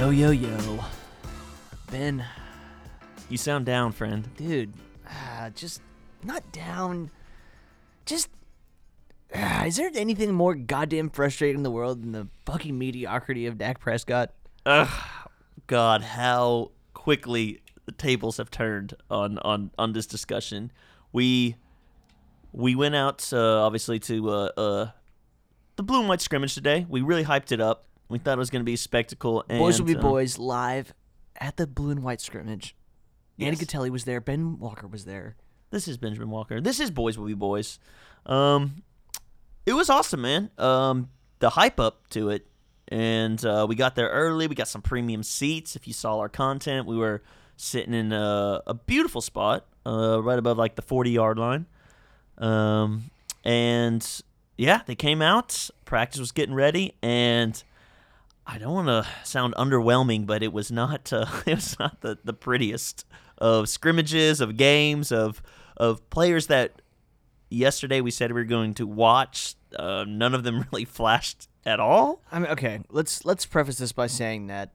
Yo, 0.00 0.08
yo, 0.08 0.30
yo. 0.30 0.82
Ben, 1.90 2.24
You 3.28 3.36
sound 3.36 3.66
down, 3.66 3.92
friend. 3.92 4.26
dude, 4.34 4.72
ah, 5.06 5.50
just 5.54 5.82
not 6.24 6.42
down. 6.52 7.10
Just. 8.06 8.30
ah, 9.34 9.66
is 9.66 9.76
there 9.76 9.90
anything 9.94 10.32
more 10.32 10.54
goddamn 10.54 11.10
frustrating 11.10 11.58
in 11.58 11.62
the 11.64 11.70
world 11.70 12.02
than 12.02 12.12
the 12.12 12.28
fucking 12.46 12.78
mediocrity 12.78 13.44
of 13.44 13.58
Dak 13.58 13.78
Prescott? 13.78 14.30
Ugh, 14.64 14.88
God, 15.66 16.00
how 16.00 16.70
quickly 16.94 17.60
the 17.84 17.92
tables 17.92 18.38
have 18.38 18.50
turned 18.50 18.94
on 19.10 19.36
on 19.40 19.70
on 19.76 19.92
this 19.92 20.06
discussion. 20.06 20.72
We 21.12 21.56
we 22.52 22.74
went 22.74 22.94
out 22.94 23.30
uh, 23.34 23.66
obviously 23.66 23.98
to 23.98 24.30
uh, 24.30 24.50
uh, 24.56 24.90
the 25.76 25.82
blue 25.82 26.00
and 26.00 26.08
white 26.08 26.22
scrimmage 26.22 26.54
today. 26.54 26.86
We 26.88 27.02
really 27.02 27.24
hyped 27.24 27.52
it 27.52 27.60
up. 27.60 27.84
We 28.10 28.18
thought 28.18 28.36
it 28.36 28.38
was 28.38 28.50
going 28.50 28.60
to 28.60 28.64
be 28.64 28.74
a 28.74 28.78
spectacle. 28.78 29.44
And, 29.48 29.58
boys 29.58 29.80
will 29.80 29.86
be 29.86 29.96
uh, 29.96 30.00
boys 30.02 30.38
live 30.38 30.92
at 31.36 31.56
the 31.56 31.66
blue 31.66 31.90
and 31.90 32.02
white 32.02 32.20
scrimmage. 32.20 32.74
Andy 33.38 33.56
Yes. 33.56 33.64
Catelli 33.64 33.88
was 33.90 34.04
there. 34.04 34.20
Ben 34.20 34.58
Walker 34.58 34.86
was 34.86 35.04
there. 35.04 35.36
This 35.70 35.86
is 35.88 35.96
Benjamin 35.96 36.28
Walker. 36.30 36.60
This 36.60 36.80
is 36.80 36.90
Boys 36.90 37.16
Will 37.16 37.26
Be 37.26 37.34
Boys. 37.34 37.78
Um, 38.26 38.82
it 39.64 39.72
was 39.72 39.88
awesome, 39.88 40.20
man. 40.20 40.50
Um, 40.58 41.08
the 41.38 41.50
hype 41.50 41.78
up 41.78 42.08
to 42.10 42.28
it, 42.30 42.46
and 42.88 43.42
uh, 43.44 43.66
we 43.68 43.76
got 43.76 43.94
there 43.94 44.08
early. 44.08 44.48
We 44.48 44.56
got 44.56 44.68
some 44.68 44.82
premium 44.82 45.22
seats. 45.22 45.76
If 45.76 45.86
you 45.86 45.92
saw 45.92 46.18
our 46.18 46.28
content, 46.28 46.86
we 46.86 46.96
were 46.96 47.22
sitting 47.56 47.94
in 47.94 48.12
a, 48.12 48.60
a 48.66 48.74
beautiful 48.74 49.20
spot, 49.20 49.66
uh, 49.86 50.20
right 50.20 50.38
above 50.38 50.58
like 50.58 50.74
the 50.74 50.82
forty 50.82 51.10
yard 51.10 51.38
line. 51.38 51.66
Um, 52.38 53.10
and 53.44 54.06
yeah, 54.58 54.82
they 54.86 54.96
came 54.96 55.22
out. 55.22 55.70
Practice 55.84 56.18
was 56.18 56.32
getting 56.32 56.54
ready, 56.54 56.96
and 57.00 57.62
I 58.52 58.58
don't 58.58 58.74
want 58.74 58.88
to 58.88 59.06
sound 59.22 59.54
underwhelming, 59.54 60.26
but 60.26 60.42
it 60.42 60.52
was 60.52 60.72
not. 60.72 61.12
Uh, 61.12 61.26
it 61.46 61.54
was 61.54 61.78
not 61.78 62.00
the, 62.00 62.18
the 62.24 62.32
prettiest 62.32 63.06
of 63.38 63.68
scrimmages, 63.68 64.40
of 64.40 64.56
games, 64.56 65.12
of 65.12 65.40
of 65.76 66.08
players 66.10 66.48
that 66.48 66.82
yesterday 67.48 68.00
we 68.00 68.10
said 68.10 68.32
we 68.32 68.40
were 68.40 68.44
going 68.44 68.74
to 68.74 68.86
watch. 68.86 69.54
Uh, 69.78 70.04
none 70.06 70.34
of 70.34 70.42
them 70.42 70.66
really 70.72 70.84
flashed 70.84 71.48
at 71.64 71.78
all. 71.78 72.22
I 72.32 72.40
mean, 72.40 72.50
okay, 72.50 72.80
let's 72.90 73.24
let's 73.24 73.46
preface 73.46 73.78
this 73.78 73.92
by 73.92 74.08
saying 74.08 74.48
that 74.48 74.72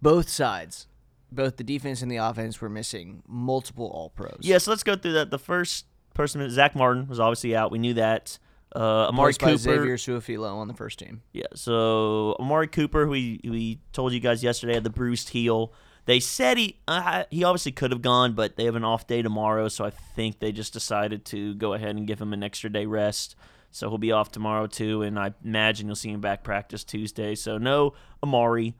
both 0.00 0.28
sides, 0.28 0.86
both 1.32 1.56
the 1.56 1.64
defense 1.64 2.00
and 2.00 2.10
the 2.10 2.18
offense, 2.18 2.60
were 2.60 2.68
missing 2.68 3.24
multiple 3.26 3.90
All 3.92 4.10
Pros. 4.10 4.38
Yeah, 4.40 4.58
so 4.58 4.70
let's 4.70 4.84
go 4.84 4.94
through 4.94 5.14
that. 5.14 5.32
The 5.32 5.38
first 5.38 5.86
person, 6.14 6.48
Zach 6.48 6.76
Martin, 6.76 7.08
was 7.08 7.18
obviously 7.18 7.56
out. 7.56 7.72
We 7.72 7.78
knew 7.78 7.94
that. 7.94 8.38
Uh, 8.74 9.08
Amari 9.08 9.32
by 9.38 9.46
Cooper. 9.46 9.58
Xavier 9.58 9.96
Su'a-Filo 9.96 10.56
on 10.56 10.66
the 10.66 10.74
first 10.74 10.98
team. 10.98 11.22
Yeah, 11.32 11.46
so 11.54 12.36
Amari 12.40 12.66
Cooper, 12.66 13.04
who 13.04 13.10
we 13.10 13.40
we 13.44 13.80
told 13.92 14.12
you 14.12 14.20
guys 14.20 14.42
yesterday, 14.42 14.74
had 14.74 14.84
the 14.84 14.90
bruised 14.90 15.28
heel. 15.28 15.72
They 16.06 16.20
said 16.20 16.58
he 16.58 16.80
uh, 16.88 17.24
he 17.30 17.44
obviously 17.44 17.72
could 17.72 17.92
have 17.92 18.02
gone, 18.02 18.34
but 18.34 18.56
they 18.56 18.64
have 18.64 18.74
an 18.74 18.84
off 18.84 19.06
day 19.06 19.22
tomorrow, 19.22 19.68
so 19.68 19.84
I 19.84 19.90
think 19.90 20.40
they 20.40 20.52
just 20.52 20.72
decided 20.72 21.24
to 21.26 21.54
go 21.54 21.74
ahead 21.74 21.96
and 21.96 22.06
give 22.06 22.20
him 22.20 22.32
an 22.32 22.42
extra 22.42 22.68
day 22.68 22.84
rest. 22.86 23.36
So 23.70 23.88
he'll 23.88 23.98
be 23.98 24.12
off 24.12 24.30
tomorrow 24.30 24.66
too, 24.66 25.02
and 25.02 25.18
I 25.18 25.34
imagine 25.44 25.86
you'll 25.86 25.96
see 25.96 26.10
him 26.10 26.20
back 26.20 26.44
practice 26.44 26.84
Tuesday. 26.84 27.34
So 27.34 27.58
no 27.58 27.94
Amari. 28.22 28.74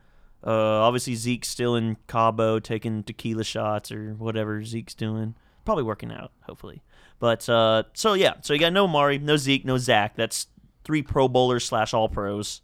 Uh, 0.47 0.51
obviously 0.51 1.15
Zeke's 1.15 1.49
still 1.49 1.75
in 1.75 1.97
Cabo 2.07 2.59
taking 2.59 3.03
tequila 3.03 3.45
shots 3.45 3.91
or 3.91 4.15
whatever 4.15 4.63
Zeke's 4.63 4.93
doing. 4.93 5.35
Probably 5.65 5.85
working 5.85 6.13
out, 6.13 6.33
hopefully. 6.43 6.83
But 7.19 7.49
uh, 7.49 7.85
so 7.95 8.15
yeah, 8.15 8.35
so 8.43 8.53
you 8.53 8.61
got 8.61 8.73
no 8.73 8.85
Amari, 8.85 9.19
no 9.19 9.37
Zeke, 9.37 9.65
no 9.65 9.79
Zach. 9.79 10.17
That's 10.17 10.47
three 10.85 11.03
Pro 11.03 11.29
Bowlers 11.29 11.65
slash 11.65 11.95
All 11.95 12.09
Pros. 12.09 12.61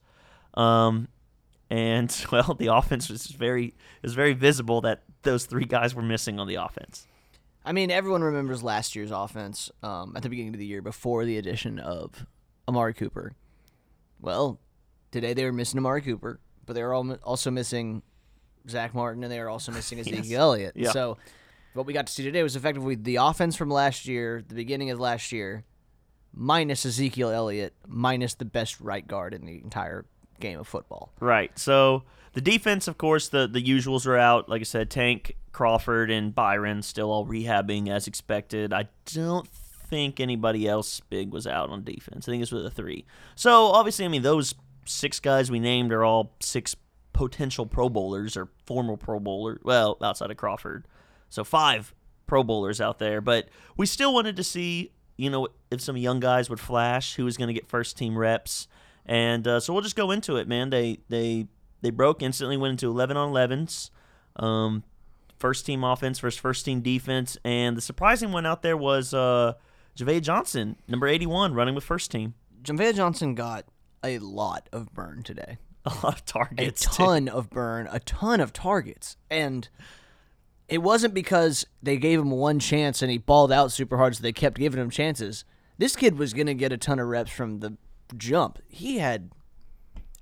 Um, 0.54 1.08
and 1.70 2.14
well, 2.32 2.54
the 2.58 2.66
offense 2.68 3.08
was 3.08 3.26
very 3.26 3.66
it 3.66 4.02
was 4.02 4.14
very 4.14 4.32
visible 4.32 4.80
that 4.82 5.02
those 5.22 5.46
three 5.46 5.64
guys 5.64 5.94
were 5.94 6.02
missing 6.02 6.38
on 6.40 6.46
the 6.46 6.56
offense. 6.56 7.06
I 7.64 7.72
mean, 7.72 7.90
everyone 7.90 8.22
remembers 8.22 8.62
last 8.62 8.96
year's 8.96 9.10
offense 9.10 9.70
um, 9.82 10.14
at 10.16 10.22
the 10.22 10.28
beginning 10.30 10.54
of 10.54 10.58
the 10.58 10.66
year 10.66 10.80
before 10.80 11.24
the 11.26 11.36
addition 11.36 11.78
of 11.78 12.26
Amari 12.66 12.94
Cooper. 12.94 13.34
Well, 14.18 14.58
today 15.10 15.34
they 15.34 15.44
were 15.44 15.52
missing 15.52 15.78
Amari 15.78 16.00
Cooper, 16.00 16.40
but 16.64 16.72
they 16.72 16.82
were 16.82 16.94
all, 16.94 17.12
also 17.22 17.50
missing 17.50 18.02
Zach 18.68 18.94
Martin 18.94 19.22
and 19.22 19.30
they 19.32 19.38
were 19.38 19.50
also 19.50 19.72
missing 19.72 19.98
Ezekiel 20.00 20.22
Yes. 20.24 20.38
Elliott. 20.40 20.72
Yeah. 20.76 20.90
So 20.92 21.18
what 21.74 21.86
we 21.86 21.92
got 21.92 22.06
to 22.06 22.12
see 22.12 22.22
today 22.22 22.42
was 22.42 22.56
effectively 22.56 22.94
the 22.94 23.16
offense 23.16 23.56
from 23.56 23.70
last 23.70 24.06
year, 24.06 24.42
the 24.46 24.54
beginning 24.54 24.90
of 24.90 24.98
last 24.98 25.32
year, 25.32 25.64
minus 26.32 26.84
Ezekiel 26.84 27.30
Elliott, 27.30 27.74
minus 27.86 28.34
the 28.34 28.44
best 28.44 28.80
right 28.80 29.06
guard 29.06 29.34
in 29.34 29.46
the 29.46 29.60
entire 29.62 30.06
game 30.40 30.58
of 30.58 30.66
football. 30.66 31.12
Right. 31.20 31.56
So 31.58 32.04
the 32.32 32.40
defense, 32.40 32.88
of 32.88 32.98
course, 32.98 33.28
the 33.28 33.46
the 33.46 33.62
usuals 33.62 34.06
are 34.06 34.16
out. 34.16 34.48
Like 34.48 34.60
I 34.60 34.64
said, 34.64 34.90
Tank, 34.90 35.36
Crawford, 35.52 36.10
and 36.10 36.34
Byron 36.34 36.82
still 36.82 37.10
all 37.10 37.26
rehabbing 37.26 37.88
as 37.88 38.06
expected. 38.06 38.72
I 38.72 38.88
don't 39.12 39.48
think 39.48 40.20
anybody 40.20 40.68
else 40.68 41.00
big 41.00 41.32
was 41.32 41.46
out 41.46 41.70
on 41.70 41.84
defense. 41.84 42.28
I 42.28 42.32
think 42.32 42.42
it's 42.42 42.52
with 42.52 42.62
the 42.62 42.70
three. 42.70 43.04
So 43.34 43.66
obviously, 43.66 44.04
I 44.04 44.08
mean, 44.08 44.22
those 44.22 44.54
six 44.84 45.20
guys 45.20 45.50
we 45.50 45.60
named 45.60 45.92
are 45.92 46.04
all 46.04 46.34
six 46.40 46.74
potential 47.12 47.66
Pro 47.66 47.88
Bowlers 47.88 48.36
or 48.36 48.48
former 48.64 48.96
Pro 48.96 49.20
Bowlers. 49.20 49.58
Well, 49.62 49.98
outside 50.00 50.30
of 50.30 50.36
Crawford, 50.36 50.86
so 51.30 51.42
five 51.44 51.94
Pro 52.26 52.44
Bowlers 52.44 52.80
out 52.80 52.98
there. 52.98 53.20
But 53.20 53.48
we 53.76 53.86
still 53.86 54.12
wanted 54.12 54.36
to 54.36 54.44
see, 54.44 54.92
you 55.16 55.30
know, 55.30 55.48
if 55.70 55.80
some 55.80 55.96
young 55.96 56.20
guys 56.20 56.50
would 56.50 56.60
flash, 56.60 57.14
who 57.14 57.24
was 57.24 57.36
going 57.36 57.48
to 57.48 57.54
get 57.54 57.66
first 57.66 57.96
team 57.96 58.18
reps. 58.18 58.68
And 59.06 59.48
uh, 59.48 59.60
so 59.60 59.72
we'll 59.72 59.82
just 59.82 59.96
go 59.96 60.10
into 60.10 60.36
it, 60.36 60.46
man. 60.46 60.70
They 60.70 60.98
they 61.08 61.46
they 61.80 61.90
broke 61.90 62.22
instantly, 62.22 62.56
went 62.56 62.72
into 62.72 62.88
eleven 62.90 63.16
on 63.16 63.30
elevens, 63.30 63.90
um, 64.36 64.84
first 65.38 65.64
team 65.66 65.82
offense 65.82 66.20
versus 66.20 66.38
first 66.38 66.64
team 66.64 66.80
defense, 66.82 67.38
and 67.44 67.76
the 67.76 67.80
surprising 67.80 68.30
one 68.30 68.44
out 68.46 68.62
there 68.62 68.76
was 68.76 69.14
uh, 69.14 69.54
Jon'Vea 69.96 70.20
Johnson, 70.22 70.76
number 70.86 71.08
eighty 71.08 71.26
one, 71.26 71.54
running 71.54 71.74
with 71.74 71.82
first 71.82 72.10
team. 72.10 72.34
Jon'Vea 72.62 72.94
Johnson 72.94 73.34
got 73.34 73.64
a 74.04 74.18
lot 74.18 74.68
of 74.72 74.92
burn 74.92 75.22
today. 75.22 75.56
A 75.86 75.94
lot 76.04 76.12
of 76.12 76.18
a 76.18 76.22
targets. 76.26 76.82
too. 76.82 77.04
ton 77.04 77.26
of 77.26 77.48
burn, 77.48 77.88
a 77.90 78.00
ton 78.00 78.38
of 78.40 78.52
targets. 78.52 79.16
And 79.30 79.66
it 80.70 80.78
wasn't 80.78 81.12
because 81.14 81.66
they 81.82 81.96
gave 81.96 82.18
him 82.20 82.30
one 82.30 82.58
chance 82.58 83.02
and 83.02 83.10
he 83.10 83.18
balled 83.18 83.52
out 83.52 83.72
super 83.72 83.96
hard, 83.98 84.16
so 84.16 84.22
they 84.22 84.32
kept 84.32 84.58
giving 84.58 84.80
him 84.80 84.88
chances. 84.90 85.44
This 85.78 85.96
kid 85.96 86.18
was 86.18 86.32
going 86.32 86.46
to 86.46 86.54
get 86.54 86.72
a 86.72 86.76
ton 86.78 86.98
of 86.98 87.08
reps 87.08 87.30
from 87.30 87.60
the 87.60 87.76
jump. 88.16 88.58
He 88.68 88.98
had, 88.98 89.30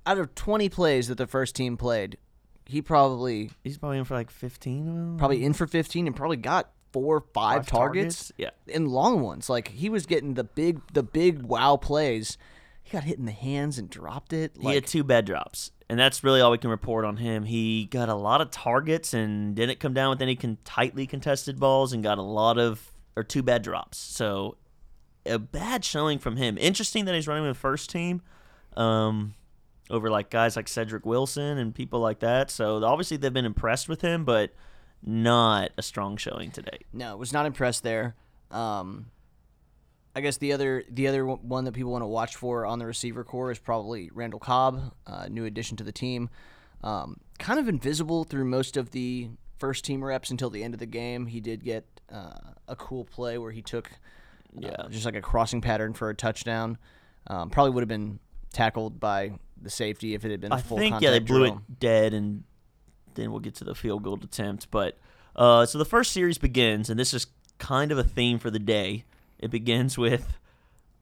out 0.05 0.17
of 0.17 0.33
20 0.35 0.69
plays 0.69 1.07
that 1.07 1.17
the 1.17 1.27
first 1.27 1.55
team 1.55 1.77
played, 1.77 2.17
he 2.65 2.81
probably 2.81 3.51
He's 3.63 3.77
probably 3.77 3.97
in 3.97 4.03
for 4.05 4.13
like 4.13 4.29
fifteen. 4.29 5.15
probably 5.17 5.43
in 5.43 5.53
for 5.53 5.65
15 5.65 6.05
and 6.07 6.15
probably 6.15 6.37
got 6.37 6.69
four 6.93 7.17
or 7.17 7.21
five, 7.33 7.63
Five 7.63 7.67
targets, 7.67 8.27
targets? 8.27 8.31
Yeah. 8.37 8.75
and 8.75 8.87
long 8.87 9.21
ones. 9.21 9.49
Like 9.49 9.69
he 9.69 9.89
was 9.89 10.05
getting 10.05 10.35
the 10.35 10.43
big 10.43 10.79
the 10.93 11.01
big 11.03 11.41
wow 11.43 11.77
plays. 11.77 12.37
He 12.83 12.91
got 12.91 13.03
hit 13.03 13.17
in 13.17 13.25
the 13.25 13.31
hands 13.31 13.77
and 13.79 13.89
dropped 13.89 14.33
it. 14.33 14.55
He 14.59 14.73
had 14.75 14.85
two 14.87 15.03
bad 15.03 15.25
drops, 15.25 15.71
and 15.89 15.99
that's 15.99 16.23
really 16.23 16.39
all 16.39 16.51
we 16.51 16.57
can 16.57 16.69
report 16.69 17.03
on 17.03 17.17
him. 17.17 17.43
He 17.43 17.85
got 17.85 18.09
a 18.09 18.15
lot 18.15 18.41
of 18.41 18.51
targets 18.51 19.13
and 19.13 19.55
didn't 19.55 19.79
come 19.79 19.93
down 19.93 20.11
with 20.11 20.21
any 20.21 20.35
con- 20.35 20.57
tightly 20.63 21.07
contested 21.07 21.59
balls, 21.59 21.93
and 21.93 22.03
got 22.03 22.17
a 22.17 22.23
lot 22.23 22.57
of 22.57 22.91
or 23.15 23.23
two 23.23 23.41
bad 23.43 23.63
drops. 23.63 23.97
So 23.97 24.57
a 25.25 25.39
bad 25.39 25.83
showing 25.83 26.19
from 26.19 26.37
him. 26.37 26.57
Interesting 26.57 27.05
that 27.05 27.15
he's 27.15 27.27
running 27.27 27.45
with 27.45 27.57
first 27.57 27.89
team 27.89 28.21
um, 28.77 29.33
over 29.89 30.09
like 30.09 30.29
guys 30.29 30.55
like 30.55 30.67
Cedric 30.67 31.05
Wilson 31.05 31.57
and 31.57 31.73
people 31.73 31.99
like 31.99 32.19
that. 32.19 32.49
So 32.51 32.83
obviously 32.83 33.17
they've 33.17 33.33
been 33.33 33.45
impressed 33.45 33.89
with 33.89 34.01
him, 34.01 34.25
but 34.25 34.53
not 35.03 35.71
a 35.77 35.81
strong 35.81 36.17
showing 36.17 36.51
today. 36.51 36.79
No, 36.93 37.17
was 37.17 37.33
not 37.33 37.45
impressed 37.45 37.83
there. 37.83 38.15
Um, 38.51 39.07
I 40.15 40.21
guess 40.21 40.37
the 40.37 40.53
other 40.53 40.83
the 40.89 41.07
other 41.07 41.25
one- 41.25 41.65
that 41.65 41.73
people 41.73 41.91
want 41.91 42.01
to 42.01 42.07
watch 42.07 42.35
for 42.35 42.65
on 42.65 42.79
the 42.79 42.85
receiver 42.85 43.23
core 43.23 43.51
is 43.51 43.59
probably 43.59 44.09
Randall 44.13 44.39
Cobb, 44.39 44.93
uh, 45.07 45.27
new 45.29 45.45
addition 45.45 45.77
to 45.77 45.83
the 45.83 45.91
team. 45.91 46.29
Um, 46.83 47.17
kind 47.37 47.59
of 47.59 47.67
invisible 47.67 48.23
through 48.23 48.45
most 48.45 48.75
of 48.77 48.91
the 48.91 49.29
first 49.57 49.83
team 49.85 50.03
reps 50.03 50.29
until 50.31 50.49
the 50.49 50.63
end 50.63 50.73
of 50.73 50.79
the 50.79 50.85
game. 50.85 51.25
He 51.27 51.39
did 51.41 51.63
get 51.63 51.85
uh, 52.11 52.31
a 52.67 52.75
cool 52.75 53.03
play 53.05 53.37
where 53.37 53.51
he 53.51 53.61
took 53.61 53.91
uh, 53.91 54.61
Yeah. 54.61 54.87
just 54.89 55.05
like 55.05 55.15
a 55.15 55.21
crossing 55.21 55.61
pattern 55.61 55.93
for 55.93 56.09
a 56.09 56.15
touchdown. 56.15 56.77
Um, 57.27 57.49
probably 57.49 57.71
would 57.71 57.81
have 57.81 57.89
been 57.89 58.19
tackled 58.53 58.99
by 58.99 59.33
the 59.61 59.69
safety 59.69 60.15
if 60.15 60.25
it 60.25 60.31
had 60.31 60.39
been 60.41 60.51
I 60.53 60.61
full 60.61 60.77
think 60.77 61.01
yeah 61.01 61.11
they 61.11 61.19
blew 61.19 61.39
drill. 61.41 61.61
it 61.69 61.79
dead, 61.79 62.13
and 62.13 62.43
then 63.13 63.29
we'll 63.31 63.41
get 63.41 63.55
to 63.55 63.63
the 63.65 63.75
field 63.75 64.03
goal 64.03 64.15
attempt. 64.23 64.71
But 64.71 64.97
uh, 65.35 65.65
so 65.65 65.77
the 65.77 65.85
first 65.85 66.11
series 66.13 66.37
begins, 66.39 66.89
and 66.89 66.97
this 66.99 67.13
is 67.13 67.27
kind 67.59 67.91
of 67.91 67.97
a 67.97 68.03
theme 68.03 68.39
for 68.39 68.49
the 68.49 68.57
day. 68.59 69.03
It 69.39 69.51
begins 69.51 69.97
with 69.97 70.37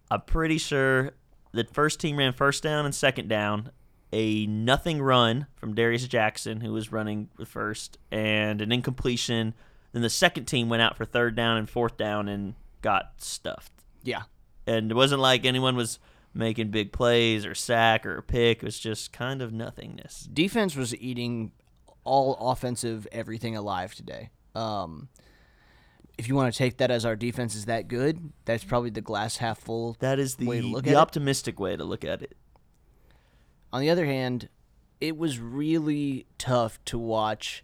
I'm 0.10 0.22
pretty 0.22 0.58
sure 0.58 1.12
the 1.52 1.66
first 1.66 2.00
team 2.00 2.18
ran 2.18 2.34
first 2.34 2.64
down 2.64 2.86
and 2.86 2.96
second 2.96 3.28
down, 3.28 3.72
a 4.14 4.46
nothing 4.48 5.02
run 5.02 5.48
from 5.56 5.76
Darius 5.76 6.08
Jackson, 6.08 6.62
who 6.62 6.72
was 6.72 6.92
running 6.92 7.30
with 7.38 7.50
first, 7.50 7.98
and 8.12 8.62
an 8.62 8.72
incompletion. 8.72 9.54
Then 9.92 10.02
the 10.02 10.10
second 10.10 10.46
team 10.46 10.70
went 10.70 10.82
out 10.82 10.96
for 10.96 11.06
third 11.06 11.36
down 11.36 11.58
and 11.58 11.70
fourth 11.70 11.98
down 11.98 12.28
and 12.28 12.56
got 12.82 13.14
stuffed 13.18 13.72
Yeah, 14.04 14.24
and 14.66 14.92
it 14.92 14.94
wasn't 14.94 15.22
like 15.22 15.46
anyone 15.46 15.76
was 15.76 16.00
making 16.34 16.70
big 16.70 16.92
plays 16.92 17.46
or 17.46 17.56
sack 17.56 18.06
or 18.06 18.18
a 18.18 18.24
pick. 18.24 18.60
It 18.60 18.64
was 18.64 18.80
just 18.80 19.12
kind 19.12 19.42
of 19.42 19.52
nothingness. 19.52 20.30
defense 20.32 20.76
was 20.76 20.96
eating 20.96 21.52
all 22.04 22.36
offensive 22.36 23.08
everything 23.12 23.58
alive 23.58 23.94
today. 23.96 24.30
Um, 24.56 25.10
if 26.18 26.28
you 26.28 26.36
want 26.36 26.52
to 26.54 26.58
take 26.58 26.78
that 26.78 26.92
as 26.92 27.06
our 27.06 27.16
defense 27.16 27.56
is 27.56 27.66
that 27.66 27.88
good, 27.88 28.32
that's 28.46 28.64
probably 28.64 28.90
the 28.90 29.02
glass 29.02 29.38
half 29.38 29.60
full. 29.60 29.96
That 30.00 30.20
is 30.20 30.36
the 30.36 30.48
way 30.48 30.62
to 30.62 30.68
look 30.68 30.84
the 30.84 30.92
at 30.92 30.94
it. 30.94 31.00
optimistic 31.00 31.60
way 31.60 31.76
to 31.78 31.84
look 31.84 32.04
at 32.04 32.22
it. 32.22 32.36
On 33.72 33.82
the 33.82 33.90
other 33.90 34.06
hand, 34.06 34.50
it 35.00 35.18
was 35.18 35.40
really 35.40 36.26
tough 36.38 36.84
to 36.86 36.98
watch 36.98 37.64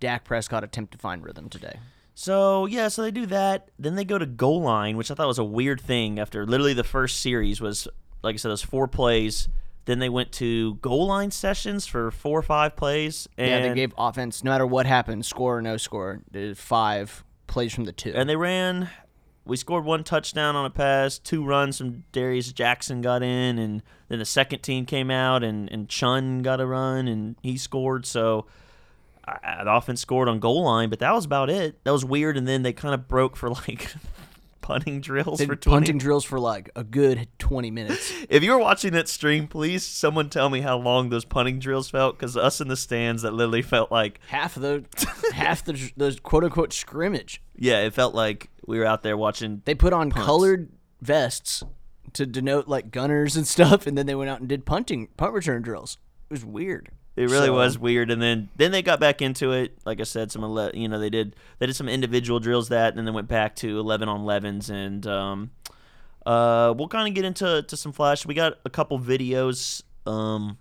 Dak 0.00 0.24
Prescott 0.24 0.62
attempt 0.64 0.92
to 0.92 0.98
find 0.98 1.24
rhythm 1.24 1.48
today. 1.48 1.78
So 2.14 2.66
yeah, 2.66 2.88
so 2.88 3.02
they 3.02 3.10
do 3.10 3.26
that. 3.26 3.68
Then 3.78 3.94
they 3.94 4.04
go 4.04 4.18
to 4.18 4.26
goal 4.26 4.62
line, 4.62 4.96
which 4.96 5.10
I 5.10 5.14
thought 5.14 5.26
was 5.26 5.38
a 5.38 5.44
weird 5.44 5.80
thing. 5.80 6.18
After 6.18 6.46
literally 6.46 6.74
the 6.74 6.84
first 6.84 7.20
series 7.20 7.60
was, 7.60 7.88
like 8.22 8.34
I 8.34 8.36
said, 8.36 8.50
those 8.50 8.62
four 8.62 8.88
plays. 8.88 9.48
Then 9.84 10.00
they 10.00 10.08
went 10.08 10.32
to 10.32 10.74
goal 10.76 11.06
line 11.06 11.30
sessions 11.30 11.86
for 11.86 12.10
four 12.10 12.40
or 12.40 12.42
five 12.42 12.74
plays, 12.74 13.28
and 13.38 13.48
yeah, 13.48 13.68
they 13.68 13.74
gave 13.74 13.94
offense 13.96 14.42
no 14.42 14.50
matter 14.50 14.66
what 14.66 14.84
happened, 14.84 15.24
score 15.24 15.58
or 15.58 15.62
no 15.62 15.76
score, 15.76 16.22
five 16.56 17.22
plays 17.46 17.74
from 17.74 17.84
the 17.84 17.92
two. 17.92 18.12
and 18.14 18.28
they 18.28 18.36
ran. 18.36 18.88
We 19.44 19.56
scored 19.56 19.84
one 19.84 20.02
touchdown 20.02 20.56
on 20.56 20.66
a 20.66 20.70
pass, 20.70 21.18
two 21.18 21.44
runs 21.44 21.78
from 21.78 22.02
Darius 22.10 22.52
Jackson 22.52 23.00
got 23.00 23.22
in, 23.22 23.58
and 23.60 23.80
then 24.08 24.18
the 24.18 24.24
second 24.24 24.60
team 24.60 24.86
came 24.86 25.10
out 25.10 25.44
and 25.44 25.70
and 25.70 25.88
Chunn 25.88 26.42
got 26.42 26.60
a 26.60 26.66
run 26.66 27.06
and 27.06 27.36
he 27.42 27.56
scored. 27.56 28.06
So 28.06 28.46
I, 29.24 29.62
the 29.64 29.72
offense 29.72 30.00
scored 30.00 30.28
on 30.28 30.40
goal 30.40 30.64
line, 30.64 30.88
but 30.88 30.98
that 30.98 31.12
was 31.14 31.24
about 31.24 31.48
it. 31.50 31.82
That 31.84 31.92
was 31.92 32.04
weird. 32.04 32.36
And 32.36 32.46
then 32.46 32.62
they 32.62 32.72
kind 32.72 32.94
of 32.94 33.06
broke 33.06 33.36
for 33.36 33.50
like 33.50 33.94
punting 34.66 35.00
drills 35.00 35.40
for 35.40 35.54
20 35.54 35.70
punting 35.70 35.98
drills 35.98 36.24
for 36.24 36.40
like 36.40 36.70
a 36.74 36.82
good 36.82 37.28
twenty 37.38 37.70
minutes. 37.70 38.12
If 38.28 38.42
you 38.42 38.50
were 38.50 38.58
watching 38.58 38.92
that 38.94 39.08
stream, 39.08 39.46
please 39.46 39.84
someone 39.84 40.28
tell 40.28 40.50
me 40.50 40.60
how 40.60 40.76
long 40.76 41.10
those 41.10 41.24
punting 41.24 41.60
drills 41.60 41.88
felt, 41.88 42.18
because 42.18 42.36
us 42.36 42.60
in 42.60 42.66
the 42.66 42.76
stands, 42.76 43.22
that 43.22 43.32
literally 43.32 43.62
felt 43.62 43.92
like 43.92 44.18
half 44.28 44.56
of 44.56 44.62
the 44.62 44.84
half 45.32 45.64
the 45.64 45.92
those 45.96 46.18
quote 46.18 46.42
unquote 46.42 46.72
scrimmage. 46.72 47.40
yeah, 47.56 47.80
it 47.82 47.94
felt 47.94 48.14
like 48.14 48.50
we 48.66 48.78
were 48.78 48.84
out 48.84 49.02
there 49.02 49.16
watching. 49.16 49.62
They 49.64 49.74
put 49.76 49.92
on 49.92 50.10
colored 50.10 50.70
vests 51.00 51.62
to 52.14 52.26
denote 52.26 52.66
like 52.66 52.90
gunners 52.90 53.36
and 53.36 53.46
stuff, 53.46 53.86
and 53.86 53.96
then 53.96 54.06
they 54.06 54.14
went 54.16 54.30
out 54.30 54.40
and 54.40 54.48
did 54.48 54.66
punting 54.66 55.08
punt 55.16 55.32
return 55.32 55.62
drills. 55.62 55.98
It 56.28 56.34
was 56.34 56.44
weird. 56.44 56.90
It 57.16 57.30
really 57.30 57.46
So- 57.46 57.54
was 57.54 57.78
weird, 57.78 58.10
and 58.10 58.20
then 58.20 58.50
then 58.56 58.72
they 58.72 58.82
got 58.82 59.00
back 59.00 59.22
into 59.22 59.52
it. 59.52 59.78
Like 59.86 60.00
I 60.00 60.04
said, 60.04 60.30
some 60.30 60.44
ele- 60.44 60.70
you 60.74 60.86
know 60.86 60.98
they 60.98 61.08
did 61.10 61.34
they 61.58 61.66
did 61.66 61.74
some 61.74 61.88
individual 61.88 62.40
drills 62.40 62.68
that, 62.68 62.88
and 62.90 62.98
then 62.98 63.06
they 63.06 63.10
went 63.10 63.28
back 63.28 63.56
to 63.56 63.78
eleven 63.78 64.08
on 64.08 64.20
elevens, 64.20 64.68
and 64.68 65.06
um, 65.06 65.50
uh, 66.26 66.74
we'll 66.76 66.88
kind 66.88 67.08
of 67.08 67.14
get 67.14 67.24
into 67.24 67.62
to 67.62 67.76
some 67.76 67.92
flash. 67.92 68.26
We 68.26 68.34
got 68.34 68.58
a 68.64 68.70
couple 68.70 68.98
videos. 69.00 69.82
Um, 70.06 70.58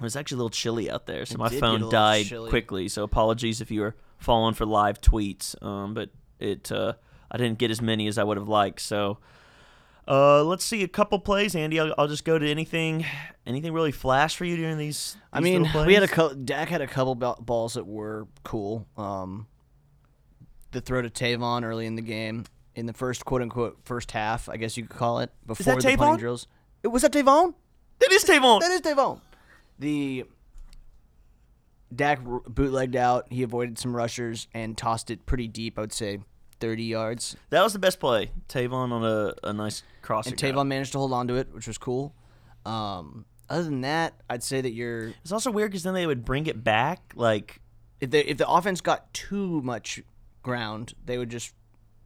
it 0.00 0.02
was 0.02 0.16
actually 0.16 0.36
a 0.36 0.38
little 0.38 0.50
chilly 0.50 0.90
out 0.90 1.06
there, 1.06 1.24
so 1.26 1.34
It 1.34 1.38
my 1.38 1.48
did 1.50 1.60
get 1.60 1.64
a 1.74 1.78
phone 1.78 1.90
died 1.90 2.26
chilly. 2.26 2.48
quickly. 2.50 2.88
So 2.88 3.02
apologies 3.04 3.60
if 3.60 3.70
you 3.70 3.82
were 3.82 3.94
following 4.18 4.54
for 4.54 4.64
live 4.66 5.00
tweets. 5.00 5.60
Um, 5.62 5.92
but 5.94 6.10
it 6.40 6.72
uh, 6.72 6.94
I 7.30 7.36
didn't 7.36 7.58
get 7.58 7.70
as 7.70 7.82
many 7.82 8.06
as 8.08 8.16
I 8.18 8.24
would 8.24 8.36
have 8.38 8.48
liked. 8.48 8.80
So. 8.80 9.18
Uh, 10.06 10.44
let's 10.44 10.64
see 10.64 10.82
a 10.82 10.88
couple 10.88 11.18
plays, 11.18 11.54
Andy. 11.54 11.80
I'll, 11.80 11.94
I'll 11.96 12.08
just 12.08 12.24
go 12.24 12.38
to 12.38 12.46
anything, 12.50 13.06
anything 13.46 13.72
really 13.72 13.92
flash 13.92 14.36
for 14.36 14.44
you 14.44 14.56
during 14.56 14.76
these. 14.76 15.16
I 15.32 15.40
mean, 15.40 15.68
we 15.86 15.94
had 15.94 16.02
a 16.02 16.08
co- 16.08 16.34
Dak 16.34 16.68
had 16.68 16.82
a 16.82 16.86
couple 16.86 17.14
ba- 17.14 17.36
balls 17.40 17.74
that 17.74 17.86
were 17.86 18.26
cool. 18.42 18.86
Um, 18.98 19.46
the 20.72 20.80
throw 20.80 21.00
to 21.00 21.08
Tavon 21.08 21.64
early 21.64 21.86
in 21.86 21.94
the 21.94 22.02
game 22.02 22.44
in 22.74 22.86
the 22.86 22.92
first 22.92 23.24
quote 23.24 23.40
unquote 23.42 23.78
first 23.84 24.10
half, 24.10 24.48
I 24.48 24.56
guess 24.56 24.76
you 24.76 24.84
could 24.86 24.96
call 24.96 25.20
it 25.20 25.30
before 25.46 25.76
the 25.76 25.80
Tavon? 25.80 25.96
punting 25.96 26.18
drills. 26.18 26.46
It 26.82 26.88
was 26.88 27.02
that 27.02 27.12
Tavon? 27.12 27.54
That 28.00 28.12
is 28.12 28.24
Tavon. 28.24 28.60
That 28.60 28.72
is 28.72 28.80
Tavon. 28.82 29.20
The 29.78 30.24
Dak 31.94 32.20
r- 32.26 32.40
bootlegged 32.46 32.96
out. 32.96 33.26
He 33.30 33.42
avoided 33.42 33.78
some 33.78 33.94
rushers 33.96 34.48
and 34.52 34.76
tossed 34.76 35.10
it 35.10 35.24
pretty 35.26 35.48
deep. 35.48 35.78
I 35.78 35.82
would 35.82 35.92
say 35.92 36.18
thirty 36.60 36.84
yards. 36.84 37.36
That 37.50 37.62
was 37.62 37.72
the 37.72 37.78
best 37.78 38.00
play. 38.00 38.30
Tavon 38.48 38.92
on 38.92 39.04
a, 39.04 39.34
a 39.48 39.52
nice 39.52 39.82
cross. 40.02 40.26
And 40.26 40.36
Tavon 40.36 40.66
managed 40.66 40.92
to 40.92 40.98
hold 40.98 41.12
on 41.12 41.28
to 41.28 41.36
it, 41.36 41.48
which 41.52 41.66
was 41.66 41.78
cool. 41.78 42.14
Um, 42.66 43.26
other 43.50 43.64
than 43.64 43.82
that, 43.82 44.14
I'd 44.30 44.42
say 44.42 44.60
that 44.60 44.72
you're 44.72 45.08
It's 45.22 45.32
also 45.32 45.50
weird 45.50 45.70
because 45.70 45.82
then 45.82 45.94
they 45.94 46.06
would 46.06 46.24
bring 46.24 46.46
it 46.46 46.64
back. 46.64 47.12
Like, 47.14 47.60
if 48.00 48.10
the 48.10 48.30
if 48.30 48.38
the 48.38 48.48
offense 48.48 48.80
got 48.80 49.12
too 49.12 49.60
much 49.62 50.00
ground, 50.42 50.94
they 51.04 51.18
would 51.18 51.30
just 51.30 51.52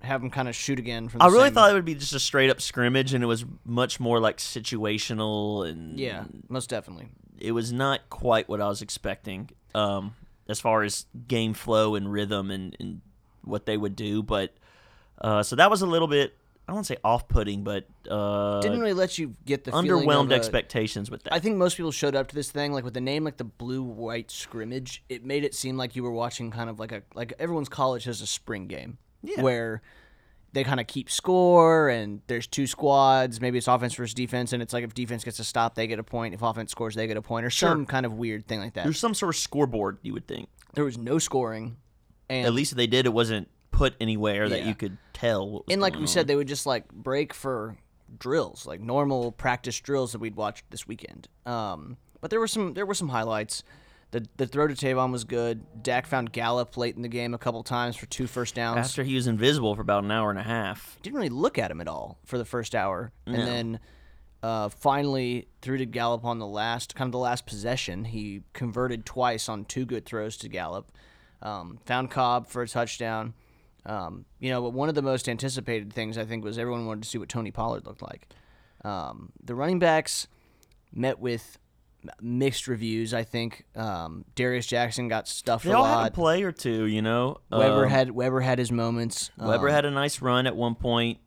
have 0.02 0.20
them 0.20 0.30
kind 0.30 0.48
of 0.48 0.54
shoot 0.54 0.78
again 0.78 1.08
from. 1.08 1.18
The 1.18 1.24
I 1.24 1.28
really 1.28 1.50
thought 1.50 1.70
it 1.70 1.74
would 1.74 1.84
be 1.84 1.94
just 1.94 2.12
a 2.14 2.20
straight 2.20 2.50
up 2.50 2.60
scrimmage, 2.60 3.14
and 3.14 3.22
it 3.22 3.26
was 3.26 3.44
much 3.64 4.00
more 4.00 4.20
like 4.20 4.38
situational, 4.38 5.68
and 5.68 5.98
Yeah, 5.98 6.24
most 6.48 6.70
definitely. 6.70 7.08
it 7.38 7.52
was 7.52 7.72
not 7.72 8.08
quite 8.10 8.48
what 8.48 8.60
I 8.60 8.68
was 8.68 8.82
expecting. 8.82 9.50
Um, 9.74 10.14
as 10.48 10.60
far 10.60 10.82
as 10.82 11.06
game 11.26 11.52
flow 11.52 11.94
and 11.94 12.10
rhythm 12.10 12.50
and, 12.50 12.74
and 12.80 13.00
what 13.48 13.66
they 13.66 13.76
would 13.76 13.96
do, 13.96 14.22
but 14.22 14.54
uh, 15.20 15.42
so 15.42 15.56
that 15.56 15.70
was 15.70 15.82
a 15.82 15.86
little 15.86 16.08
bit. 16.08 16.34
I 16.66 16.70
don't 16.72 16.76
want 16.76 16.86
to 16.88 16.92
say 16.94 16.98
off 17.02 17.28
putting, 17.28 17.64
but 17.64 17.86
uh, 18.10 18.60
Didn't 18.60 18.80
really 18.80 18.92
let 18.92 19.16
you 19.16 19.34
get 19.46 19.64
the 19.64 19.70
feeling 19.72 20.06
underwhelmed 20.06 20.32
a- 20.32 20.34
expectations 20.34 21.10
with 21.10 21.22
that. 21.24 21.32
I 21.32 21.38
think 21.38 21.56
most 21.56 21.78
people 21.78 21.90
showed 21.92 22.14
up 22.14 22.28
to 22.28 22.34
this 22.34 22.50
thing 22.50 22.72
like 22.74 22.84
with 22.84 22.92
the 22.92 23.00
name 23.00 23.24
like 23.24 23.38
the 23.38 23.44
blue 23.44 23.82
white 23.82 24.30
scrimmage. 24.30 25.02
It 25.08 25.24
made 25.24 25.44
it 25.44 25.54
seem 25.54 25.78
like 25.78 25.96
you 25.96 26.02
were 26.02 26.10
watching 26.12 26.50
kind 26.50 26.68
of 26.68 26.78
like 26.78 26.92
a 26.92 27.02
like 27.14 27.32
everyone's 27.38 27.70
college 27.70 28.04
has 28.04 28.20
a 28.20 28.26
spring 28.26 28.66
game 28.66 28.98
Yeah. 29.22 29.40
where 29.40 29.80
they 30.52 30.62
kind 30.62 30.78
of 30.78 30.86
keep 30.86 31.10
score 31.10 31.88
and 31.88 32.20
there's 32.26 32.46
two 32.46 32.66
squads. 32.66 33.40
Maybe 33.40 33.56
it's 33.56 33.68
offense 33.68 33.94
versus 33.94 34.12
defense, 34.12 34.52
and 34.52 34.62
it's 34.62 34.74
like 34.74 34.84
if 34.84 34.92
defense 34.92 35.24
gets 35.24 35.38
a 35.38 35.44
stop, 35.44 35.74
they 35.74 35.86
get 35.86 35.98
a 35.98 36.02
point. 36.04 36.34
If 36.34 36.42
offense 36.42 36.70
scores, 36.70 36.94
they 36.94 37.06
get 37.06 37.16
a 37.16 37.22
point, 37.22 37.46
or 37.46 37.50
some 37.50 37.86
kind 37.86 38.04
of 38.04 38.12
weird 38.12 38.46
thing 38.46 38.60
like 38.60 38.74
that. 38.74 38.84
There's 38.84 38.98
some 38.98 39.14
sort 39.14 39.34
of 39.34 39.40
scoreboard 39.40 39.98
you 40.02 40.12
would 40.12 40.26
think. 40.26 40.50
there 40.74 40.84
was 40.84 40.98
no 40.98 41.18
scoring, 41.18 41.76
and 42.30 42.46
At 42.46 42.52
least 42.54 42.72
if 42.72 42.76
they 42.76 42.86
did, 42.86 43.06
it 43.06 43.12
wasn't 43.12 43.48
put 43.70 43.94
anywhere 44.00 44.48
that 44.48 44.60
Yeah. 44.60 44.68
you 44.68 44.74
could 44.74 44.98
tell. 45.12 45.48
What 45.48 45.66
was 45.66 45.72
and 45.72 45.80
like 45.82 45.96
we 45.96 46.06
said, 46.06 46.26
they 46.26 46.36
would 46.36 46.48
just 46.48 46.66
like 46.66 46.88
break 46.92 47.32
for 47.34 47.76
drills, 48.18 48.66
like 48.66 48.80
normal 48.80 49.32
practice 49.32 49.78
drills 49.80 50.12
that 50.12 50.18
we'd 50.18 50.36
watched 50.36 50.64
this 50.70 50.86
weekend. 50.88 51.28
Um, 51.46 51.96
but 52.20 52.30
there 52.30 52.40
were 52.40 52.48
some 52.48 52.74
there 52.74 52.86
were 52.86 52.94
some 52.94 53.08
highlights. 53.10 53.62
The 54.10 54.26
the 54.38 54.46
throw 54.46 54.66
to 54.66 54.74
Tavon 54.74 55.12
was 55.12 55.24
good. 55.24 55.82
Dak 55.82 56.06
found 56.06 56.32
Gallup 56.32 56.76
late 56.78 56.96
in 56.96 57.02
the 57.02 57.08
game 57.08 57.34
a 57.34 57.38
couple 57.38 57.62
times 57.62 57.94
for 57.96 58.06
two 58.06 58.26
first 58.26 58.54
downs. 58.54 58.78
after 58.78 59.02
he 59.04 59.14
was 59.14 59.26
invisible 59.26 59.74
for 59.74 59.82
about 59.82 60.02
an 60.04 60.10
hour 60.10 60.30
and 60.30 60.38
a 60.38 60.42
half. 60.42 60.98
Didn't 61.02 61.16
really 61.16 61.28
look 61.28 61.58
at 61.58 61.70
him 61.70 61.80
at 61.80 61.88
all 61.88 62.18
for 62.24 62.38
the 62.38 62.44
first 62.46 62.74
hour, 62.74 63.12
No. 63.26 63.34
and 63.34 63.46
then 63.46 63.80
uh, 64.42 64.68
finally 64.70 65.48
threw 65.60 65.76
to 65.76 65.84
Gallup 65.84 66.24
on 66.24 66.38
the 66.38 66.46
last 66.46 66.94
kind 66.94 67.08
of 67.08 67.12
the 67.12 67.18
last 67.18 67.44
possession. 67.44 68.04
He 68.06 68.42
converted 68.54 69.04
twice 69.04 69.48
on 69.48 69.64
two 69.66 69.84
good 69.84 70.06
throws 70.06 70.36
to 70.38 70.48
Gallup. 70.48 70.90
Um, 71.42 71.78
found 71.86 72.10
Cobb 72.10 72.48
for 72.48 72.62
a 72.62 72.68
touchdown. 72.68 73.34
Um, 73.86 74.24
you 74.38 74.50
know, 74.50 74.62
but 74.62 74.72
one 74.72 74.88
of 74.88 74.94
the 74.94 75.02
most 75.02 75.28
anticipated 75.28 75.92
things 75.92 76.18
I 76.18 76.24
think 76.24 76.44
was 76.44 76.58
everyone 76.58 76.86
wanted 76.86 77.04
to 77.04 77.08
see 77.08 77.18
what 77.18 77.28
Tony 77.28 77.50
Pollard 77.50 77.86
looked 77.86 78.02
like. 78.02 78.28
Um, 78.84 79.32
the 79.42 79.54
running 79.54 79.78
backs 79.78 80.28
met 80.92 81.18
with 81.18 81.58
mixed 82.20 82.68
reviews. 82.68 83.14
I 83.14 83.24
think 83.24 83.64
um, 83.74 84.24
Darius 84.34 84.66
Jackson 84.66 85.08
got 85.08 85.26
stuffed 85.28 85.64
They 85.64 85.72
a 85.72 85.76
all 85.76 85.84
had 85.84 86.08
a 86.08 86.10
play 86.10 86.42
or 86.42 86.52
two, 86.52 86.84
you 86.84 87.02
know. 87.02 87.38
Weber 87.50 87.84
Um, 87.84 87.90
had 87.90 88.10
Weber 88.10 88.40
had 88.40 88.58
his 88.58 88.70
moments. 88.70 89.30
Weber 89.38 89.68
Um, 89.68 89.74
had 89.74 89.84
a 89.84 89.90
nice 89.90 90.20
run 90.20 90.46
at 90.46 90.56
one 90.56 90.74
point. 90.74 91.18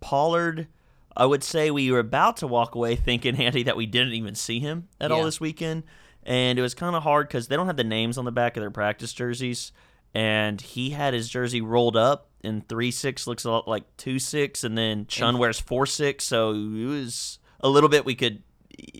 Pollard, 0.00 0.68
I 1.16 1.26
would 1.26 1.42
say 1.42 1.70
we 1.70 1.90
were 1.90 1.98
about 1.98 2.38
to 2.38 2.46
walk 2.46 2.74
away 2.74 2.96
thinking, 2.96 3.36
Andy, 3.40 3.62
that 3.64 3.76
we 3.76 3.86
didn't 3.86 4.12
even 4.14 4.34
see 4.34 4.60
him 4.60 4.88
at 5.00 5.10
all 5.10 5.24
this 5.24 5.40
weekend. 5.40 5.84
And 6.26 6.58
it 6.58 6.62
was 6.62 6.74
kind 6.74 6.96
of 6.96 7.04
hard 7.04 7.28
because 7.28 7.46
they 7.46 7.56
don't 7.56 7.68
have 7.68 7.76
the 7.76 7.84
names 7.84 8.18
on 8.18 8.24
the 8.24 8.32
back 8.32 8.56
of 8.56 8.60
their 8.60 8.70
practice 8.70 9.12
jerseys. 9.12 9.72
And 10.12 10.60
he 10.60 10.90
had 10.90 11.14
his 11.14 11.28
jersey 11.28 11.60
rolled 11.60 11.96
up, 11.96 12.28
and 12.42 12.68
3 12.68 12.90
6 12.90 13.26
looks 13.26 13.44
a 13.44 13.50
lot 13.50 13.68
like 13.68 13.84
2 13.96 14.18
6. 14.18 14.64
And 14.64 14.76
then 14.76 15.06
Chunn 15.06 15.38
wears 15.38 15.60
4 15.60 15.86
6. 15.86 16.24
So 16.24 16.50
it 16.50 16.84
was 16.84 17.38
a 17.60 17.68
little 17.68 17.88
bit 17.88 18.04
we 18.04 18.16
could. 18.16 18.42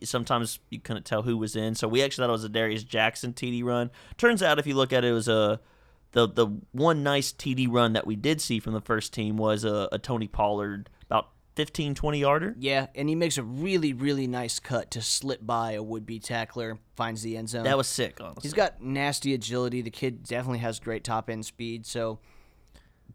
Sometimes 0.04 0.60
you 0.70 0.78
couldn't 0.78 1.04
tell 1.04 1.22
who 1.22 1.36
was 1.36 1.54
in, 1.54 1.74
so 1.74 1.86
we 1.86 2.02
actually 2.02 2.22
thought 2.22 2.30
it 2.30 2.32
was 2.32 2.44
a 2.44 2.48
Darius 2.48 2.82
Jackson 2.82 3.34
TD 3.34 3.62
run. 3.62 3.90
Turns 4.16 4.42
out, 4.42 4.58
if 4.58 4.66
you 4.66 4.74
look 4.74 4.90
at 4.90 5.04
it, 5.04 5.08
it 5.08 5.12
was 5.12 5.28
a 5.28 5.60
the 6.12 6.26
the 6.26 6.46
one 6.72 7.02
nice 7.02 7.30
TD 7.32 7.66
run 7.70 7.92
that 7.92 8.06
we 8.06 8.16
did 8.16 8.40
see 8.40 8.58
from 8.58 8.72
the 8.72 8.80
first 8.80 9.12
team 9.12 9.36
was 9.36 9.64
a, 9.64 9.88
a 9.92 9.98
Tony 9.98 10.28
Pollard 10.28 10.88
about 11.04 11.28
15 11.56 11.94
20 11.94 12.18
yarder. 12.18 12.54
Yeah, 12.58 12.86
and 12.94 13.08
he 13.08 13.14
makes 13.14 13.38
a 13.38 13.42
really, 13.42 13.92
really 13.92 14.26
nice 14.26 14.58
cut 14.58 14.90
to 14.92 15.02
slip 15.02 15.44
by 15.44 15.72
a 15.72 15.82
would-be 15.82 16.20
tackler, 16.20 16.78
finds 16.94 17.22
the 17.22 17.36
end 17.36 17.48
zone. 17.48 17.64
That 17.64 17.78
was 17.78 17.88
sick, 17.88 18.20
honestly. 18.20 18.42
He's 18.42 18.52
got 18.52 18.80
nasty 18.80 19.34
agility. 19.34 19.80
The 19.80 19.90
kid 19.90 20.22
definitely 20.22 20.58
has 20.60 20.78
great 20.78 21.02
top 21.02 21.30
end 21.30 21.46
speed. 21.46 21.86
So 21.86 22.20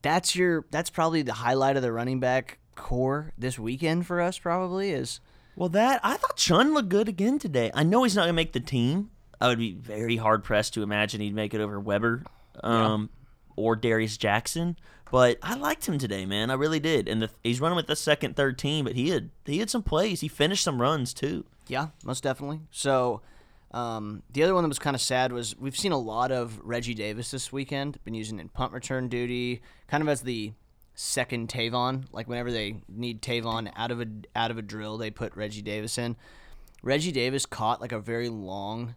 that's 0.01 0.36
your 0.36 0.65
that's 0.71 0.89
probably 0.89 1.21
the 1.21 1.33
highlight 1.33 1.77
of 1.77 1.83
the 1.83 1.91
running 1.91 2.19
back 2.19 2.57
core 2.75 3.31
this 3.38 3.60
weekend 3.60 4.07
for 4.07 4.19
us. 4.19 4.39
Probably 4.39 4.91
is 4.91 5.19
well, 5.55 5.69
that 5.69 6.00
I 6.03 6.17
thought 6.17 6.38
Chunn 6.38 6.74
looked 6.74 6.89
good 6.89 7.07
again 7.07 7.38
today. 7.38 7.69
I 7.74 7.83
know 7.83 8.03
he's 8.03 8.15
not 8.15 8.24
gonna 8.24 8.33
make 8.33 8.53
the 8.53 8.60
team. 8.60 9.12
I 9.39 9.48
would 9.48 9.60
be 9.60 9.74
very 9.74 10.17
hard 10.17 10.43
pressed 10.43 10.74
to 10.75 10.83
imagine 10.83 11.21
he'd 11.21 11.36
make 11.36 11.53
it 11.53 11.62
over 11.62 11.79
Weber 11.79 12.24
um, 12.63 13.10
or 13.55 13.75
Darius 13.75 14.17
Jackson. 14.17 14.77
But 15.12 15.38
I 15.44 15.56
liked 15.56 15.86
him 15.88 15.98
today, 15.98 16.25
man. 16.25 16.50
I 16.50 16.53
really 16.53 16.80
did. 16.80 17.08
And 17.10 17.22
the, 17.22 17.30
he's 17.44 17.60
running 17.60 17.75
with 17.75 17.88
the 17.88 17.96
second, 17.96 18.36
third 18.36 18.58
team, 18.58 18.86
but 18.86 18.96
he 18.96 19.10
had 19.10 19.30
he 19.46 19.60
had 19.60 19.70
some 19.70 19.84
plays. 19.84 20.22
He 20.22 20.27
finished 20.27 20.63
some 20.63 20.82
runs 20.82 21.13
too. 21.13 21.46
yeah, 21.68 21.88
most 22.06 22.24
definitely. 22.24 22.62
So 22.72 23.22
Um, 23.72 24.24
the 24.32 24.44
other 24.44 24.53
one 24.53 24.63
that 24.63 24.70
was 24.70 24.80
kind 24.80 24.96
of 24.96 25.01
sad 25.01 25.32
was 25.32 25.58
we've 25.58 25.77
seen 25.77 25.91
a 25.94 25.98
lot 25.98 26.32
of 26.32 26.60
Reggie 26.63 26.94
Davis 26.94 27.32
this 27.32 27.51
weekend. 27.53 28.03
Been 28.03 28.13
using 28.13 28.39
in 28.39 28.50
punt 28.50 28.74
return 28.74 29.08
duty, 29.10 29.62
kind 29.88 30.01
of 30.03 30.10
as 30.10 30.22
the 30.22 30.53
second 30.94 31.48
Tavon. 31.50 32.06
Like 32.12 32.27
whenever 32.27 32.51
they 32.51 32.82
need 32.89 33.22
Tavon 33.22 33.72
out 33.75 33.91
of 33.91 34.01
a 34.01 34.08
out 34.36 34.51
of 34.51 34.58
a 34.58 34.62
drill, 34.62 34.98
they 34.98 35.10
put 35.12 35.36
Reggie 35.36 35.62
Davis 35.62 35.98
in. 35.98 36.15
Reggie 36.84 37.12
Davis 37.12 37.46
caught 37.46 37.80
like 37.80 37.91
a 37.91 38.00
very 38.00 38.27
long 38.30 38.96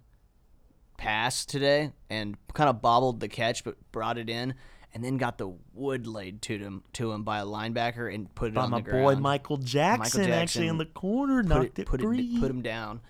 pass 0.96 1.44
today 1.44 1.92
and 2.08 2.36
kind 2.52 2.70
of 2.70 2.80
bobbled 2.80 3.20
the 3.20 3.28
catch, 3.28 3.62
but 3.64 3.76
brought 3.92 4.16
it 4.18 4.30
in. 4.30 4.54
And 4.94 5.02
then 5.02 5.16
got 5.16 5.38
the 5.38 5.52
wood 5.72 6.06
laid 6.06 6.40
to 6.42 6.56
him 6.56 6.84
to 6.92 7.10
him 7.10 7.24
by 7.24 7.40
a 7.40 7.44
linebacker 7.44 8.14
and 8.14 8.32
put 8.34 8.48
it 8.48 8.54
By 8.54 8.62
on 8.62 8.70
my 8.70 8.80
the 8.80 8.84
boy 8.84 8.90
ground. 8.90 9.22
Michael 9.22 9.56
Jackson, 9.56 10.30
actually 10.30 10.68
in 10.68 10.78
the 10.78 10.86
corner 10.86 11.42
put 11.42 11.48
knocked 11.48 11.78
it, 11.78 11.82
it, 11.82 11.86
put 11.86 12.00
free. 12.00 12.34
it, 12.36 12.40
put 12.40 12.48
him 12.48 12.62
down, 12.62 13.00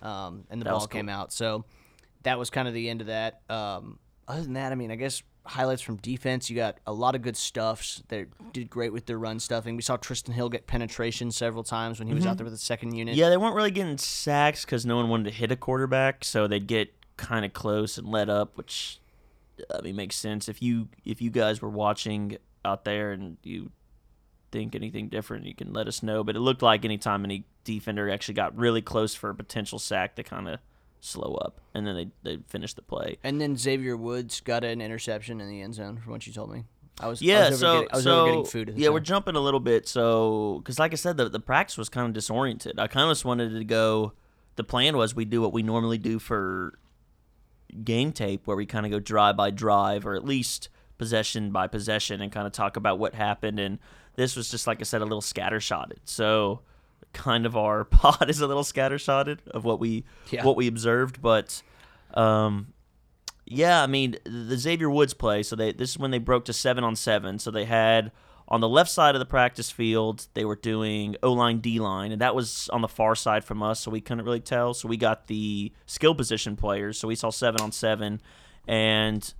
um, 0.00 0.44
and 0.48 0.58
the 0.58 0.64
That 0.64 0.70
ball 0.70 0.78
was 0.80 0.86
cool. 0.86 0.98
came 0.98 1.10
out. 1.10 1.34
So 1.34 1.66
that 2.22 2.38
was 2.38 2.48
kind 2.48 2.66
of 2.66 2.72
the 2.72 2.88
end 2.88 3.02
of 3.02 3.08
that. 3.08 3.42
Um, 3.50 3.98
other 4.26 4.42
than 4.42 4.54
that, 4.54 4.72
I 4.72 4.74
mean, 4.74 4.90
I 4.90 4.96
guess 4.96 5.22
highlights 5.44 5.82
from 5.82 5.96
defense. 5.96 6.48
You 6.48 6.56
got 6.56 6.78
a 6.86 6.92
lot 6.94 7.14
of 7.14 7.20
good 7.20 7.36
stuffs. 7.36 8.02
They 8.08 8.24
did 8.54 8.70
great 8.70 8.94
with 8.94 9.04
their 9.04 9.18
run 9.18 9.38
stuffing. 9.38 9.76
We 9.76 9.82
saw 9.82 9.98
Trysten 9.98 10.32
Hill 10.32 10.48
get 10.48 10.66
penetration 10.66 11.30
several 11.30 11.62
times 11.62 11.98
when 11.98 12.08
he 12.08 12.14
was 12.14 12.24
out 12.24 12.38
there 12.38 12.44
with 12.44 12.54
the 12.54 12.58
second 12.58 12.94
unit. 12.96 13.12
Mm-hmm. 13.12 13.20
Yeah, 13.20 13.28
they 13.28 13.36
weren't 13.36 13.54
really 13.54 13.70
getting 13.70 13.98
sacks 13.98 14.64
because 14.64 14.86
no 14.86 14.96
one 14.96 15.10
wanted 15.10 15.24
to 15.24 15.30
hit 15.30 15.52
a 15.52 15.56
quarterback, 15.56 16.24
so 16.24 16.46
they'd 16.46 16.66
get 16.66 16.94
kind 17.18 17.44
of 17.44 17.52
close 17.52 17.98
and 17.98 18.08
let 18.08 18.30
up, 18.30 18.56
which 18.56 18.98
I 19.72 19.80
mean 19.82 19.96
makes 19.96 20.16
sense. 20.16 20.48
If 20.48 20.62
you 20.62 20.88
if 21.04 21.20
you 21.22 21.30
guys 21.30 21.62
were 21.62 21.68
watching 21.70 22.38
out 22.64 22.84
there 22.84 23.12
and 23.12 23.36
you 23.42 23.70
think 24.52 24.74
anything 24.74 25.08
different, 25.08 25.46
you 25.46 25.54
can 25.54 25.72
let 25.72 25.88
us 25.88 26.02
know. 26.02 26.24
But 26.24 26.36
it 26.36 26.40
looked 26.40 26.62
like 26.62 26.84
anytime 26.84 27.24
any 27.24 27.44
defender 27.64 28.10
actually 28.10 28.34
got 28.34 28.56
really 28.56 28.82
close 28.82 29.14
for 29.14 29.30
a 29.30 29.34
potential 29.34 29.78
sack, 29.78 30.16
they 30.16 30.22
kind 30.22 30.48
of 30.48 30.58
slow 31.00 31.34
up, 31.34 31.60
and 31.74 31.86
then 31.86 31.94
they 31.94 32.08
they 32.36 32.42
finish 32.48 32.74
the 32.74 32.82
play. 32.82 33.18
And 33.22 33.40
then 33.40 33.56
Xavier 33.56 33.96
Woods 33.96 34.40
got 34.40 34.64
an 34.64 34.80
interception 34.80 35.40
in 35.40 35.48
the 35.48 35.60
end 35.60 35.74
zone, 35.74 35.98
from 35.98 36.12
what 36.12 36.26
you 36.26 36.32
told 36.32 36.50
me. 36.52 36.64
I 37.00 37.08
was 37.08 37.20
I 37.20 37.24
Yeah, 37.26 37.48
was 37.50 37.50
over 37.50 37.56
so 37.60 37.72
getting, 37.72 37.88
I 37.92 37.96
was 37.96 38.04
so 38.04 38.24
getting 38.24 38.44
food. 38.44 38.68
At 38.70 38.74
the 38.76 38.80
yeah, 38.82 38.88
we're 38.90 39.00
jumping 39.00 39.36
a 39.36 39.40
little 39.40 39.60
bit. 39.60 39.88
So 39.88 40.60
because 40.62 40.78
like 40.78 40.92
I 40.92 40.96
said, 40.96 41.16
the 41.16 41.28
the 41.28 41.40
practice 41.40 41.76
was 41.76 41.88
kind 41.88 42.06
of 42.06 42.12
disoriented. 42.14 42.78
I 42.78 42.86
kind 42.86 43.04
of 43.04 43.10
just 43.10 43.24
wanted 43.24 43.50
to 43.50 43.64
go. 43.64 44.12
The 44.56 44.64
plan 44.64 44.96
was 44.96 45.14
we 45.14 45.24
do 45.24 45.40
what 45.42 45.52
we 45.52 45.62
normally 45.64 45.98
do 45.98 46.18
for 46.20 46.78
game 47.84 48.12
tape, 48.12 48.46
where 48.46 48.56
we 48.56 48.66
kind 48.66 48.84
of 48.86 48.92
go 48.92 48.98
drive 49.00 49.36
by 49.36 49.50
drive, 49.50 50.06
or 50.06 50.14
at 50.14 50.24
least 50.24 50.68
possession 50.98 51.50
by 51.50 51.66
possession, 51.66 52.20
and 52.20 52.30
kind 52.32 52.46
of 52.46 52.52
talk 52.52 52.76
about 52.76 52.98
what 52.98 53.14
happened. 53.14 53.58
And 53.58 53.78
this 54.16 54.36
was 54.36 54.50
just 54.50 54.66
like 54.66 54.80
I 54.80 54.84
said, 54.84 55.00
a 55.02 55.04
little 55.04 55.20
scattershotted. 55.22 55.98
So 56.04 56.60
kind 57.12 57.46
of 57.46 57.56
our 57.56 57.84
pod 57.84 58.28
is 58.30 58.40
a 58.40 58.46
little 58.46 58.62
scattershotted 58.64 59.38
of 59.48 59.64
what 59.64 59.78
we 59.80 60.04
Yeah. 60.30 60.44
what 60.44 60.56
we 60.56 60.66
observed, 60.68 61.20
but. 61.22 61.62
Um, 62.12 62.68
yeah, 63.46 63.82
I 63.82 63.86
mean 63.86 64.16
the 64.24 64.56
Xavier 64.56 64.88
Woods 64.88 65.12
play. 65.12 65.42
So 65.42 65.54
they 65.56 65.72
this 65.72 65.90
is 65.90 65.98
when 65.98 66.10
they 66.12 66.18
broke 66.18 66.44
to 66.46 66.52
seven 66.54 66.82
on 66.84 66.96
seven. 66.96 67.38
So 67.38 67.50
they 67.50 67.64
had 67.66 68.10
on 68.48 68.60
the 68.60 68.68
left 68.68 68.90
side 68.90 69.14
of 69.14 69.18
the 69.18 69.24
practice 69.26 69.70
field 69.70 70.26
they 70.34 70.44
were 70.44 70.56
doing 70.56 71.16
O 71.22 71.32
line 71.32 71.60
D 71.60 71.80
line, 71.80 72.12
and 72.12 72.20
that 72.20 72.34
was 72.34 72.68
on 72.72 72.82
the 72.82 72.88
far 72.88 73.14
side 73.14 73.44
from 73.44 73.62
us, 73.62 73.80
so 73.80 73.90
we 73.90 74.00
couldn't 74.00 74.24
really 74.24 74.40
tell. 74.40 74.74
So 74.74 74.88
we 74.88 74.96
got 74.96 75.26
the 75.28 75.72
skill 75.86 76.14
position 76.14 76.56
players. 76.56 76.98
So 76.98 77.08
we 77.08 77.14
saw 77.14 77.30
seven 77.30 77.60
on 77.60 77.72
seven, 77.72 78.20
and 78.68 79.32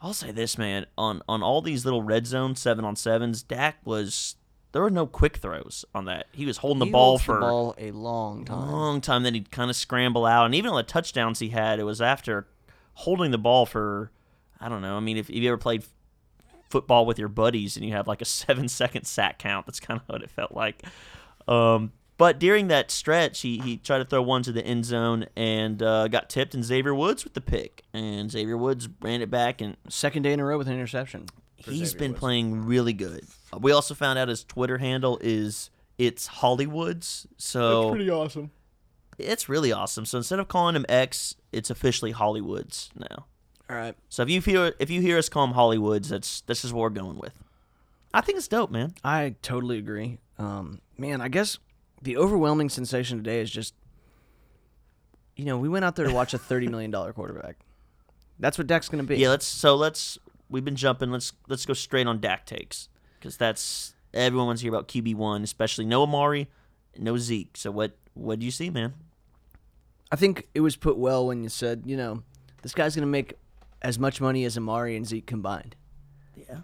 I'll 0.00 0.14
say 0.14 0.30
this, 0.30 0.56
man, 0.58 0.86
on 0.96 1.22
on 1.28 1.42
all 1.42 1.60
these 1.60 1.84
little 1.84 2.02
red 2.02 2.26
zone 2.26 2.54
seven 2.54 2.84
on 2.84 2.94
sevens, 2.96 3.42
Dak 3.42 3.78
was 3.84 4.36
there 4.72 4.82
were 4.82 4.90
no 4.90 5.06
quick 5.06 5.38
throws 5.38 5.84
on 5.94 6.04
that. 6.04 6.26
He 6.32 6.46
was 6.46 6.58
holding 6.58 6.80
the 6.80 6.86
He 6.86 6.92
ball 6.92 7.18
for 7.18 7.36
the 7.36 7.40
ball 7.40 7.74
a 7.78 7.90
long 7.90 8.44
time. 8.44 8.70
long 8.70 9.00
time. 9.00 9.22
Then 9.22 9.34
he'd 9.34 9.50
kind 9.50 9.70
of 9.70 9.76
scramble 9.76 10.24
out, 10.26 10.44
and 10.46 10.54
even 10.54 10.70
on 10.70 10.76
the 10.76 10.82
touchdowns 10.82 11.38
he 11.40 11.48
had, 11.48 11.80
it 11.80 11.84
was 11.84 12.00
after 12.00 12.46
holding 12.94 13.30
the 13.32 13.38
ball 13.38 13.66
for 13.66 14.12
I 14.60 14.68
don't 14.68 14.82
know. 14.82 14.96
I 14.96 15.00
mean, 15.00 15.16
if, 15.16 15.28
if 15.28 15.36
you 15.36 15.48
ever 15.48 15.58
played 15.58 15.84
football 16.68 17.06
with 17.06 17.18
your 17.18 17.28
buddies 17.28 17.76
and 17.76 17.84
you 17.86 17.92
have 17.92 18.06
like 18.08 18.20
a 18.22 18.24
seven 18.26 18.68
second 18.68 19.06
sack 19.06 19.38
count, 19.38 19.66
that's 19.66 19.80
kind 19.80 20.00
of 20.00 20.06
what 20.08 20.22
it 20.22 20.30
felt 20.30 20.52
like. 20.52 20.82
Um, 21.48 21.92
but 22.18 22.38
during 22.38 22.68
that 22.68 22.90
stretch, 22.90 23.42
he, 23.42 23.58
he 23.58 23.76
tried 23.76 23.98
to 23.98 24.04
throw 24.06 24.22
one 24.22 24.42
to 24.44 24.52
the 24.52 24.64
end 24.64 24.84
zone 24.86 25.26
and 25.36 25.82
uh, 25.82 26.08
got 26.08 26.30
tipped, 26.30 26.54
and 26.54 26.64
Xavier 26.64 26.94
Woods 26.94 27.24
with 27.24 27.34
the 27.34 27.42
pick, 27.42 27.82
and 27.92 28.30
Xavier 28.30 28.56
Woods 28.56 28.88
ran 29.02 29.20
it 29.20 29.30
back, 29.30 29.60
and 29.60 29.76
Second 29.90 30.22
day 30.22 30.32
in 30.32 30.40
a 30.40 30.44
row 30.44 30.56
with 30.56 30.66
an 30.66 30.72
interception. 30.74 31.26
for 31.62 31.70
he's 31.72 31.90
Xavier 31.90 31.98
been 31.98 32.10
Woods. 32.12 32.20
playing 32.20 32.64
really 32.64 32.94
good. 32.94 33.26
We 33.60 33.70
also 33.72 33.94
found 33.94 34.18
out 34.18 34.28
his 34.28 34.44
Twitter 34.44 34.78
handle 34.78 35.18
is 35.20 35.68
it's 35.98 36.26
Hollywoods, 36.28 37.26
so 37.36 37.82
That's 37.82 37.90
pretty 37.96 38.10
awesome. 38.10 38.50
it's 39.18 39.48
really 39.48 39.72
awesome. 39.72 40.06
So 40.06 40.16
instead 40.18 40.38
of 40.38 40.48
calling 40.48 40.74
him 40.74 40.86
X, 40.88 41.36
it's 41.52 41.68
officially 41.68 42.14
Hollywoods 42.14 42.88
now. 42.96 43.26
All 43.68 43.76
right. 43.76 43.94
So 44.08 44.22
if 44.22 44.30
you 44.30 44.40
hear 44.40 44.74
if 44.78 44.90
you 44.90 45.00
hear 45.00 45.18
us 45.18 45.28
call 45.28 45.44
him 45.44 45.54
Hollywoods, 45.54 46.08
that's 46.08 46.42
this 46.42 46.64
is 46.64 46.72
what 46.72 46.82
we're 46.82 46.90
going 46.90 47.18
with. 47.18 47.32
I 48.14 48.20
think 48.20 48.38
it's 48.38 48.48
dope, 48.48 48.70
man. 48.70 48.94
I 49.04 49.34
totally 49.42 49.78
agree. 49.78 50.18
Um, 50.38 50.80
man, 50.96 51.20
I 51.20 51.28
guess 51.28 51.58
the 52.02 52.16
overwhelming 52.16 52.68
sensation 52.68 53.18
today 53.18 53.40
is 53.40 53.50
just, 53.50 53.74
you 55.34 55.44
know, 55.44 55.58
we 55.58 55.68
went 55.68 55.84
out 55.84 55.96
there 55.96 56.06
to 56.06 56.14
watch 56.14 56.32
a 56.32 56.38
thirty 56.38 56.68
million 56.68 56.90
dollar 56.90 57.12
quarterback. 57.12 57.56
That's 58.38 58.58
what 58.58 58.66
Dak's 58.66 58.88
going 58.88 59.02
to 59.02 59.08
be. 59.08 59.16
Yeah, 59.18 59.30
let's 59.30 59.46
so 59.46 59.74
let's 59.74 60.18
we've 60.48 60.64
been 60.64 60.76
jumping. 60.76 61.10
Let's 61.10 61.32
let's 61.48 61.66
go 61.66 61.72
straight 61.72 62.06
on 62.06 62.20
Dak 62.20 62.46
takes 62.46 62.88
because 63.18 63.36
that's 63.36 63.94
everyone 64.14 64.46
wants 64.46 64.60
to 64.62 64.66
hear 64.66 64.74
about 64.74 64.88
QB 64.88 65.16
one, 65.16 65.42
especially 65.42 65.86
no 65.86 66.02
Amari, 66.02 66.48
no 66.96 67.18
Zeke. 67.18 67.56
So 67.56 67.70
what 67.70 67.96
what 68.14 68.38
do 68.38 68.44
you 68.44 68.52
see, 68.52 68.70
man? 68.70 68.94
I 70.12 70.16
think 70.16 70.48
it 70.54 70.60
was 70.60 70.76
put 70.76 70.96
well 70.96 71.26
when 71.26 71.42
you 71.42 71.48
said, 71.48 71.82
you 71.84 71.96
know, 71.96 72.22
this 72.62 72.72
guy's 72.72 72.94
going 72.94 73.02
to 73.06 73.10
make 73.10 73.34
as 73.86 73.98
much 74.00 74.20
money 74.20 74.44
as 74.44 74.56
Amari 74.56 74.96
and 74.96 75.06
Zeke 75.06 75.26
combined. 75.26 75.76
Yeah, 76.34 76.60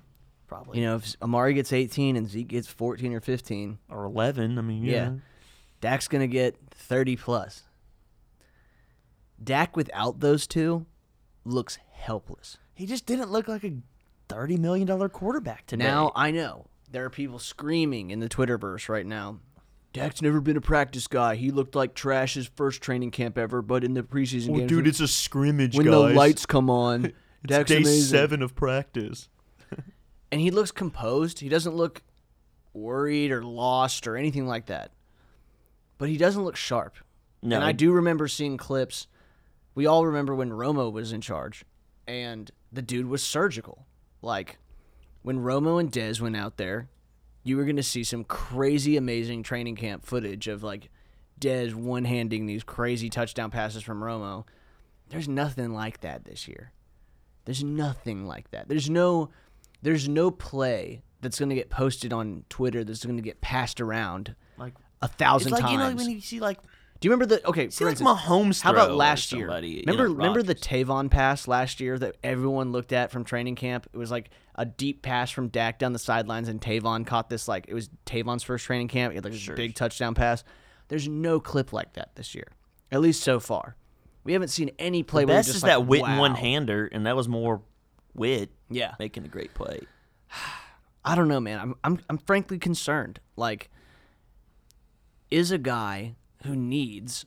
probably. 0.49 0.81
You 0.81 0.87
know, 0.87 0.97
if 0.97 1.15
Amari 1.23 1.55
gets 1.55 1.73
eighteen 1.73 2.17
and 2.17 2.29
Zeke 2.29 2.49
gets 2.49 2.67
fourteen 2.67 3.15
or 3.15 3.21
fifteen, 3.21 3.79
or 3.89 4.05
eleven. 4.05 4.59
I 4.59 4.63
mean, 4.63 4.85
yeah, 4.85 4.93
yeah. 4.93 5.11
Dak's 5.81 6.09
going 6.09 6.21
to 6.23 6.29
get 6.29 6.57
thirty 6.71 7.17
plus. 7.17 7.63
Dak 9.43 9.77
without 9.77 10.21
those 10.21 10.47
two 10.47 10.87
looks 11.45 11.79
helpless. 11.93 12.59
He 12.75 12.87
just 12.87 13.07
didn't 13.07 13.31
look 13.31 13.47
like 13.47 13.65
a 13.65 13.75
thirty 14.29 14.57
million 14.57 14.87
dollar 14.87 15.09
quarterback 15.09 15.67
today. 15.67 15.85
Now 15.85 16.11
I 16.17 16.33
know 16.33 16.67
there 16.91 17.05
are 17.05 17.11
people 17.11 17.39
screaming 17.39 18.11
in 18.11 18.19
the 18.19 18.29
Twitterverse 18.29 18.89
right 18.89 19.07
now. 19.07 19.39
Dak's 19.93 20.23
never 20.23 20.41
been 20.41 20.57
a 20.57 20.61
practice 20.61 21.07
guy. 21.07 21.37
He 21.37 21.51
looked 21.51 21.75
like 21.75 21.95
trash 21.95 22.35
his 22.35 22.47
first 22.47 22.81
training 22.81 23.11
camp 23.11 23.37
ever, 23.37 23.61
but 23.63 23.85
in 23.85 23.95
the 23.95 24.03
preseason 24.03 24.57
games, 24.57 24.69
dude, 24.69 24.79
when- 24.79 24.87
it's 24.87 25.01
a 25.01 25.09
scrimmage, 25.09 25.77
when 25.77 25.87
the 25.87 25.99
lights 25.99 26.47
come 26.47 26.71
on, 26.71 27.07
it's 27.45 27.47
Dak's 27.47 27.71
amazing. 27.71 28.03
seven 28.03 28.43
of 28.43 28.55
practice. 28.55 29.29
and 30.33 30.41
he 30.41 30.51
looks 30.51 30.71
composed. 30.71 31.41
He 31.41 31.49
doesn't 31.49 31.75
look 31.75 32.03
worried 32.73 33.31
or 33.33 33.43
lost 33.43 34.07
or 34.07 34.17
anything 34.17 34.47
like 34.47 34.67
that. 34.67 34.93
But 35.99 36.09
he 36.09 36.17
doesn't 36.17 36.43
look 36.43 36.57
sharp. 36.57 36.97
No, 37.43 37.57
And 37.57 37.65
I 37.65 37.73
do 37.73 37.93
remember 37.93 38.29
seeing 38.29 38.57
clips. 38.57 39.09
We 39.75 39.87
all 39.87 40.07
remember 40.07 40.35
when 40.35 40.51
Romo 40.51 40.91
was 40.93 41.13
in 41.13 41.21
charge, 41.21 41.65
and 42.07 42.51
the 42.73 42.83
dude 42.83 43.07
was 43.07 43.23
surgical. 43.23 43.87
Like 44.23 44.59
when 45.23 45.39
Romo 45.41 45.79
and 45.81 45.91
Dez 45.93 46.21
went 46.21 46.37
out 46.37 46.57
there, 46.57 46.89
you 47.45 47.57
were 47.57 47.65
going 47.65 47.77
to 47.77 47.83
see 47.83 48.05
some 48.05 48.25
crazy, 48.25 48.97
amazing 48.97 49.43
training 49.43 49.77
camp 49.77 50.05
footage 50.07 50.49
of 50.49 50.63
like 50.63 50.91
Dez 51.41 51.75
one 51.75 52.05
handing 52.05 52.47
these 52.47 52.63
crazy 52.63 53.09
touchdown 53.11 53.51
passes 53.51 53.83
from 53.83 54.01
Romo. 54.01 54.45
There's 55.09 55.29
nothing 55.29 55.73
like 55.73 56.01
that 56.01 56.25
this 56.25 56.47
year. 56.47 56.73
There's 57.45 57.65
nothing 57.65 58.27
like 58.27 58.51
that. 58.53 58.69
There's 58.69 58.89
no, 58.89 59.31
there's 59.83 60.09
no 60.09 60.31
play 60.31 61.03
that's 61.21 61.39
going 61.39 61.49
to 61.49 61.55
get 61.57 61.69
posted 61.71 62.13
on 62.13 62.45
Twitter 62.49 62.85
that's 62.85 63.05
going 63.05 63.17
to 63.17 63.23
get 63.23 63.41
passed 63.41 63.81
around 63.81 64.35
like 64.57 64.75
a 65.01 65.09
thousand 65.09 65.49
it's 65.53 65.61
like 65.61 65.63
times. 65.63 65.73
you 65.73 65.79
know 65.79 65.95
when 65.95 66.11
you 66.15 66.21
see 66.21 66.39
like 66.41 66.59
Do 67.01 67.09
you 67.09 67.11
remember 67.13 67.27
the 67.37 67.47
okay? 67.49 67.69
see 67.71 67.79
for 67.79 67.91
like 67.91 67.93
instance, 68.01 68.21
Mahomes. 68.21 68.61
how 68.63 68.71
about 68.73 68.93
last 68.95 69.33
year? 69.33 69.49
you 69.61 69.83
Remember, 69.87 70.09
know, 70.09 70.15
remember 70.15 70.43
the. 70.43 70.55
Tavon 70.55 71.11
pass 71.11 71.49
last 71.49 71.81
year 71.81 71.99
that 71.99 72.17
everyone 72.23 72.71
looked 72.73 72.93
at 72.93 73.11
from 73.11 73.25
training 73.25 73.57
camp. 73.57 73.89
It 73.93 73.97
was 73.99 74.11
like 74.13 74.31
a 74.55 74.65
deep 74.67 75.03
pass 75.03 75.31
from 75.31 75.49
Dak 75.49 75.79
down 75.79 75.93
the 75.93 75.99
sidelines, 75.99 76.49
and 76.49 76.61
Tavon 76.61 77.07
caught 77.07 77.31
this 77.31 77.49
like 77.49 77.67
it 77.69 77.75
was 77.75 77.89
Tavon's 78.07 78.43
first 78.43 78.65
training 78.67 78.89
camp. 78.89 79.13
He 79.13 79.17
had 79.17 79.25
like 79.25 79.35
Sure. 79.35 79.55
a 79.55 79.57
big 79.57 79.75
touchdown 79.75 80.15
pass. 80.15 80.45
There's 80.89 81.09
no 81.09 81.41
clip 81.41 81.73
like 81.73 81.95
that 81.95 82.15
this 82.17 82.35
year, 82.35 82.49
at 82.91 83.01
least 83.01 83.23
so 83.23 83.41
far. 83.41 83.77
We 84.25 84.35
haven't 84.35 84.49
seen 84.49 84.71
any 84.79 85.03
play. 85.03 85.23
The 85.23 85.29
best 85.29 85.47
just 85.47 85.57
is 85.59 85.63
like, 85.63 85.71
that 85.71 85.87
wit 85.87 86.03
wow. 86.03 86.21
one 86.21 86.35
hander, 86.35 86.87
and 86.87 87.07
that 87.07 87.17
was 87.17 87.29
more 87.29 87.63
wit 88.15 88.51
Yeah, 88.69 88.95
making 88.99 89.25
a 89.25 89.29
great 89.29 89.55
play. 89.55 89.81
I 91.05 91.15
don't 91.15 91.29
know, 91.29 91.41
man. 91.41 91.59
I'm 91.59 91.75
I'm 91.83 91.99
I'm 92.09 92.19
frankly 92.19 92.59
concerned. 92.59 93.21
Like, 93.37 93.71
is 95.31 95.51
a 95.51 95.59
guy 95.59 96.15
who 96.45 96.55
needs 96.55 97.25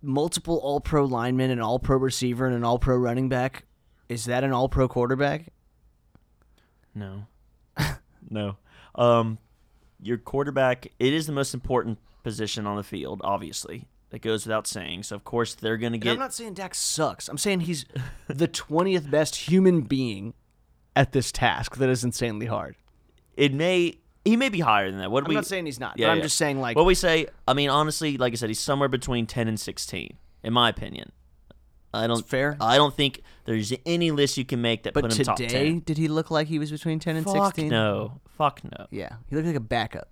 multiple 0.00 0.58
All 0.62 0.80
Pro 0.80 1.04
linemen, 1.04 1.50
an 1.50 1.60
All 1.60 1.78
Pro 1.78 1.96
receiver, 1.96 2.46
and 2.46 2.54
an 2.54 2.64
All 2.64 2.78
Pro 2.78 2.96
running 2.96 3.28
back. 3.28 3.64
Is 4.08 4.24
that 4.26 4.44
an 4.44 4.52
All 4.52 4.68
Pro 4.68 4.88
quarterback? 4.88 5.52
No, 6.94 7.26
no. 8.30 8.56
Um, 8.94 9.38
your 10.00 10.18
quarterback. 10.18 10.88
It 10.98 11.12
is 11.12 11.26
the 11.26 11.32
most 11.32 11.54
important 11.54 11.98
position 12.22 12.66
on 12.66 12.76
the 12.76 12.82
field, 12.82 13.20
obviously. 13.24 13.86
That 14.10 14.22
goes 14.22 14.46
without 14.46 14.66
saying. 14.66 15.02
So 15.02 15.14
of 15.16 15.24
course 15.24 15.54
they're 15.54 15.76
going 15.76 15.92
to 15.92 15.96
And 15.96 16.02
get. 16.02 16.12
I'm 16.12 16.18
not 16.18 16.32
saying 16.32 16.54
Dak 16.54 16.74
sucks. 16.74 17.28
I'm 17.28 17.36
saying 17.36 17.60
he's 17.60 17.84
the 18.26 18.48
20th 18.48 19.10
best 19.10 19.36
human 19.36 19.82
being 19.82 20.32
at 20.96 21.12
this 21.12 21.30
task 21.30 21.76
that 21.76 21.90
is 21.90 22.02
insanely 22.04 22.46
hard. 22.46 22.76
it 23.36 23.52
may 23.52 23.98
he 24.24 24.36
may 24.36 24.48
be 24.48 24.60
higher 24.60 24.90
than 24.90 25.00
that. 25.00 25.10
What 25.10 25.20
do 25.20 25.26
I'm 25.26 25.28
we? 25.30 25.34
not 25.36 25.46
saying 25.46 25.66
he's 25.66 25.78
not, 25.78 25.98
Yeah, 25.98 26.06
but 26.06 26.12
I'm 26.12 26.16
yeah. 26.18 26.22
just 26.24 26.36
saying 26.36 26.58
like 26.60 26.74
what 26.76 26.86
we 26.86 26.94
say. 26.94 27.26
I 27.46 27.52
mean, 27.54 27.68
honestly, 27.70 28.16
like 28.16 28.32
I 28.32 28.36
said, 28.36 28.48
he's 28.48 28.60
somewhere 28.60 28.88
between 28.88 29.26
ten 29.26 29.46
and 29.46 29.60
sixteen, 29.60 30.16
in 30.42 30.52
my 30.54 30.68
opinion. 30.70 31.12
I 31.94 32.06
don't 32.06 32.26
fair. 32.28 32.56
I 32.60 32.76
don't 32.76 32.94
think 32.94 33.22
there's 33.44 33.72
any 33.86 34.10
list 34.10 34.36
you 34.36 34.44
can 34.44 34.60
make 34.60 34.82
that 34.82 34.92
but 34.94 35.04
put 35.04 35.12
him 35.18 35.24
top 35.24 35.36
today 35.36 35.70
ten. 35.70 35.78
did 35.80 35.96
he 35.96 36.08
look 36.08 36.30
like 36.30 36.46
he 36.46 36.58
was 36.58 36.70
between 36.70 36.98
10 36.98 37.16
and 37.16 37.24
Fuck 37.24 37.56
16? 37.56 37.68
no. 37.68 38.20
Fuck 38.36 38.62
no. 38.64 38.86
Yeah, 38.90 39.14
he 39.28 39.34
looked 39.36 39.46
like 39.46 39.56
a 39.56 39.60
backup. 39.60 40.08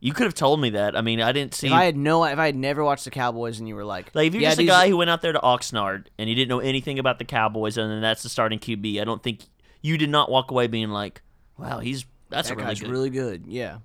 You 0.00 0.12
could 0.12 0.24
have 0.24 0.34
told 0.34 0.60
me 0.60 0.70
that. 0.70 0.94
I 0.96 1.00
mean, 1.00 1.20
I 1.20 1.32
didn't 1.32 1.54
see. 1.54 1.68
If 1.68 1.72
I 1.72 1.84
had 1.84 1.96
no 1.96 2.24
if 2.24 2.38
I 2.38 2.46
had 2.46 2.56
never 2.56 2.84
watched 2.84 3.04
the 3.04 3.10
Cowboys 3.10 3.58
and 3.58 3.68
you 3.68 3.74
were 3.74 3.84
like 3.84 4.14
like 4.14 4.26
if 4.28 4.34
you're 4.34 4.42
yeah, 4.42 4.48
just 4.50 4.58
a 4.58 4.62
these- 4.62 4.68
guy 4.70 4.88
who 4.88 4.96
went 4.96 5.10
out 5.10 5.22
there 5.22 5.32
to 5.32 5.38
Oxnard 5.40 6.06
and 6.18 6.28
you 6.28 6.34
didn't 6.34 6.48
know 6.48 6.60
anything 6.60 6.98
about 6.98 7.18
the 7.18 7.24
Cowboys 7.24 7.76
and 7.78 7.90
then 7.90 8.00
that's 8.02 8.22
the 8.22 8.28
starting 8.28 8.58
QB, 8.58 9.00
I 9.00 9.04
don't 9.04 9.22
think 9.22 9.40
you 9.82 9.96
did 9.98 10.10
not 10.10 10.30
walk 10.30 10.50
away 10.50 10.66
being 10.66 10.90
like, 10.90 11.22
"Wow, 11.58 11.78
he's 11.80 12.04
that's 12.28 12.48
that 12.48 12.54
a 12.54 12.56
really 12.56 12.68
guy's 12.68 12.80
good." 12.80 12.90
really 12.90 13.10
good. 13.10 13.44
Yeah. 13.46 13.78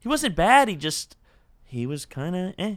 He 0.00 0.08
wasn't 0.08 0.36
bad. 0.36 0.68
He 0.68 0.76
just 0.76 1.16
he 1.64 1.86
was 1.86 2.06
kind 2.06 2.34
of 2.34 2.54
eh. 2.58 2.76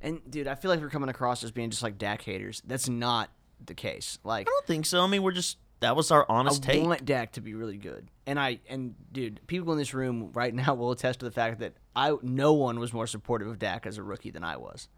And 0.00 0.20
dude, 0.28 0.48
I 0.48 0.54
feel 0.54 0.70
like 0.70 0.80
we're 0.80 0.90
coming 0.90 1.08
across 1.08 1.42
as 1.44 1.50
being 1.50 1.70
just 1.70 1.82
like 1.82 1.98
Dak 1.98 2.22
haters. 2.22 2.62
That's 2.66 2.88
not 2.88 3.30
the 3.64 3.74
case. 3.74 4.18
Like 4.24 4.46
I 4.46 4.50
don't 4.50 4.66
think 4.66 4.86
so. 4.86 5.02
I 5.02 5.06
mean, 5.06 5.22
we're 5.22 5.32
just 5.32 5.58
that 5.80 5.96
was 5.96 6.10
our 6.10 6.26
honest 6.28 6.62
I 6.64 6.72
take. 6.72 6.82
I 6.82 6.86
want 6.86 7.04
Dak 7.04 7.32
to 7.32 7.40
be 7.40 7.54
really 7.54 7.76
good. 7.76 8.08
And 8.26 8.38
I 8.38 8.60
and 8.68 8.94
dude, 9.12 9.40
people 9.46 9.72
in 9.72 9.78
this 9.78 9.94
room 9.94 10.30
right 10.32 10.54
now 10.54 10.74
will 10.74 10.90
attest 10.90 11.20
to 11.20 11.24
the 11.24 11.30
fact 11.32 11.60
that 11.60 11.74
I 11.94 12.16
no 12.22 12.52
one 12.52 12.78
was 12.78 12.92
more 12.92 13.06
supportive 13.06 13.48
of 13.48 13.58
Dak 13.58 13.86
as 13.86 13.98
a 13.98 14.02
rookie 14.02 14.30
than 14.30 14.44
I 14.44 14.56
was. 14.56 14.88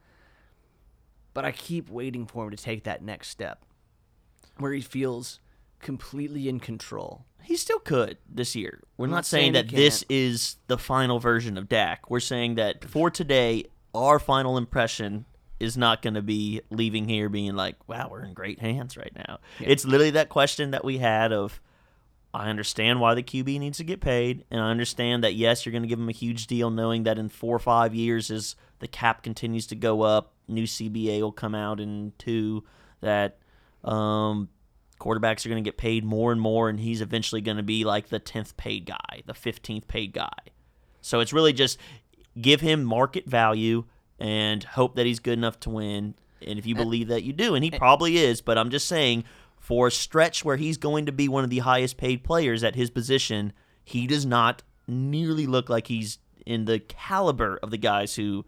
But 1.35 1.45
I 1.45 1.53
keep 1.53 1.89
waiting 1.89 2.27
for 2.27 2.45
him 2.45 2.51
to 2.51 2.57
take 2.57 2.85
that 2.85 3.03
next 3.03 3.29
step 3.29 3.65
where 4.57 4.73
he 4.73 4.81
feels 4.81 5.41
completely 5.81 6.49
in 6.49 6.59
control. 6.59 7.25
He 7.43 7.57
still 7.57 7.79
could 7.79 8.19
this 8.29 8.57
year. 8.57 8.83
We're 8.97 9.07
not, 9.07 9.15
not 9.15 9.27
saying, 9.27 9.55
saying 9.55 9.67
that 9.67 9.69
this 9.69 10.05
is 10.09 10.57
the 10.67 10.77
final 10.77 11.19
version 11.21 11.57
of 11.57 11.69
Dak. 11.69 12.11
We're 12.11 12.21
saying 12.21 12.57
that 12.57 12.85
for 12.85 13.11
today, 13.11 13.67
our 13.95 14.19
final 14.19 14.57
impression 14.57 15.25
is 15.61 15.77
not 15.77 16.03
going 16.03 16.15
to 16.15 16.23
be 16.23 16.61
leaving 16.71 17.09
here 17.09 17.29
being 17.29 17.55
like, 17.55 17.77
"Wow, 17.89 18.09
we're 18.11 18.25
in 18.25 18.35
great 18.35 18.61
hands 18.61 18.97
right 18.97 19.13
now." 19.15 19.39
It's 19.61 19.85
literally 19.85 20.11
that 20.11 20.29
question 20.29 20.71
that 20.71 20.85
we 20.85 20.99
had 20.99 21.33
of 21.33 21.61
I 22.33 22.51
understand 22.51 23.01
why 23.01 23.15
the 23.15 23.23
QB 23.23 23.59
needs 23.59 23.79
to 23.79 23.85
get 23.85 24.01
paid, 24.01 24.45
and 24.51 24.61
I 24.61 24.71
understand 24.71 25.25
that 25.25 25.35
yes, 25.35 25.65
you're 25.65 25.73
going 25.73 25.83
to 25.83 25.89
give 25.89 25.99
him 25.99 26.09
a 26.09 26.13
huge 26.13 26.47
deal, 26.47 26.71
knowing 26.71 27.05
that 27.05 27.19
in 27.19 27.29
four 27.29 27.57
or 27.57 27.61
five 27.61 27.95
years, 27.95 28.31
as 28.31 28.55
the 28.81 28.89
cap 28.89 29.23
continues 29.23 29.67
to 29.69 29.75
go 29.75 30.03
up, 30.03 30.35
new 30.47 30.65
CBA 30.65 31.21
will 31.21 31.33
come 31.33 31.55
out 31.55 31.81
in 31.81 32.13
two. 32.19 32.65
That 33.01 33.39
um, 33.85 34.49
quarterbacks 35.01 35.47
are 35.47 35.49
going 35.49 35.63
to 35.63 35.69
get 35.69 35.79
paid 35.79 36.05
more 36.05 36.31
and 36.31 36.41
more, 36.41 36.69
and 36.69 36.79
he's 36.79 37.01
eventually 37.01 37.41
going 37.41 37.57
to 37.57 37.63
be 37.63 37.85
like 37.85 38.09
the 38.09 38.19
tenth 38.19 38.57
paid 38.57 38.85
guy, 38.87 39.23
the 39.25 39.35
fifteenth 39.35 39.89
paid 39.89 40.13
guy. 40.13 40.39
So 41.01 41.21
it's 41.21 41.33
really 41.33 41.55
just 41.55 41.79
give 42.41 42.61
him 42.61 42.85
market 42.85 43.27
value 43.27 43.85
and 44.19 44.65
hope 44.65 44.97
that 44.97 45.07
he's 45.07 45.21
good 45.21 45.39
enough 45.39 45.61
to 45.61 45.71
win. 45.71 46.15
And 46.47 46.59
if 46.59 46.67
you 46.67 46.75
believe 46.75 47.09
that 47.09 47.25
you 47.25 47.33
do, 47.33 47.55
and 47.55 47.65
he 47.65 47.71
probably 47.71 48.17
is, 48.17 48.41
but 48.41 48.59
I'm 48.59 48.71
just 48.71 48.87
saying 48.87 49.25
for 49.59 49.89
a 49.89 49.91
stretch 49.91 50.45
where 50.45 50.57
he's 50.57 50.77
going 50.77 51.07
to 51.07 51.13
be 51.13 51.29
one 51.29 51.45
of 51.45 51.51
the 51.51 51.59
highest 51.59 51.97
paid 51.97 52.23
players 52.25 52.63
at 52.63 52.75
his 52.75 52.91
position, 52.91 53.53
he 53.85 54.07
does 54.07 54.25
not 54.25 54.63
nearly 54.87 55.47
look 55.47 55.69
like 55.69 55.89
he's 55.89 56.19
in 56.47 56.65
the 56.65 56.79
caliber 56.79 57.59
of 57.63 57.71
the 57.71 57.77
guys 57.79 58.15
who 58.15 58.45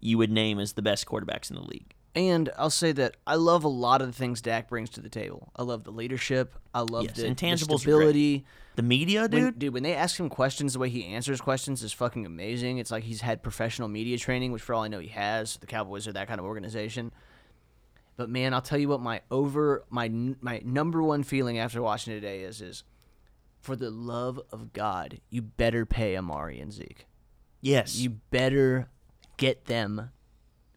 you 0.00 0.18
would 0.18 0.30
name 0.30 0.58
as 0.58 0.74
the 0.74 0.82
best 0.82 1.06
quarterbacks 1.06 1.50
in 1.50 1.56
the 1.56 1.62
league. 1.62 1.94
And 2.18 2.50
I'll 2.58 2.68
say 2.68 2.90
that 2.92 3.16
I 3.28 3.36
love 3.36 3.62
a 3.62 3.68
lot 3.68 4.02
of 4.02 4.08
the 4.08 4.12
things 4.12 4.40
Dak 4.42 4.68
brings 4.68 4.90
to 4.90 5.00
the 5.00 5.08
table. 5.08 5.52
I 5.54 5.62
love 5.62 5.84
the 5.84 5.92
leadership. 5.92 6.52
I 6.74 6.80
love 6.80 7.04
Yes, 7.04 7.12
the, 7.14 7.22
the 7.22 7.28
intangibles 7.28 7.62
are 7.62 7.66
great. 7.68 7.80
stability. 7.80 8.44
The 8.74 8.82
media, 8.82 9.20
When, 9.22 9.30
dude. 9.30 9.58
dude, 9.60 9.72
when 9.74 9.82
they 9.84 9.94
ask 9.94 10.18
him 10.18 10.28
questions, 10.28 10.72
the 10.72 10.80
way 10.80 10.88
he 10.88 11.04
answers 11.04 11.40
questions 11.40 11.82
is 11.84 11.92
fucking 11.92 12.26
amazing. 12.26 12.78
It's 12.78 12.90
like 12.90 13.04
he's 13.04 13.20
had 13.20 13.40
professional 13.42 13.86
media 13.86 14.18
training, 14.18 14.50
which 14.50 14.62
for 14.62 14.74
all 14.74 14.82
I 14.82 14.88
know 14.88 14.98
he 14.98 15.08
has. 15.08 15.58
The 15.58 15.66
Cowboys 15.66 16.08
are 16.08 16.12
that 16.14 16.26
kind 16.26 16.40
of 16.40 16.46
organization. 16.46 17.12
But 18.16 18.28
man, 18.28 18.52
I'll 18.52 18.62
tell 18.62 18.78
you 18.80 18.88
what 18.88 19.00
my 19.00 19.20
over 19.30 19.84
my 19.88 20.08
my 20.40 20.60
number 20.64 21.00
one 21.02 21.22
feeling 21.22 21.58
after 21.58 21.80
watching 21.80 22.14
today 22.14 22.40
is 22.40 22.60
is 22.60 22.82
for 23.60 23.76
the 23.76 23.90
love 23.90 24.40
of 24.50 24.72
God, 24.72 25.20
you 25.30 25.40
better 25.42 25.86
pay 25.86 26.16
Amari 26.16 26.58
and 26.60 26.72
Zeke. 26.72 27.06
yes. 27.60 27.96
You 27.96 28.10
better 28.30 28.88
get 29.36 29.66
them 29.66 30.10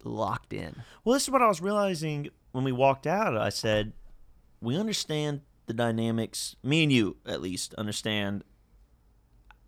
locked 0.04 0.54
in. 0.54 0.84
Well, 1.04 1.14
this 1.14 1.24
is 1.24 1.30
what 1.30 1.42
I 1.42 1.48
was 1.48 1.62
realizing 1.62 2.30
when 2.52 2.64
we 2.64 2.72
walked 2.72 3.08
out. 3.08 3.38
I 3.38 3.50
said, 3.50 3.94
we 4.62 4.78
understand 4.78 5.42
the 5.66 5.74
dynamics. 5.74 6.56
Me 6.64 6.84
and 6.84 6.92
you, 6.92 7.18
at 7.26 7.42
least, 7.42 7.74
understand 7.76 8.44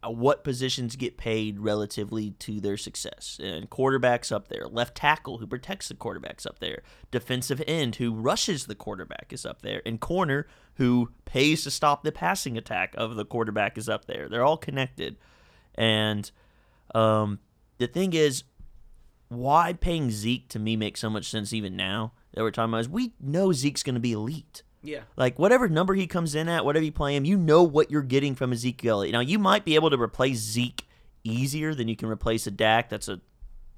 uh, 0.03 0.11
what 0.11 0.43
positions 0.43 0.95
get 0.95 1.17
paid 1.17 1.59
relatively 1.59 2.31
to 2.31 2.59
their 2.59 2.77
success. 2.77 3.39
And 3.41 3.69
quarterbacks 3.69 4.31
up 4.31 4.49
there, 4.49 4.65
left 4.67 4.95
tackle 4.95 5.37
who 5.37 5.47
protects 5.47 5.87
the 5.87 5.95
quarterbacks 5.95 6.45
up 6.45 6.59
there, 6.59 6.83
defensive 7.09 7.61
end 7.67 7.95
who 7.95 8.13
rushes 8.13 8.65
the 8.65 8.75
quarterback 8.75 9.31
is 9.31 9.45
up 9.45 9.61
there, 9.61 9.81
and 9.85 9.99
corner 9.99 10.47
who 10.75 11.11
pays 11.25 11.63
to 11.63 11.71
stop 11.71 12.03
the 12.03 12.11
passing 12.11 12.57
attack 12.57 12.93
of 12.97 13.15
the 13.15 13.25
quarterback 13.25 13.77
is 13.77 13.87
up 13.87 14.05
there. 14.05 14.27
They're 14.27 14.45
all 14.45 14.57
connected. 14.57 15.17
And 15.75 16.29
um, 16.93 17.39
the 17.77 17.87
thing 17.87 18.13
is, 18.13 18.43
why 19.33 19.73
paying 19.73 20.11
Zeke 20.11 20.47
to 20.49 20.59
me 20.59 20.75
makes 20.75 20.99
so 20.99 21.09
much 21.09 21.29
sense 21.29 21.53
even 21.53 21.75
now 21.75 22.13
that 22.33 22.41
we're 22.41 22.51
talking 22.51 22.71
about 22.71 22.81
is 22.81 22.89
we 22.89 23.13
know 23.19 23.51
Zeke's 23.51 23.83
going 23.83 23.95
to 23.95 24.01
be 24.01 24.13
elite. 24.13 24.63
Yeah. 24.81 25.01
Like 25.15 25.39
whatever 25.39 25.69
number 25.69 25.93
he 25.93 26.07
comes 26.07 26.35
in 26.35 26.49
at, 26.49 26.65
whatever 26.65 26.83
you 26.83 26.91
play 26.91 27.15
him, 27.15 27.25
you 27.25 27.37
know 27.37 27.63
what 27.63 27.89
you're 27.89 28.01
getting 28.01 28.35
from 28.35 28.51
Ezekiel. 28.51 29.05
Now 29.11 29.21
you 29.21 29.39
might 29.39 29.65
be 29.65 29.75
able 29.75 29.89
to 29.89 29.99
replace 30.01 30.39
Zeke 30.39 30.85
easier 31.23 31.73
than 31.73 31.87
you 31.87 31.95
can 31.95 32.09
replace 32.09 32.45
a 32.47 32.51
Dak. 32.51 32.89
That's 32.89 33.07
a 33.07 33.21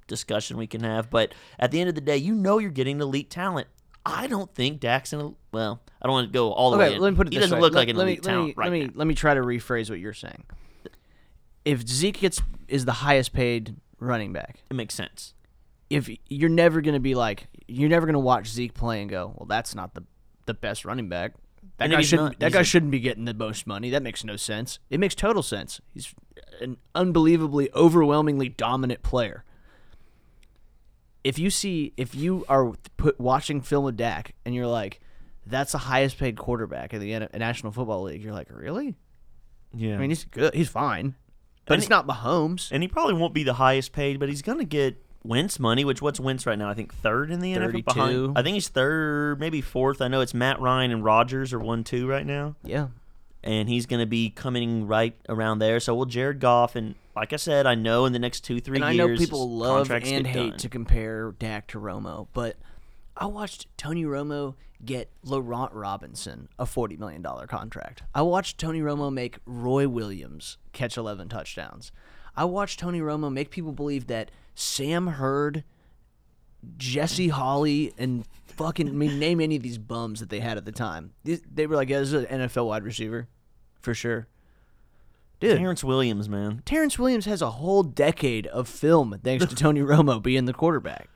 discussion 0.07 0.57
we 0.57 0.67
can 0.67 0.81
have. 0.81 1.09
But 1.09 1.33
at 1.59 1.71
the 1.71 1.79
end 1.79 1.89
of 1.89 1.95
the 1.95 2.01
day, 2.01 2.17
you 2.17 2.33
know 2.33 2.57
you're 2.57 2.71
getting 2.71 2.99
elite 2.99 3.29
talent. 3.29 3.67
I 4.05 4.27
don't 4.27 4.53
think 4.53 4.79
Dak's 4.79 5.13
in 5.13 5.19
a 5.19 5.31
well. 5.51 5.81
I 6.01 6.07
don't 6.07 6.13
want 6.13 6.27
to 6.27 6.33
go 6.33 6.51
all 6.51 6.71
the 6.71 6.77
way. 6.77 6.87
Okay, 6.87 6.95
in. 6.95 7.01
let 7.01 7.11
me 7.11 7.17
put 7.17 7.27
it 7.27 7.33
He 7.33 7.39
this 7.39 7.45
doesn't 7.45 7.57
way. 7.57 7.61
look 7.61 7.73
let, 7.73 7.79
like 7.81 7.89
an 7.89 7.95
let 7.97 8.03
elite 8.03 8.19
me, 8.19 8.23
talent 8.23 8.41
let 8.41 8.47
me, 8.47 8.53
right 8.57 8.65
let 8.65 8.71
me, 8.71 8.85
now. 8.87 8.93
Let 8.95 9.07
me 9.07 9.15
try 9.15 9.33
to 9.33 9.41
rephrase 9.41 9.89
what 9.89 9.99
you're 9.99 10.13
saying. 10.13 10.43
If 11.63 11.87
Zeke 11.87 12.19
gets 12.19 12.41
is 12.67 12.85
the 12.85 12.91
highest 12.93 13.33
paid 13.33 13.75
running 13.99 14.33
back, 14.33 14.63
It 14.69 14.75
makes 14.75 14.93
sense. 14.93 15.33
If 15.89 16.09
you're 16.29 16.49
never 16.49 16.81
going 16.81 16.93
to 16.95 16.99
be 16.99 17.15
like 17.15 17.47
you're 17.67 17.89
never 17.89 18.05
going 18.05 18.13
to 18.13 18.19
watch 18.19 18.47
Zeke 18.47 18.73
play 18.73 19.01
and 19.01 19.09
go, 19.09 19.33
well, 19.37 19.47
that's 19.47 19.73
not 19.75 19.93
the 19.93 20.03
the 20.45 20.53
best 20.53 20.85
running 20.85 21.09
back. 21.09 21.33
That 21.77 21.85
And 21.85 21.93
guy 21.93 22.01
shouldn't. 22.01 22.25
not, 22.33 22.39
that 22.39 22.51
guy 22.53 22.61
a- 22.61 22.63
shouldn't 22.63 22.91
be 22.91 22.99
getting 22.99 23.25
the 23.25 23.33
most 23.33 23.65
money. 23.67 23.89
That 23.89 24.03
makes 24.03 24.23
no 24.23 24.35
sense. 24.35 24.79
It 24.89 24.99
makes 24.99 25.15
total 25.15 25.41
sense. 25.43 25.81
He's 25.93 26.13
an 26.61 26.77
unbelievably, 26.93 27.69
overwhelmingly 27.73 28.49
dominant 28.49 29.01
player. 29.03 29.43
If 31.23 31.39
you 31.39 31.49
see, 31.49 31.93
if 31.97 32.13
you 32.13 32.45
are 32.47 32.73
put 32.97 33.19
watching 33.19 33.61
film 33.61 33.87
of 33.87 33.97
Dak 33.97 34.35
and 34.45 34.53
you're 34.53 34.67
like, 34.67 35.01
that's 35.47 35.71
the 35.71 35.79
highest 35.79 36.17
paid 36.19 36.37
quarterback 36.37 36.93
in 36.93 36.99
the 37.01 37.27
National 37.37 37.71
Football 37.71 38.03
League, 38.03 38.23
you're 38.23 38.33
like, 38.33 38.47
really? 38.51 38.95
Yeah. 39.73 39.95
I 39.95 39.97
mean, 39.97 40.11
he's 40.11 40.23
good. 40.25 40.53
He's 40.53 40.69
fine, 40.69 41.15
but 41.65 41.73
And 41.73 41.79
it's 41.79 41.87
he- 41.87 41.89
not 41.89 42.07
Mahomes. 42.07 42.69
and 42.71 42.83
he 42.83 42.87
probably 42.87 43.15
won't 43.15 43.33
be 43.33 43.43
the 43.43 43.55
highest 43.55 43.91
paid, 43.91 44.19
but 44.19 44.29
he's 44.29 44.43
going 44.43 44.59
to 44.59 44.65
get 44.65 45.03
Wentz 45.25 45.59
money. 45.59 45.83
Which 45.85 46.01
what's 46.01 46.19
Wentz 46.19 46.45
right 46.45 46.57
now? 46.57 46.69
I 46.69 46.73
think 46.73 46.93
third 46.93 47.31
in 47.31 47.39
the 47.39 47.53
NFL. 47.53 47.65
32. 47.65 47.81
Behind, 47.83 48.37
I 48.37 48.41
think 48.43 48.53
he's 48.55 48.67
third, 48.69 49.39
maybe 49.39 49.61
fourth. 49.61 50.01
I 50.01 50.07
know 50.07 50.21
it's 50.21 50.33
Matt 50.33 50.59
Ryan 50.59 50.91
and 50.91 51.03
Rodgers 51.03 51.53
are 51.53 51.59
one 51.59 51.83
two 51.83 52.07
right 52.07 52.25
now, 52.25 52.55
Yeah, 52.63 52.87
and 53.43 53.67
he's 53.69 53.85
going 53.85 53.99
to 54.01 54.05
be 54.05 54.29
coming 54.29 54.87
right 54.87 55.15
around 55.29 55.59
there. 55.59 55.79
So 55.79 55.95
will 55.95 56.05
Jared 56.05 56.39
Goff, 56.39 56.75
and 56.75 56.95
like 57.15 57.33
I 57.33 57.37
said, 57.37 57.65
I 57.65 57.75
know 57.75 58.05
in 58.05 58.13
the 58.13 58.19
next 58.19 58.41
two 58.41 58.59
three 58.59 58.77
and 58.77 58.85
I 58.85 58.91
years, 58.91 59.19
know 59.19 59.25
people 59.25 59.49
love 59.49 59.89
and 59.91 60.27
hate 60.27 60.49
done. 60.51 60.57
to 60.59 60.69
compare 60.69 61.31
Dak 61.37 61.67
to 61.67 61.79
Romo, 61.79 62.27
but 62.33 62.55
I 63.17 63.25
watched 63.25 63.67
Tony 63.77 64.03
Romo 64.03 64.55
get 64.83 65.09
Laurent 65.23 65.71
Robinson 65.73 66.49
a 66.59 66.65
forty 66.65 66.97
million 66.97 67.21
dollar 67.21 67.47
contract. 67.47 68.03
I 68.13 68.21
watched 68.21 68.57
Tony 68.57 68.81
Romo 68.81 69.11
make 69.11 69.37
Roy 69.45 69.87
Williams 69.87 70.57
catch 70.73 70.97
eleven 70.97 71.29
touchdowns. 71.29 71.91
I 72.37 72.45
watched 72.45 72.79
Tony 72.79 72.99
Romo 72.99 73.31
make 73.31 73.49
people 73.49 73.71
believe 73.71 74.07
that 74.07 74.31
Sam 74.55 75.07
Hurd, 75.07 75.63
Jesse 76.77 77.29
Holley, 77.29 77.93
and 77.97 78.25
fucking 78.45 78.89
I 78.89 78.91
mean 78.91 79.19
name 79.19 79.39
any 79.39 79.55
of 79.55 79.63
these 79.63 79.77
bums 79.77 80.19
that 80.19 80.29
they 80.29 80.39
had 80.39 80.57
at 80.57 80.65
the 80.65 80.71
time. 80.71 81.13
They, 81.23 81.39
they 81.51 81.67
were 81.67 81.75
like, 81.75 81.89
yeah, 81.89 81.99
this 81.99 82.13
is 82.13 82.25
an 82.25 82.41
NFL 82.41 82.67
wide 82.67 82.83
receiver, 82.83 83.27
for 83.81 83.93
sure. 83.93 84.27
Dude, 85.39 85.57
Terrance 85.57 85.83
Williams, 85.83 86.29
man. 86.29 86.61
Terrance 86.65 86.97
Williams 86.97 87.25
has 87.25 87.41
a 87.41 87.51
whole 87.51 87.83
decade 87.83 88.47
of 88.47 88.67
film 88.67 89.19
thanks 89.23 89.45
to 89.45 89.55
Tony 89.55 89.81
Romo 89.81 90.21
being 90.21 90.45
the 90.45 90.53
quarterback. 90.53 91.09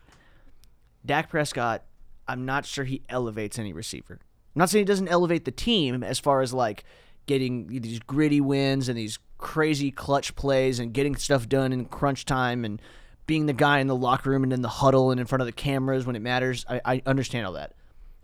Dak 1.05 1.29
Prescott, 1.29 1.83
I'm 2.27 2.45
not 2.45 2.65
sure 2.65 2.83
he 2.83 3.01
elevates 3.07 3.57
any 3.57 3.71
receiver. 3.71 4.19
I'm 4.55 4.59
not 4.59 4.69
saying 4.69 4.83
he 4.83 4.87
doesn't 4.87 5.07
elevate 5.07 5.45
the 5.45 5.51
team 5.51 6.03
as 6.03 6.19
far 6.19 6.41
as 6.41 6.53
like 6.53 6.83
getting 7.25 7.67
these 7.67 7.99
gritty 7.99 8.41
wins 8.41 8.89
and 8.89 8.97
these 8.97 9.19
crazy 9.39 9.89
clutch 9.89 10.35
plays 10.35 10.77
and 10.77 10.93
getting 10.93 11.15
stuff 11.15 11.49
done 11.49 11.73
in 11.73 11.85
crunch 11.85 12.25
time 12.25 12.63
and 12.63 12.79
being 13.25 13.47
the 13.47 13.53
guy 13.53 13.79
in 13.79 13.87
the 13.87 13.95
locker 13.95 14.29
room 14.29 14.43
and 14.43 14.53
in 14.53 14.61
the 14.61 14.69
huddle 14.69 15.09
and 15.09 15.19
in 15.19 15.25
front 15.25 15.41
of 15.41 15.47
the 15.47 15.51
cameras 15.51 16.05
when 16.05 16.15
it 16.15 16.21
matters. 16.21 16.65
I, 16.69 16.81
I 16.85 17.01
understand 17.07 17.47
all 17.47 17.53
that. 17.53 17.73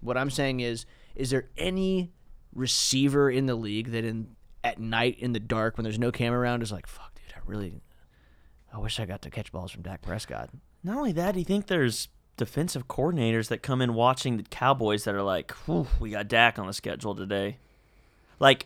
What 0.01 0.17
I'm 0.17 0.29
saying 0.29 0.59
is, 0.59 0.85
is 1.15 1.31
there 1.31 1.49
any 1.57 2.11
receiver 2.53 3.29
in 3.31 3.47
the 3.47 3.55
league 3.55 3.91
that 3.91 4.05
in 4.05 4.35
at 4.63 4.79
night 4.79 5.17
in 5.19 5.31
the 5.31 5.39
dark 5.39 5.77
when 5.77 5.83
there's 5.83 5.99
no 5.99 6.11
camera 6.11 6.39
around 6.39 6.63
is 6.63 6.71
like, 6.71 6.87
fuck, 6.87 7.13
dude, 7.13 7.35
I 7.35 7.39
really, 7.45 7.81
I 8.73 8.79
wish 8.79 8.99
I 8.99 9.05
got 9.05 9.21
to 9.21 9.29
catch 9.29 9.51
balls 9.51 9.71
from 9.71 9.83
Dak 9.83 10.01
Prescott. 10.01 10.49
Not 10.83 10.97
only 10.97 11.11
that, 11.13 11.33
do 11.33 11.39
you 11.39 11.45
think 11.45 11.67
there's 11.67 12.07
defensive 12.35 12.87
coordinators 12.87 13.47
that 13.49 13.59
come 13.59 13.79
in 13.79 13.93
watching 13.93 14.37
the 14.37 14.43
Cowboys 14.43 15.03
that 15.03 15.13
are 15.13 15.21
like, 15.21 15.53
we 15.99 16.09
got 16.09 16.27
Dak 16.27 16.57
on 16.57 16.65
the 16.65 16.73
schedule 16.73 17.13
today? 17.13 17.59
Like, 18.39 18.65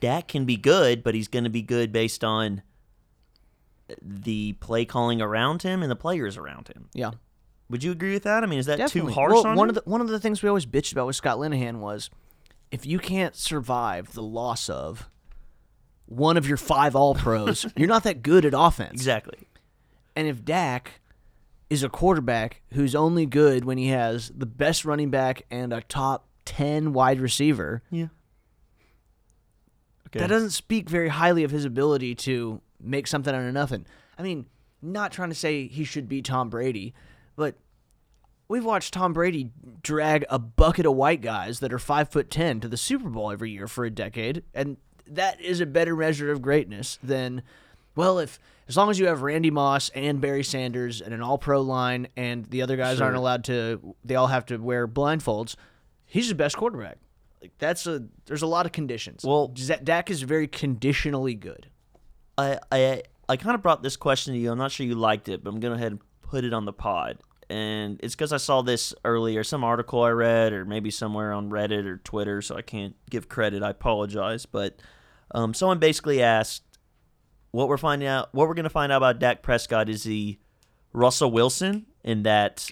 Dak 0.00 0.28
can 0.28 0.44
be 0.44 0.56
good, 0.56 1.02
but 1.02 1.14
he's 1.14 1.28
going 1.28 1.44
to 1.44 1.50
be 1.50 1.62
good 1.62 1.92
based 1.92 2.24
on 2.24 2.62
the 4.02 4.52
play 4.54 4.84
calling 4.84 5.20
around 5.22 5.62
him 5.62 5.82
and 5.82 5.90
the 5.90 5.96
players 5.96 6.36
around 6.36 6.68
him. 6.68 6.88
Yeah. 6.92 7.12
Would 7.70 7.82
you 7.84 7.92
agree 7.92 8.12
with 8.12 8.24
that? 8.24 8.42
I 8.42 8.46
mean, 8.46 8.58
is 8.58 8.66
that 8.66 8.78
Definitely. 8.78 9.12
too 9.12 9.14
harsh 9.14 9.32
well, 9.34 9.46
on 9.48 9.56
one 9.56 9.68
him? 9.68 9.76
of 9.76 9.84
the 9.84 9.90
one 9.90 10.00
of 10.00 10.08
the 10.08 10.20
things 10.20 10.42
we 10.42 10.48
always 10.48 10.66
bitched 10.66 10.92
about 10.92 11.06
with 11.06 11.16
Scott 11.16 11.38
Linehan 11.38 11.78
was 11.78 12.10
if 12.70 12.86
you 12.86 12.98
can't 12.98 13.34
survive 13.36 14.12
the 14.12 14.22
loss 14.22 14.68
of 14.68 15.08
one 16.06 16.36
of 16.36 16.46
your 16.46 16.56
five 16.56 16.94
All 16.94 17.14
Pros, 17.14 17.66
you're 17.76 17.88
not 17.88 18.04
that 18.04 18.22
good 18.22 18.44
at 18.44 18.54
offense. 18.56 18.92
exactly. 18.92 19.48
And 20.14 20.26
if 20.28 20.44
Dak 20.44 21.00
is 21.68 21.82
a 21.82 21.88
quarterback 21.88 22.62
who's 22.72 22.94
only 22.94 23.26
good 23.26 23.64
when 23.64 23.78
he 23.78 23.88
has 23.88 24.30
the 24.34 24.46
best 24.46 24.84
running 24.84 25.10
back 25.10 25.42
and 25.50 25.72
a 25.72 25.80
top 25.82 26.26
ten 26.44 26.92
wide 26.92 27.18
receiver, 27.20 27.82
Yeah. 27.90 28.06
Okay. 30.16 30.22
that 30.22 30.28
doesn't 30.28 30.50
speak 30.50 30.88
very 30.88 31.08
highly 31.08 31.44
of 31.44 31.50
his 31.50 31.64
ability 31.64 32.14
to 32.16 32.60
make 32.80 33.06
something 33.06 33.34
out 33.34 33.42
of 33.42 33.54
nothing. 33.54 33.86
I 34.18 34.22
mean, 34.22 34.46
not 34.82 35.12
trying 35.12 35.30
to 35.30 35.34
say 35.34 35.66
he 35.66 35.84
should 35.84 36.08
be 36.08 36.22
Tom 36.22 36.50
Brady, 36.50 36.94
but 37.34 37.54
we've 38.48 38.64
watched 38.64 38.94
Tom 38.94 39.12
Brady 39.12 39.50
drag 39.82 40.24
a 40.30 40.38
bucket 40.38 40.86
of 40.86 40.94
white 40.94 41.20
guys 41.20 41.60
that 41.60 41.72
are 41.72 41.78
five 41.78 42.08
foot 42.08 42.30
ten 42.30 42.60
to 42.60 42.68
the 42.68 42.76
Super 42.76 43.08
Bowl 43.08 43.30
every 43.30 43.50
year 43.50 43.66
for 43.66 43.84
a 43.84 43.90
decade, 43.90 44.42
and 44.54 44.76
that 45.06 45.40
is 45.40 45.60
a 45.60 45.66
better 45.66 45.94
measure 45.96 46.30
of 46.32 46.42
greatness 46.42 46.98
than, 47.02 47.42
well, 47.94 48.18
if 48.18 48.38
as 48.68 48.76
long 48.76 48.90
as 48.90 48.98
you 48.98 49.06
have 49.06 49.22
Randy 49.22 49.50
Moss 49.50 49.88
and 49.90 50.20
Barry 50.20 50.42
Sanders 50.42 51.00
and 51.00 51.14
an 51.14 51.22
All 51.22 51.38
Pro 51.38 51.60
line, 51.60 52.08
and 52.16 52.44
the 52.46 52.62
other 52.62 52.76
guys 52.76 53.00
aren't 53.00 53.16
allowed 53.16 53.44
to, 53.44 53.94
they 54.04 54.16
all 54.16 54.26
have 54.26 54.46
to 54.46 54.56
wear 54.56 54.88
blindfolds. 54.88 55.54
He's 56.04 56.28
the 56.28 56.34
best 56.34 56.56
quarterback. 56.56 56.98
Like 57.46 57.58
that's 57.58 57.86
a 57.86 58.02
there's 58.26 58.42
a 58.42 58.46
lot 58.46 58.66
of 58.66 58.72
conditions. 58.72 59.22
Well- 59.24 59.48
Dak 59.48 60.10
is 60.10 60.22
very 60.22 60.48
conditionally 60.48 61.34
good. 61.34 61.68
I 62.36 62.58
I 62.72 63.02
I 63.28 63.36
kind 63.36 63.54
of 63.54 63.62
brought 63.62 63.82
this 63.82 63.96
question 63.96 64.34
to 64.34 64.38
you. 64.40 64.50
I'm 64.50 64.58
not 64.58 64.72
sure 64.72 64.84
you 64.84 64.96
liked 64.96 65.28
it, 65.28 65.44
but 65.44 65.50
I'm 65.50 65.60
going 65.60 65.72
to 65.72 65.76
go 65.76 65.80
ahead 65.80 65.92
and 65.92 66.00
put 66.22 66.44
it 66.44 66.52
on 66.52 66.64
the 66.64 66.72
pod. 66.72 67.18
And 67.48 68.00
it's 68.02 68.14
because 68.16 68.32
I 68.32 68.38
saw 68.38 68.62
this 68.62 68.92
earlier, 69.04 69.44
some 69.44 69.62
article 69.62 70.02
I 70.02 70.10
read, 70.10 70.52
or 70.52 70.64
maybe 70.64 70.90
somewhere 70.90 71.32
on 71.32 71.48
Reddit 71.50 71.86
or 71.86 71.98
Twitter, 71.98 72.42
so 72.42 72.56
I 72.56 72.62
can't 72.62 72.96
give 73.08 73.28
credit. 73.28 73.62
I 73.62 73.70
apologize. 73.70 74.46
But 74.46 74.80
um, 75.32 75.54
someone 75.54 75.78
basically 75.78 76.22
asked 76.22 76.64
what 77.52 77.68
we're 77.68 77.76
finding 77.78 78.08
out, 78.08 78.34
what 78.34 78.48
we're 78.48 78.54
going 78.54 78.64
to 78.64 78.70
find 78.70 78.90
out 78.90 78.96
about 78.96 79.20
Dak 79.20 79.42
Prescott 79.42 79.88
is 79.88 80.02
he 80.02 80.40
Russell 80.92 81.30
Wilson, 81.30 81.86
in 82.02 82.24
that 82.24 82.68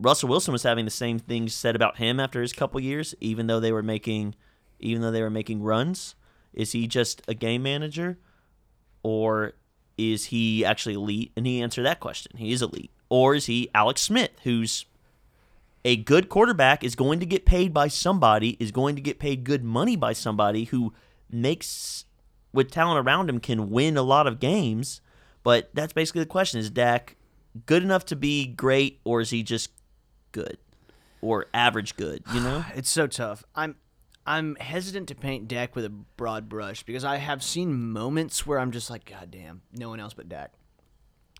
Russell 0.00 0.28
Wilson 0.28 0.52
was 0.52 0.64
having 0.64 0.84
the 0.84 0.90
same 0.90 1.18
things 1.18 1.54
said 1.54 1.76
about 1.76 1.98
him 1.98 2.18
after 2.18 2.42
his 2.42 2.52
couple 2.52 2.80
years, 2.80 3.14
even 3.20 3.46
though 3.46 3.60
they 3.60 3.72
were 3.72 3.82
making, 3.82 4.34
even 4.80 5.02
though 5.02 5.10
they 5.10 5.22
were 5.22 5.30
making 5.30 5.62
runs. 5.62 6.14
Is 6.52 6.72
he 6.72 6.86
just 6.86 7.22
a 7.26 7.34
game 7.34 7.62
manager? 7.62 8.18
or 9.04 9.52
is 9.96 10.24
he 10.26 10.64
actually 10.64 10.94
elite? 10.94 11.30
And 11.36 11.46
he 11.46 11.62
answered 11.62 11.84
that 11.84 12.00
question. 12.00 12.36
He 12.36 12.50
is 12.50 12.62
elite. 12.62 12.90
Or 13.08 13.36
is 13.36 13.46
he 13.46 13.70
Alex 13.72 14.02
Smith, 14.02 14.32
who's 14.42 14.86
a 15.84 15.94
good 15.94 16.28
quarterback, 16.28 16.82
is 16.82 16.96
going 16.96 17.20
to 17.20 17.26
get 17.26 17.44
paid 17.44 17.72
by 17.72 17.86
somebody, 17.86 18.56
is 18.58 18.72
going 18.72 18.96
to 18.96 19.02
get 19.02 19.20
paid 19.20 19.44
good 19.44 19.62
money 19.62 19.94
by 19.94 20.14
somebody 20.14 20.64
who 20.64 20.92
makes, 21.30 22.06
with 22.52 22.72
talent 22.72 23.06
around 23.06 23.28
him, 23.28 23.38
can 23.38 23.70
win 23.70 23.96
a 23.96 24.02
lot 24.02 24.26
of 24.26 24.40
games. 24.40 25.00
But 25.44 25.70
that's 25.74 25.92
basically 25.92 26.22
the 26.22 26.26
question: 26.26 26.58
Is 26.58 26.70
Dak 26.70 27.16
good 27.66 27.84
enough 27.84 28.06
to 28.06 28.16
be 28.16 28.46
great, 28.46 29.00
or 29.04 29.20
is 29.20 29.30
he 29.30 29.42
just 29.42 29.70
good 30.34 30.58
or 31.22 31.46
average 31.54 31.96
good? 31.96 32.22
You 32.34 32.40
know, 32.40 32.66
It's 32.74 32.90
so 32.90 33.06
tough. 33.06 33.42
I'm 33.54 33.76
I'm 34.26 34.56
hesitant 34.56 35.08
to 35.08 35.14
paint 35.14 35.48
Dak 35.48 35.74
with 35.74 35.84
a 35.86 35.90
broad 35.90 36.48
brush 36.50 36.82
because 36.82 37.04
I 37.04 37.16
have 37.16 37.42
seen 37.42 37.90
moments 37.90 38.46
where 38.46 38.58
I'm 38.58 38.70
just 38.72 38.90
like, 38.90 39.06
God 39.06 39.30
damn, 39.30 39.62
no 39.72 39.88
one 39.88 40.00
else 40.00 40.12
but 40.14 40.28
Dak. 40.28 40.52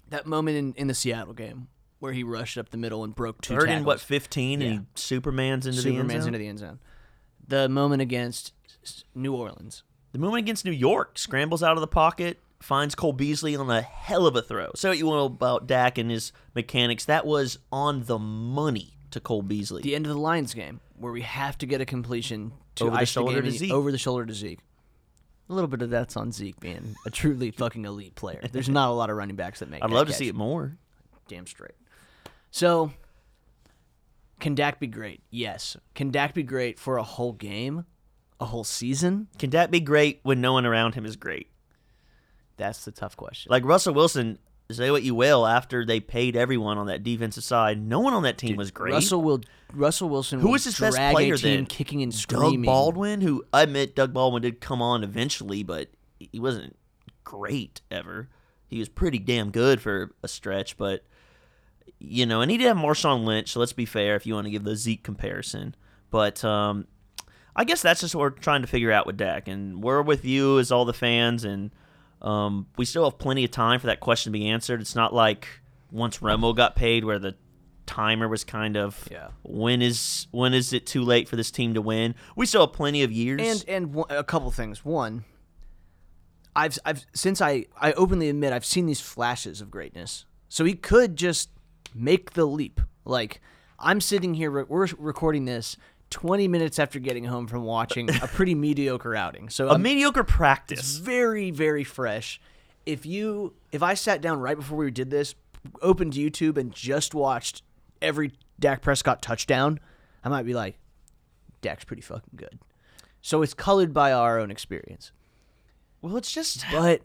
That 0.08 0.26
moment 0.26 0.56
in, 0.56 0.72
in 0.74 0.86
the 0.86 0.94
Seattle 0.94 1.32
game 1.34 1.68
where 1.98 2.12
he 2.12 2.22
rushed 2.22 2.58
up 2.58 2.68
the 2.70 2.76
middle 2.76 3.02
and 3.04 3.14
broke 3.14 3.40
two. 3.40 3.54
tackles. 3.54 3.70
and 3.70 3.86
what 3.86 4.00
fifteen, 4.00 4.62
and 4.62 4.72
he 4.72 4.80
Superman's 4.94 5.66
into 5.66 5.80
the 5.82 5.88
end 5.88 5.96
Superman's 5.96 6.24
zone. 6.24 6.28
into 6.28 6.38
the 6.38 6.48
end 6.48 6.58
zone. 6.58 6.78
The 7.46 7.68
moment 7.68 8.02
against 8.02 8.52
New 9.14 9.34
Orleans. 9.34 9.82
The 10.12 10.18
moment 10.18 10.40
against 10.44 10.64
New 10.64 10.70
York, 10.72 11.18
scrambles 11.18 11.62
out 11.62 11.76
of 11.76 11.80
the 11.80 11.86
pocket, 11.86 12.38
finds 12.64 12.94
Cole 12.94 13.12
Beasley 13.12 13.54
on 13.54 13.70
a 13.70 13.82
hell 13.82 14.26
of 14.26 14.34
a 14.34 14.42
throw. 14.42 14.70
Say 14.74 14.88
what 14.88 14.98
you 14.98 15.06
want 15.06 15.34
about 15.34 15.66
Dak 15.66 15.98
and 15.98 16.10
his 16.10 16.32
mechanics, 16.54 17.04
that 17.04 17.26
was 17.26 17.58
on 17.70 18.04
the 18.04 18.18
money 18.18 18.94
to 19.10 19.20
Cole 19.20 19.42
Beasley. 19.42 19.82
The 19.82 19.94
end 19.94 20.06
of 20.06 20.12
the 20.12 20.18
Lions 20.18 20.54
game 20.54 20.80
where 20.96 21.12
we 21.12 21.20
have 21.22 21.58
to 21.58 21.66
get 21.66 21.80
a 21.80 21.84
completion 21.84 22.52
to 22.76 22.84
Over 22.84 22.96
the 22.96 23.06
shoulder 23.06 23.42
game 23.42 23.50
to 23.52 23.58
Zeke. 23.58 23.72
over 23.72 23.92
the 23.92 23.98
shoulder 23.98 24.26
to 24.26 24.32
Zeke. 24.32 24.60
A 25.48 25.52
little 25.52 25.68
bit 25.68 25.82
of 25.82 25.90
that's 25.90 26.16
on 26.16 26.32
Zeke 26.32 26.58
being 26.58 26.96
a 27.04 27.10
truly 27.10 27.50
fucking 27.56 27.84
elite 27.84 28.14
player. 28.14 28.40
There's 28.50 28.68
not 28.68 28.88
a 28.88 28.92
lot 28.92 29.10
of 29.10 29.16
running 29.16 29.36
backs 29.36 29.60
that 29.60 29.68
make. 29.68 29.82
I'd 29.82 29.90
that 29.90 29.94
love 29.94 30.06
to 30.06 30.12
see 30.14 30.28
it 30.28 30.34
more. 30.34 30.76
damn 31.28 31.46
straight. 31.46 31.74
So, 32.50 32.92
can 34.40 34.54
Dak 34.54 34.80
be 34.80 34.86
great? 34.86 35.22
Yes. 35.30 35.76
Can 35.94 36.10
Dak 36.10 36.32
be 36.34 36.42
great 36.42 36.78
for 36.78 36.96
a 36.96 37.02
whole 37.02 37.32
game, 37.32 37.84
a 38.40 38.46
whole 38.46 38.64
season? 38.64 39.28
Can 39.38 39.50
Dak 39.50 39.70
be 39.70 39.80
great 39.80 40.20
when 40.22 40.40
no 40.40 40.52
one 40.54 40.64
around 40.64 40.94
him 40.94 41.04
is 41.04 41.16
great? 41.16 41.48
That's 42.56 42.84
the 42.84 42.92
tough 42.92 43.16
question. 43.16 43.50
Like 43.50 43.64
Russell 43.64 43.94
Wilson, 43.94 44.38
say 44.70 44.90
what 44.90 45.02
you 45.02 45.14
will, 45.14 45.46
after 45.46 45.84
they 45.84 46.00
paid 46.00 46.36
everyone 46.36 46.78
on 46.78 46.86
that 46.86 47.02
defensive 47.02 47.44
side, 47.44 47.80
no 47.80 48.00
one 48.00 48.14
on 48.14 48.22
that 48.22 48.38
team 48.38 48.56
was 48.56 48.70
great. 48.70 48.92
Russell 48.92 49.22
will. 49.22 49.40
Russell 49.72 50.08
Wilson. 50.08 50.40
Who 50.40 50.50
was 50.50 50.64
his 50.64 50.78
best 50.78 50.96
player 50.96 51.36
then? 51.36 51.66
kicking 51.66 52.02
and 52.02 52.14
screaming. 52.14 52.62
Doug. 52.62 52.66
Baldwin, 52.66 53.20
who 53.20 53.44
I 53.52 53.62
admit 53.62 53.96
Doug 53.96 54.12
Baldwin 54.12 54.42
did 54.42 54.60
come 54.60 54.80
on 54.80 55.02
eventually, 55.02 55.62
but 55.62 55.88
he 56.18 56.38
wasn't 56.38 56.76
great 57.24 57.80
ever. 57.90 58.28
He 58.66 58.78
was 58.78 58.88
pretty 58.88 59.18
damn 59.18 59.50
good 59.50 59.80
for 59.80 60.12
a 60.22 60.28
stretch, 60.28 60.76
but 60.76 61.04
you 61.98 62.26
know, 62.26 62.40
and 62.40 62.50
he 62.50 62.56
did 62.56 62.66
have 62.66 62.76
Marshawn 62.76 63.24
Lynch. 63.24 63.52
So 63.52 63.60
let's 63.60 63.72
be 63.72 63.86
fair, 63.86 64.16
if 64.16 64.26
you 64.26 64.34
want 64.34 64.46
to 64.46 64.50
give 64.50 64.64
the 64.64 64.76
Zeke 64.76 65.02
comparison, 65.02 65.74
but 66.10 66.44
um, 66.44 66.86
I 67.56 67.64
guess 67.64 67.82
that's 67.82 68.00
just 68.00 68.14
what 68.14 68.20
we're 68.20 68.30
trying 68.30 68.62
to 68.62 68.68
figure 68.68 68.92
out 68.92 69.06
with 69.06 69.16
Dak, 69.16 69.48
and 69.48 69.82
we're 69.82 70.02
with 70.02 70.24
you 70.24 70.58
as 70.58 70.70
all 70.72 70.84
the 70.84 70.92
fans, 70.92 71.44
and 71.44 71.70
um, 72.24 72.66
we 72.76 72.84
still 72.84 73.04
have 73.04 73.18
plenty 73.18 73.44
of 73.44 73.50
time 73.50 73.78
for 73.78 73.86
that 73.86 74.00
question 74.00 74.32
to 74.32 74.38
be 74.38 74.48
answered. 74.48 74.80
It's 74.80 74.94
not 74.96 75.12
like 75.14 75.46
once 75.92 76.18
Romo 76.18 76.56
got 76.56 76.74
paid, 76.74 77.04
where 77.04 77.18
the 77.18 77.36
timer 77.86 78.26
was 78.26 78.44
kind 78.44 78.76
of 78.78 79.06
Yeah. 79.10 79.28
when 79.42 79.82
is 79.82 80.26
when 80.30 80.54
is 80.54 80.72
it 80.72 80.86
too 80.86 81.02
late 81.02 81.28
for 81.28 81.36
this 81.36 81.50
team 81.50 81.74
to 81.74 81.82
win? 81.82 82.14
We 82.34 82.46
still 82.46 82.62
have 82.66 82.72
plenty 82.72 83.02
of 83.02 83.12
years. 83.12 83.40
And 83.42 83.64
and 83.68 83.94
one, 83.94 84.06
a 84.10 84.24
couple 84.24 84.50
things. 84.50 84.84
One, 84.84 85.24
I've 86.56 86.78
I've 86.84 87.04
since 87.14 87.40
I 87.40 87.66
I 87.80 87.92
openly 87.92 88.28
admit 88.28 88.52
I've 88.52 88.64
seen 88.64 88.86
these 88.86 89.00
flashes 89.00 89.60
of 89.60 89.70
greatness. 89.70 90.24
So 90.48 90.64
he 90.64 90.74
could 90.74 91.16
just 91.16 91.50
make 91.94 92.32
the 92.32 92.46
leap. 92.46 92.80
Like 93.04 93.40
I'm 93.78 94.00
sitting 94.00 94.34
here, 94.34 94.50
re- 94.50 94.64
we're 94.68 94.88
recording 94.98 95.44
this 95.44 95.76
20 96.10 96.48
minutes 96.48 96.78
after 96.78 96.98
getting 96.98 97.24
home 97.24 97.46
from 97.46 97.64
watching 97.64 98.08
a 98.10 98.26
pretty 98.26 98.54
mediocre 98.54 99.14
outing. 99.14 99.48
So 99.48 99.68
a 99.70 99.78
mediocre 99.78 100.24
practice. 100.24 100.98
very, 100.98 101.50
very 101.50 101.84
fresh. 101.84 102.40
If 102.86 103.06
you, 103.06 103.54
if 103.72 103.82
I 103.82 103.94
sat 103.94 104.20
down 104.20 104.40
right 104.40 104.56
before 104.56 104.78
we 104.78 104.90
did 104.90 105.10
this, 105.10 105.34
opened 105.80 106.12
YouTube 106.12 106.58
and 106.58 106.72
just 106.72 107.14
watched 107.14 107.62
every 108.02 108.32
Dak 108.60 108.82
Prescott 108.82 109.22
touchdown, 109.22 109.80
I 110.22 110.28
might 110.28 110.44
be 110.44 110.54
like, 110.54 110.78
Dak's 111.62 111.84
pretty 111.84 112.02
fucking 112.02 112.34
good. 112.36 112.58
So 113.22 113.40
it's 113.42 113.54
colored 113.54 113.94
by 113.94 114.12
our 114.12 114.38
own 114.38 114.50
experience. 114.50 115.12
Well, 116.02 116.18
it's 116.18 116.30
just 116.30 116.64
But 116.70 117.00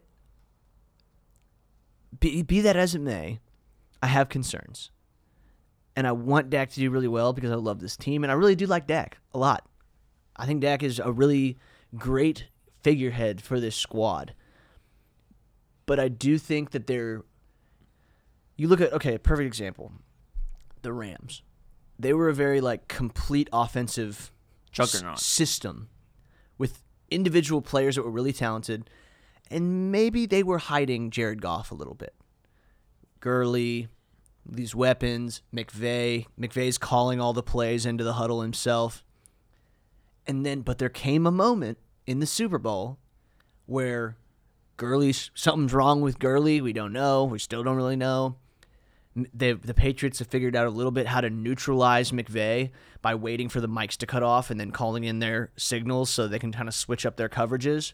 be, 2.20 2.42
be 2.42 2.60
that 2.62 2.76
as 2.76 2.94
it 2.94 3.00
may, 3.00 3.40
I 4.04 4.08
have 4.08 4.28
concerns. 4.28 4.92
And 6.00 6.08
I 6.08 6.14
want 6.14 6.50
Dak 6.50 6.70
to 6.70 6.80
do 6.80 6.90
really 6.92 7.10
well 7.10 7.34
because 7.34 7.52
I 7.52 7.56
love 7.56 7.82
this 7.82 7.98
team. 7.98 8.24
And 8.24 8.32
I 8.32 8.36
really 8.36 8.56
do 8.56 8.66
like 8.66 8.88
Dak 8.88 9.18
a 9.34 9.38
lot. 9.38 9.68
I 10.38 10.46
think 10.46 10.62
Dak 10.62 10.82
is 10.82 10.98
a 10.98 11.12
really 11.12 11.58
great 11.98 12.46
figurehead 12.84 13.42
for 13.42 13.60
this 13.60 13.76
squad. 13.76 14.34
But 15.86 16.00
I 16.00 16.08
do 16.08 16.38
think 16.38 16.72
that 16.72 16.88
they're. 16.88 17.24
You 18.56 18.70
look 18.70 18.80
at, 18.80 18.94
okay, 18.94 19.18
perfect 19.18 19.48
example 19.48 19.92
the 20.84 20.94
Rams. 20.94 21.42
They 22.00 22.14
were 22.14 22.30
a 22.30 22.34
very, 22.34 22.62
like, 22.62 22.88
complete 22.88 23.50
offensive 23.52 24.32
s- 24.72 24.92
Juggernaut. 24.92 25.20
system 25.20 25.90
with 26.58 26.82
individual 27.12 27.62
players 27.62 27.96
that 27.96 28.04
were 28.04 28.10
really 28.10 28.32
talented. 28.32 28.90
And 29.52 29.92
maybe 29.92 30.26
they 30.26 30.44
were 30.44 30.60
hiding 30.60 31.12
Jared 31.12 31.42
Goff 31.42 31.72
a 31.72 31.76
little 31.76 31.94
bit. 31.96 32.16
Gurley, 33.20 33.90
these 34.52 34.76
weapons, 34.76 35.42
McVay. 35.54 36.26
McVay's 36.40 36.78
calling 36.78 37.20
all 37.20 37.34
the 37.34 37.44
plays 37.44 37.86
into 37.86 38.04
the 38.04 38.14
huddle 38.14 38.42
himself. 38.42 39.04
And 40.28 40.46
then, 40.46 40.62
but 40.62 40.78
there 40.78 40.90
came 40.90 41.26
a 41.26 41.32
moment 41.32 41.78
in 42.06 42.20
the 42.20 42.26
Super 42.26 42.58
Bowl 42.58 42.98
where 43.66 44.18
Gurley's 44.78 45.32
something's 45.34 45.74
wrong 45.74 46.02
with 46.02 46.20
Gurley. 46.20 46.62
We 46.62 46.74
don't 46.74 46.94
know. 46.94 47.26
We 47.26 47.40
still 47.40 47.64
don't 47.64 47.76
really 47.76 47.96
know. 47.96 48.38
The 49.16 49.54
the 49.54 49.74
Patriots 49.74 50.20
have 50.20 50.28
figured 50.28 50.56
out 50.56 50.68
a 50.68 50.72
little 50.72 50.92
bit 50.92 51.08
how 51.08 51.20
to 51.22 51.30
neutralize 51.30 52.12
McVay 52.12 52.72
by 53.02 53.16
waiting 53.16 53.50
for 53.50 53.60
the 53.60 53.68
mics 53.68 53.98
to 53.98 54.06
cut 54.06 54.24
off 54.24 54.50
and 54.50 54.60
then 54.60 54.72
calling 54.72 55.04
in 55.04 55.20
their 55.20 55.52
signals 55.58 56.10
so 56.10 56.28
they 56.28 56.40
can 56.40 56.52
kind 56.52 56.68
of 56.68 56.74
switch 56.74 57.06
up 57.06 57.18
their 57.18 57.30
coverages. 57.30 57.94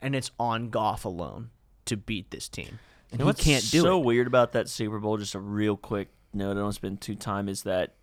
And 0.00 0.14
it's 0.14 0.30
on 0.38 0.70
Goff 0.70 1.04
alone 1.04 1.50
to 1.84 1.96
beat 1.96 2.30
this 2.30 2.48
team. 2.48 2.78
And 3.14 3.20
You 3.20 3.26
know 3.26 3.32
he 3.32 3.42
can't 3.42 3.70
do 3.70 3.80
so 3.80 3.98
it. 4.00 4.04
weird 4.04 4.26
about 4.26 4.52
that 4.52 4.68
Super 4.68 4.98
Bowl? 4.98 5.16
Just 5.16 5.34
a 5.34 5.40
real 5.40 5.76
quick 5.76 6.08
note. 6.32 6.52
I 6.52 6.54
don't 6.60 6.72
spend 6.72 7.00
too 7.00 7.14
time. 7.14 7.48
Is 7.48 7.62
that 7.62 7.94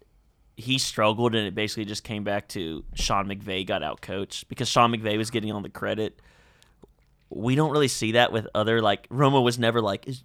he 0.58 0.78
struggled, 0.78 1.36
and 1.36 1.46
it 1.48 1.56
basically 1.56 1.86
just 1.86 2.04
came 2.04 2.24
back 2.24 2.48
to 2.50 2.84
Sean 2.94 3.28
McVay 3.28 3.66
got 3.66 3.84
out 3.84 4.02
coached 4.02 4.48
because 4.48 4.68
Sean 4.70 4.92
McVay 4.94 5.18
was 5.18 5.30
getting 5.30 5.52
all 5.52 5.62
the 5.62 5.70
credit. 5.70 6.20
We 7.30 7.56
don't 7.56 7.72
really 7.72 7.88
see 7.88 8.14
that 8.14 8.32
with 8.32 8.48
other 8.54 8.82
like 8.82 9.08
Romo 9.10 9.42
was 9.44 9.58
never 9.58 9.82
like 9.82 10.08
is 10.08 10.24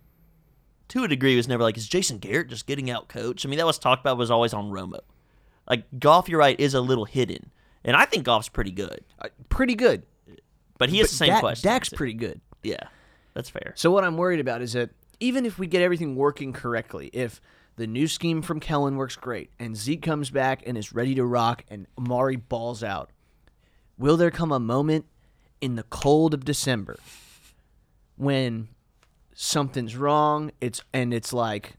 to 0.89 1.05
a 1.05 1.09
degree 1.09 1.37
was 1.37 1.47
never 1.49 1.63
like 1.63 1.77
is 1.77 1.89
Jason 1.89 2.19
Garrett 2.19 2.49
just 2.49 2.67
getting 2.67 2.91
out 2.91 3.09
coached. 3.09 3.47
I 3.47 3.49
mean 3.49 3.59
that 3.59 3.67
was 3.67 3.79
talked 3.79 4.01
about 4.03 4.19
was 4.19 4.31
always 4.31 4.53
on 4.53 4.71
Romo. 4.71 4.99
Like 5.69 5.85
Goff, 5.99 6.29
you're 6.29 6.39
right, 6.41 6.59
is 6.59 6.75
a 6.75 6.81
little 6.81 7.05
hidden, 7.05 7.51
and 7.85 7.97
I 7.97 8.05
think 8.07 8.25
Goff's 8.25 8.49
pretty 8.49 8.71
good, 8.73 9.01
Uh, 9.21 9.29
pretty 9.49 9.75
good. 9.75 10.05
but 10.79 10.89
he 10.91 10.99
has 10.99 11.07
But 11.07 11.11
the 11.11 11.17
same 11.17 11.29
Dak- 11.29 11.41
question. 11.41 11.69
Dak's 11.69 11.89
pretty 11.91 12.13
good. 12.15 12.41
yeah, 12.63 12.77
that's 13.37 13.51
fair. 13.51 13.75
So 13.77 13.91
what 13.91 14.03
I'm 14.03 14.17
worried 14.17 14.41
about 14.41 14.63
is 14.63 14.73
that 14.73 14.89
even 15.21 15.45
if 15.45 15.59
we 15.59 15.67
get 15.67 15.83
everything 15.83 16.17
working 16.17 16.55
correctly, 16.55 17.11
if 17.13 17.39
the 17.77 17.87
new 17.87 18.09
scheme 18.09 18.41
from 18.41 18.61
Kellen 18.61 18.97
works 18.97 19.15
great 19.15 19.51
and 19.59 19.77
Zeke 19.77 20.01
comes 20.01 20.31
back 20.31 20.63
and 20.67 20.79
is 20.79 20.95
ready 20.95 21.15
to 21.17 21.25
rock 21.25 21.63
and 21.69 21.87
Amari 21.99 22.37
balls 22.37 22.83
out, 22.83 23.11
will 23.99 24.17
there 24.17 24.31
come 24.31 24.53
a 24.53 24.59
moment 24.59 25.05
in 25.61 25.77
the 25.77 25.83
cold 25.83 26.33
of 26.33 26.47
December 26.47 26.97
when 28.17 28.69
something's 29.35 29.97
wrong? 29.97 30.51
It's 30.63 30.81
and 30.95 31.13
it's 31.13 31.35
like 31.35 31.75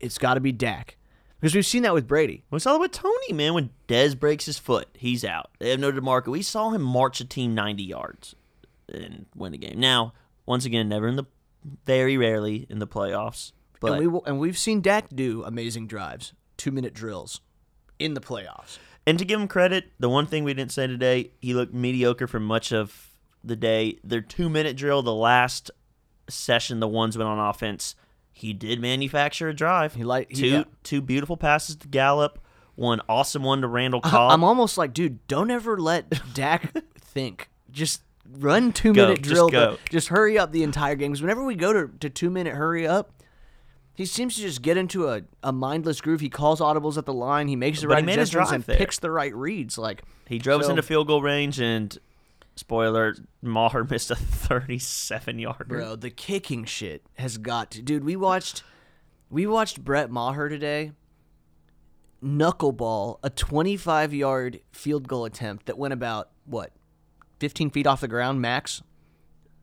it's 0.00 0.16
got 0.16 0.34
to 0.34 0.40
be 0.40 0.50
Dak 0.50 0.96
because 1.38 1.54
we've 1.54 1.66
seen 1.66 1.82
that 1.82 1.92
with 1.92 2.08
Brady. 2.08 2.42
We 2.50 2.58
saw 2.58 2.72
that 2.72 2.80
with 2.80 2.92
Tony, 2.92 3.34
man. 3.34 3.52
When 3.52 3.68
Dez 3.86 4.18
breaks 4.18 4.46
his 4.46 4.58
foot, 4.58 4.88
he's 4.94 5.26
out. 5.26 5.50
They 5.58 5.68
have 5.68 5.80
no 5.80 5.92
DeMarco. 5.92 6.28
We 6.28 6.40
saw 6.40 6.70
him 6.70 6.80
march 6.80 7.20
a 7.20 7.26
team 7.26 7.54
90 7.54 7.82
yards 7.82 8.34
and 8.88 9.26
win 9.36 9.52
a 9.52 9.58
game. 9.58 9.78
Now, 9.78 10.14
once 10.46 10.64
again, 10.64 10.88
never 10.88 11.08
in 11.08 11.16
the, 11.16 11.24
very 11.86 12.16
rarely 12.16 12.66
in 12.68 12.78
the 12.78 12.86
playoffs. 12.86 13.52
But 13.80 13.92
and 13.92 14.00
we 14.00 14.06
will, 14.06 14.24
and 14.24 14.38
we've 14.38 14.58
seen 14.58 14.80
Dak 14.80 15.08
do 15.14 15.42
amazing 15.44 15.86
drives, 15.86 16.32
two 16.56 16.70
minute 16.70 16.94
drills, 16.94 17.40
in 17.98 18.14
the 18.14 18.20
playoffs. 18.20 18.78
And 19.06 19.18
to 19.18 19.24
give 19.24 19.40
him 19.40 19.48
credit, 19.48 19.90
the 19.98 20.08
one 20.08 20.26
thing 20.26 20.44
we 20.44 20.54
didn't 20.54 20.72
say 20.72 20.86
today, 20.86 21.32
he 21.40 21.54
looked 21.54 21.74
mediocre 21.74 22.28
for 22.28 22.38
much 22.38 22.72
of 22.72 23.10
the 23.42 23.56
day. 23.56 23.98
Their 24.04 24.20
two 24.20 24.48
minute 24.48 24.76
drill, 24.76 25.02
the 25.02 25.14
last 25.14 25.70
session, 26.28 26.80
the 26.80 26.88
ones 26.88 27.18
went 27.18 27.28
on 27.28 27.38
offense, 27.40 27.96
he 28.32 28.52
did 28.52 28.80
manufacture 28.80 29.48
a 29.48 29.54
drive. 29.54 29.94
He 29.94 30.04
like- 30.04 30.30
two 30.30 30.46
yeah. 30.46 30.64
two 30.82 31.00
beautiful 31.00 31.36
passes 31.36 31.76
to 31.76 31.88
Gallup, 31.88 32.38
one 32.74 33.00
awesome 33.08 33.42
one 33.42 33.60
to 33.60 33.68
Randall 33.68 34.00
uh, 34.04 34.10
Cobb. 34.10 34.32
I'm 34.32 34.44
almost 34.44 34.78
like, 34.78 34.94
dude, 34.94 35.26
don't 35.26 35.50
ever 35.50 35.78
let 35.78 36.34
Dak 36.34 36.74
think. 36.98 37.50
Just 37.70 38.02
run 38.38 38.72
two 38.72 38.92
Go, 38.92 39.02
minute 39.06 39.22
just 39.22 39.34
drill. 39.34 39.48
go. 39.48 39.70
Just, 39.72 39.90
just 39.90 40.08
hurry 40.08 40.38
up 40.38 40.52
the 40.52 40.62
entire 40.62 40.94
game. 40.94 41.12
Because 41.12 41.22
whenever 41.22 41.44
we 41.44 41.54
go 41.54 41.72
to, 41.72 41.90
to 42.00 42.10
two 42.10 42.30
minute 42.30 42.54
hurry 42.54 42.86
up, 42.86 43.12
he 43.94 44.06
seems 44.06 44.36
to 44.36 44.40
just 44.40 44.62
get 44.62 44.76
into 44.76 45.08
a, 45.08 45.22
a 45.42 45.52
mindless 45.52 46.00
groove. 46.00 46.20
He 46.20 46.30
calls 46.30 46.60
audibles 46.60 46.96
at 46.96 47.04
the 47.06 47.12
line. 47.12 47.48
He 47.48 47.56
makes 47.56 47.80
the 47.82 47.88
But 47.88 47.94
right 47.94 48.08
adjustments 48.08 48.52
and 48.52 48.64
there. 48.64 48.76
picks 48.76 48.98
the 48.98 49.10
right 49.10 49.34
reads. 49.34 49.76
Like 49.76 50.02
He 50.28 50.38
drove 50.38 50.62
us 50.62 50.68
into 50.68 50.82
field 50.82 51.06
goal 51.08 51.20
range, 51.22 51.60
and 51.60 51.96
spoiler, 52.56 53.14
Maher 53.42 53.84
missed 53.90 54.10
a 54.10 54.16
37 54.16 55.38
yarder. 55.38 55.64
bro, 55.64 55.96
the 55.96 56.10
kicking 56.10 56.64
shit 56.64 57.02
has 57.18 57.36
got 57.38 57.70
to. 57.72 57.82
Dude, 57.82 58.04
we 58.04 58.16
watched 58.16 58.62
we 59.30 59.46
watched 59.46 59.84
Brett 59.84 60.10
Maher 60.10 60.48
today 60.48 60.92
knuckleball 62.22 63.18
a 63.22 63.30
25 63.30 64.14
yard 64.14 64.60
field 64.70 65.08
goal 65.08 65.24
attempt 65.24 65.66
that 65.66 65.76
went 65.76 65.92
about 65.92 66.30
what 66.44 66.70
15 67.42 67.70
feet 67.70 67.88
off 67.88 68.00
the 68.00 68.06
ground 68.06 68.40
max. 68.40 68.82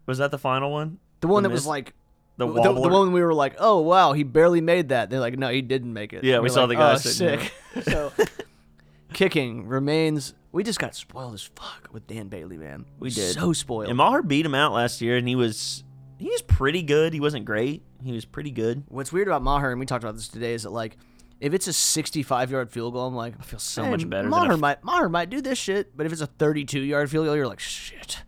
Was 0.05 0.17
that 0.17 0.31
the 0.31 0.37
final 0.37 0.69
one? 0.69 0.99
The 1.21 1.27
one 1.29 1.43
The 1.43 1.49
that 1.49 1.53
was 1.53 1.61
miss? 1.61 1.67
like 1.67 1.93
The 2.35 2.45
the, 2.45 2.53
the 2.61 2.73
wobbler? 2.73 2.91
one 2.91 3.13
we 3.13 3.21
were 3.21 3.33
like, 3.33 3.55
oh 3.57 3.79
wow, 3.79 4.11
he 4.11 4.23
barely 4.23 4.59
made 4.59 4.89
that. 4.89 5.09
They're 5.09 5.21
like, 5.21 5.37
no, 5.39 5.47
he 5.47 5.61
didn't 5.61 5.93
make 5.93 6.11
it. 6.11 6.25
Yeah, 6.25 6.39
we 6.39 6.41
we're 6.41 6.49
saw 6.49 6.65
like, 6.65 6.69
the 6.69 6.75
guy 6.75 6.93
oh, 6.93 6.97
sitting 6.97 7.39
sick. 7.39 7.53
so 7.83 8.11
kicking 9.13 9.65
remains. 9.65 10.33
We 10.51 10.65
just 10.65 10.77
got 10.77 10.93
spoiled 10.93 11.35
as 11.35 11.43
fuck 11.55 11.87
with 11.93 12.05
Dan 12.05 12.27
Bailey, 12.27 12.57
man. 12.57 12.83
We 12.99 13.11
did. 13.11 13.33
so 13.33 13.53
spoiled. 13.53 13.87
And 13.87 13.97
Maher 13.97 14.23
beat 14.23 14.45
him 14.45 14.55
out 14.55 14.73
last 14.73 14.99
year, 14.99 15.15
and 15.15 15.25
he 15.25 15.37
was 15.37 15.85
he 16.17 16.29
was 16.29 16.41
pretty 16.41 16.83
good. 16.83 17.13
He 17.13 17.21
wasn't 17.21 17.45
great. 17.45 17.81
He 18.03 18.11
was 18.11 18.25
pretty 18.25 18.51
good. 18.51 18.83
What's 18.89 19.13
weird 19.13 19.29
about 19.29 19.41
Maher, 19.41 19.71
and 19.71 19.79
we 19.79 19.85
talked 19.85 20.03
about 20.03 20.15
this 20.15 20.27
today, 20.27 20.53
is 20.53 20.63
that 20.63 20.71
like, 20.71 20.97
if 21.39 21.53
it's 21.53 21.67
a 21.67 21.73
65 21.73 22.51
yard 22.51 22.71
field 22.71 22.93
goal, 22.93 23.07
I'm 23.07 23.15
like, 23.15 23.33
I 23.39 23.43
feel 23.43 23.59
so 23.59 23.85
much 23.85 24.09
better 24.09 24.27
Maher 24.27 24.57
might 24.57 24.83
Maher 24.83 25.09
might 25.09 25.29
do 25.29 25.41
this 25.41 25.57
shit, 25.57 25.95
but 25.95 26.05
if 26.05 26.11
it's 26.11 26.21
a 26.21 26.27
32 26.27 26.79
yard 26.81 27.09
field 27.09 27.25
goal, 27.25 27.35
you're 27.35 27.47
like, 27.47 27.59
shit. 27.59 28.19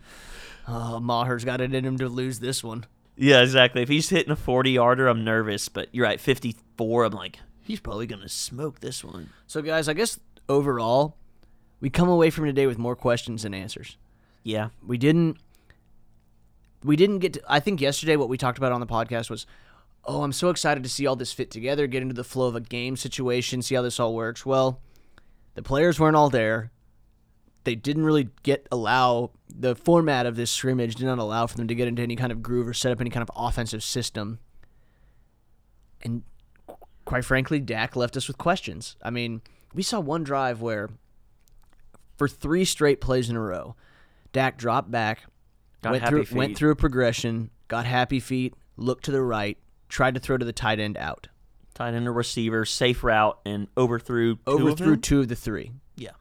Oh, 0.68 1.00
Maher's 1.00 1.44
got 1.44 1.60
it 1.60 1.74
in 1.74 1.86
him 1.86 1.98
to 1.98 2.08
lose 2.08 2.40
this 2.40 2.64
one. 2.64 2.86
Yeah, 3.18 3.42
exactly. 3.42 3.82
If 3.82 3.90
he's 3.90 4.10
hitting 4.10 4.32
a 4.32 4.36
40 4.36 4.72
yarder, 4.72 5.08
I'm 5.08 5.24
nervous. 5.24 5.68
But 5.70 5.90
you're 5.92 6.06
right, 6.06 6.20
54. 6.20 7.06
I'm 7.06 7.14
like, 7.14 7.40
he's 7.62 7.80
probably 7.80 8.08
gonna 8.08 8.30
smoke 8.30 8.80
this 8.80 9.04
one. 9.04 9.30
So, 9.48 9.62
guys, 9.62 9.90
I 9.90 9.94
guess 9.94 10.20
overall, 10.48 11.18
we 11.82 11.90
come 11.90 12.10
away 12.10 12.30
from 12.30 12.46
today 12.46 12.68
with 12.68 12.78
more 12.78 12.96
questions 12.96 13.44
than 13.44 13.54
answers. 13.54 13.98
Yeah, 14.44 14.70
we 14.86 14.98
didn't 14.98 15.38
we 16.84 16.96
didn't 16.96 17.20
get 17.20 17.34
to, 17.34 17.42
i 17.48 17.60
think 17.60 17.80
yesterday 17.80 18.16
what 18.16 18.30
we 18.30 18.38
talked 18.38 18.58
about 18.58 18.72
on 18.72 18.80
the 18.80 18.88
podcast 18.88 19.30
was 19.30 19.46
oh 20.06 20.24
i'm 20.24 20.32
so 20.32 20.50
excited 20.50 20.84
to 20.84 20.90
see 20.90 21.06
all 21.06 21.16
this 21.16 21.34
fit 21.34 21.52
together 21.52 21.88
get 21.88 22.02
into 22.02 22.14
the 22.14 22.24
flow 22.24 22.48
of 22.48 22.56
a 22.56 22.62
game 22.62 22.96
situation 22.96 23.62
see 23.62 23.76
how 23.76 23.82
this 23.82 24.00
all 24.00 24.16
works. 24.16 24.46
Well 24.46 24.82
the 25.56 25.62
players 25.62 26.00
weren't 26.00 26.16
all 26.16 26.30
there. 26.30 26.72
They 27.64 27.76
didn't 27.76 28.06
really 28.06 28.30
get 28.44 28.68
allow 28.72 29.32
the 29.54 29.76
format 29.76 30.26
of 30.26 30.36
this 30.36 30.50
scrimmage 30.50 30.96
did 30.96 31.06
not 31.06 31.20
allow 31.20 31.46
for 31.46 31.58
them 31.58 31.68
to 31.68 31.76
get 31.76 31.88
into 31.88 32.02
any 32.02 32.16
kind 32.16 32.32
of 32.32 32.42
groove 32.42 32.68
or 32.68 32.74
set 32.74 32.92
up 32.92 33.02
any 33.02 33.10
kind 33.10 33.22
of 33.22 33.30
offensive 33.36 33.84
system. 33.84 34.40
And 36.02 36.24
quite 37.06 37.26
frankly 37.26 37.60
Dak 37.60 37.96
left 37.96 38.18
us 38.18 38.28
with 38.28 38.38
questions. 38.38 38.96
I 39.02 39.10
mean 39.10 39.42
we 39.74 39.84
saw 39.84 40.00
one 40.00 40.24
drive 40.24 40.62
where 40.62 40.90
for 42.18 42.28
three 42.28 42.66
straight 42.66 43.02
plays 43.02 43.30
in 43.30 43.36
a 43.36 43.42
row 43.42 43.76
Dak 44.34 44.58
dropped 44.58 44.90
back 44.90 45.24
Got 45.82 45.92
went 45.92 46.08
through 46.08 46.26
feet. 46.26 46.38
went 46.38 46.58
through 46.58 46.72
a 46.72 46.76
progression, 46.76 47.50
got 47.68 47.86
happy 47.86 48.20
feet, 48.20 48.54
looked 48.78 49.06
to 49.06 49.12
the 49.12 49.22
right, 49.22 49.58
tried 49.92 50.14
to 50.16 50.20
throw 50.20 50.38
to 50.38 50.46
the 50.46 50.54
tight 50.54 50.80
end 50.80 50.98
out. 50.98 51.28
tight 51.76 51.94
end 51.94 52.08
or 52.08 52.14
receiver, 52.14 52.66
safe 52.66 53.04
route, 53.04 53.38
and 53.46 53.68
overthrew. 53.78 54.36
two 54.38 54.42
of 54.48 54.62
Overthrew 54.62 54.92
them? 54.92 55.02
two 55.02 55.20
of 55.20 55.28
the 55.28 55.36
three. 55.36 55.72
Yeah, 55.96 56.12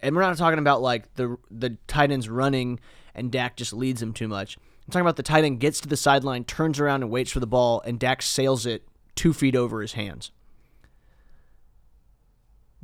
And 0.00 0.14
we're 0.16 0.22
not 0.22 0.36
talking 0.36 0.58
about 0.58 0.82
like 0.82 1.14
the 1.14 1.36
the 1.50 1.78
tight 1.86 2.10
end's 2.10 2.28
running 2.28 2.80
and 3.14 3.30
Dak 3.30 3.56
just 3.56 3.72
leads 3.72 4.02
him 4.02 4.12
too 4.12 4.28
much. 4.28 4.56
I'm 4.86 4.90
talking 4.90 5.02
about 5.06 5.16
the 5.16 5.22
tight 5.22 5.44
end 5.44 5.60
gets 5.60 5.80
to 5.80 5.88
the 5.88 5.96
sideline, 5.96 6.44
turns 6.44 6.80
around 6.80 7.02
and 7.02 7.10
waits 7.10 7.30
for 7.30 7.40
the 7.40 7.46
ball, 7.46 7.80
and 7.86 7.98
Dak 8.00 8.20
sails 8.22 8.66
it 8.66 8.82
two 9.14 9.32
feet 9.32 9.54
over 9.54 9.80
his 9.80 9.92
hands. 9.92 10.32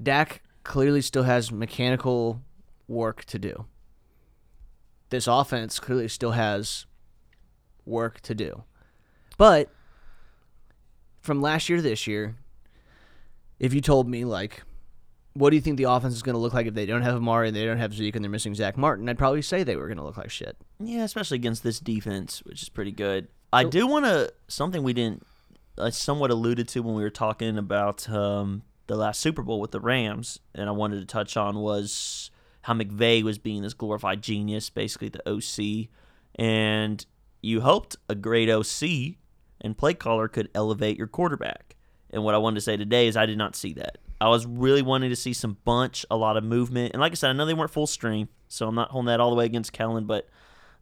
Dak 0.01 0.43
clearly 0.63 1.01
still 1.03 1.25
has 1.25 1.51
mechanical 1.51 2.41
work 2.87 3.25
to 3.27 3.39
do. 3.39 3.67
This 5.11 5.27
offense 5.27 5.81
clearly 5.81 6.09
still 6.09 6.33
has 6.33 6.87
work 7.85 8.21
to 8.21 8.35
do. 8.35 8.63
But 9.39 9.71
from 11.21 11.41
last 11.41 11.69
year 11.69 11.77
to 11.79 11.83
this 11.83 12.07
year, 12.07 12.37
if 13.59 13.75
you 13.75 13.81
told 13.81 14.09
me 14.09 14.25
like 14.25 14.63
what 15.39 15.51
do 15.51 15.57
you 15.57 15.63
think 15.63 15.77
the 15.77 15.85
offense 15.85 16.15
is 16.15 16.23
going 16.23 16.35
to 16.35 16.41
look 16.41 16.53
like 16.53 16.67
if 16.67 16.75
they 16.75 16.87
don't 16.87 17.03
have 17.03 17.15
Amari 17.15 17.49
and 17.49 17.57
they 17.57 17.65
don't 17.65 17.79
have 17.79 17.95
Zeke 17.95 18.17
and 18.17 18.25
they're 18.25 18.31
missing 18.31 18.55
Zach 18.55 18.77
Martin? 18.77 19.09
I'd 19.09 19.19
probably 19.19 19.43
say 19.43 19.63
they 19.63 19.77
were 19.77 19.87
going 19.87 19.99
to 19.99 20.05
look 20.05 20.17
like 20.17 20.31
shit. 20.31 20.57
yeah, 20.81 21.05
especially 21.05 21.37
against 21.37 21.63
this 21.63 21.79
defense, 21.79 22.43
which 22.45 22.63
is 22.63 22.69
pretty 22.69 22.91
good. 22.91 23.29
I 23.53 23.65
do 23.65 23.87
want 23.87 24.05
to 24.05 24.33
something 24.49 24.83
we 24.83 24.93
didn't. 24.93 25.25
I 25.79 25.91
somewhat 25.91 26.31
alluded 26.31 26.67
to 26.69 26.81
when 26.81 26.97
we 26.97 27.03
were 27.03 27.11
talking 27.11 27.57
about 27.57 28.09
um, 28.11 28.63
the 28.89 28.97
last 28.97 29.21
Super 29.21 29.43
Bowl 29.43 29.61
with 29.61 29.71
the 29.71 29.81
Rams, 29.81 30.41
and 30.55 30.69
I 30.69 30.73
wanted 30.73 30.99
to 31.01 31.07
touch 31.07 31.37
on 31.37 31.61
was 31.61 32.33
how 32.63 32.75
McVay 32.75 33.23
was 33.23 33.39
being 33.39 33.63
this 33.63 33.75
glorified 33.75 34.21
genius, 34.21 34.71
basically 34.71 35.09
the 35.09 35.27
OC, 35.29 35.89
and 36.35 37.07
you 37.43 37.61
hoped 37.61 37.97
a 38.09 38.17
great 38.17 38.51
OC 38.51 39.17
and 39.61 39.77
play 39.77 39.95
caller 39.95 40.29
could 40.29 40.49
elevate 40.55 40.97
your 40.99 41.07
quarterback. 41.07 41.77
And 42.11 42.25
what 42.25 42.35
I 42.35 42.39
wanted 42.39 42.57
to 42.57 42.61
say 42.63 42.77
today 42.77 43.07
is 43.07 43.17
I 43.17 43.27
did 43.27 43.39
not 43.39 43.55
see 43.55 43.75
that. 43.75 43.99
I 44.21 44.29
was 44.29 44.47
really 44.47 44.83
wanting 44.83 45.11
to 45.11 45.17
see 45.17 45.33
some 45.33 45.59
bunch, 45.65 46.05
a 46.11 46.17
lot 46.17 46.37
of 46.37 46.45
movement, 46.45 46.93
and 46.93 47.01
like 47.01 47.13
I 47.13 47.15
said, 47.15 47.31
I 47.31 47.33
know 47.35 47.47
they 47.47 47.55
weren't 47.55 47.71
full 47.71 47.87
strength, 47.87 48.33
so 48.49 48.67
I'm 48.67 48.75
not 48.75 48.91
holding 48.91 49.07
that 49.07 49.21
all 49.21 49.31
the 49.31 49.37
way 49.37 49.45
against 49.45 49.73
Kellen, 49.73 50.07
but 50.07 50.29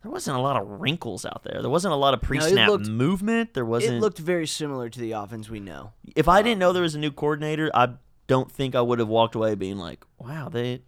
there 0.02 0.10
wasn't 0.10 0.36
a 0.36 0.40
lot 0.40 0.56
of 0.56 0.80
wrinkles 0.80 1.26
out 1.26 1.42
there. 1.42 1.60
There 1.60 1.70
wasn't 1.70 1.92
a 1.92 1.96
lot 1.96 2.14
of 2.14 2.22
pre-snap 2.22 2.68
looked- 2.68 2.86
movement. 2.88 3.54
There 3.54 3.64
wasn't. 3.64 3.94
It 3.96 4.00
looked 4.00 4.18
very 4.18 4.46
similar 4.46 4.88
to 4.88 5.00
the 5.00 5.12
offense 5.12 5.50
we 5.50 5.60
know. 5.60 5.92
if 6.14 6.28
I 6.28 6.42
didn't 6.42 6.60
know 6.60 6.72
there 6.72 6.80
um, 6.82 6.84
was 6.84 6.94
a 6.94 6.98
new 6.98 7.10
coordinator, 7.10 7.70
I 7.74 7.94
don't 8.26 8.50
think 8.50 8.74
I 8.74 8.80
would 8.80 8.98
have 9.00 9.08
walked 9.08 9.34
away 9.34 9.54
being 9.54 9.78
like, 9.78 10.04
"Wow, 10.18 10.48
they." 10.48 10.82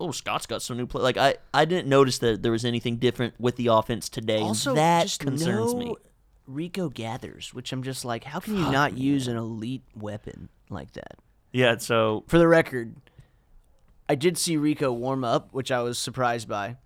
Oh, 0.00 0.10
Scott's 0.12 0.46
got 0.46 0.62
some 0.62 0.78
new 0.78 0.86
play. 0.86 1.02
Like 1.02 1.18
I, 1.18 1.34
I 1.52 1.66
didn't 1.66 1.86
notice 1.86 2.18
that 2.18 2.42
there 2.42 2.52
was 2.52 2.64
anything 2.64 2.96
different 2.96 3.34
with 3.38 3.56
the 3.56 3.66
offense 3.66 4.08
today. 4.08 4.38
and 4.38 4.46
Also, 4.46 4.74
that 4.74 5.14
concerns 5.20 5.74
no 5.74 5.78
me. 5.78 5.96
Rico 6.54 6.88
Gathers, 6.88 7.54
which 7.54 7.72
I'm 7.72 7.82
just 7.82 8.04
like, 8.04 8.24
how 8.24 8.40
can 8.40 8.56
you 8.56 8.70
not 8.70 8.96
use 8.98 9.28
an 9.28 9.36
elite 9.36 9.82
weapon 9.94 10.48
like 10.68 10.92
that? 10.92 11.18
Yeah. 11.52 11.76
So 11.78 12.24
For 12.28 12.38
the 12.38 12.48
record, 12.48 12.94
I 14.08 14.14
did 14.14 14.36
see 14.38 14.56
Rico 14.56 14.92
warm 14.92 15.24
up, 15.24 15.52
which 15.52 15.70
I 15.70 15.82
was 15.82 15.98
surprised 15.98 16.48
by. 16.48 16.76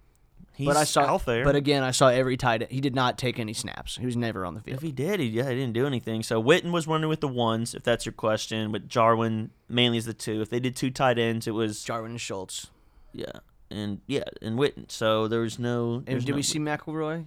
he's 0.54 0.66
but 0.66 0.76
I 0.76 0.84
saw, 0.84 1.02
out 1.02 1.24
there. 1.26 1.44
but 1.44 1.56
again, 1.56 1.82
I 1.82 1.90
saw 1.90 2.08
every 2.08 2.36
tight. 2.36 2.62
end. 2.62 2.70
He 2.70 2.80
did 2.80 2.94
not 2.94 3.16
take 3.18 3.38
any 3.38 3.54
snaps. 3.54 3.96
He 3.96 4.04
was 4.06 4.16
never 4.16 4.44
on 4.44 4.54
the 4.54 4.60
field. 4.60 4.76
If 4.76 4.82
he 4.82 4.92
did, 4.92 5.20
he, 5.20 5.26
yeah, 5.26 5.48
he 5.48 5.54
didn't 5.54 5.72
do 5.72 5.86
anything. 5.86 6.22
So 6.22 6.42
Witten 6.42 6.70
was 6.70 6.86
running 6.86 7.08
with 7.08 7.20
the 7.20 7.28
ones, 7.28 7.74
if 7.74 7.82
that's 7.82 8.04
your 8.06 8.12
question. 8.12 8.70
But 8.72 8.88
Jarwin 8.88 9.50
mainly 9.68 9.98
is 9.98 10.04
the 10.04 10.14
two. 10.14 10.40
If 10.42 10.50
they 10.50 10.60
did 10.60 10.76
two 10.76 10.90
tight 10.90 11.18
ends, 11.18 11.46
it 11.46 11.52
was 11.52 11.82
Jarwin 11.82 12.12
and 12.12 12.20
Schultz. 12.20 12.68
yeah, 13.12 13.32
and 13.70 14.00
yeah, 14.06 14.24
and 14.42 14.58
Witten. 14.58 14.90
So 14.90 15.26
there 15.28 15.40
was 15.40 15.58
no. 15.58 15.94
And 15.96 16.06
there's 16.06 16.24
did 16.24 16.32
no- 16.32 16.36
we 16.36 16.42
see 16.42 16.58
McElroy? 16.58 17.24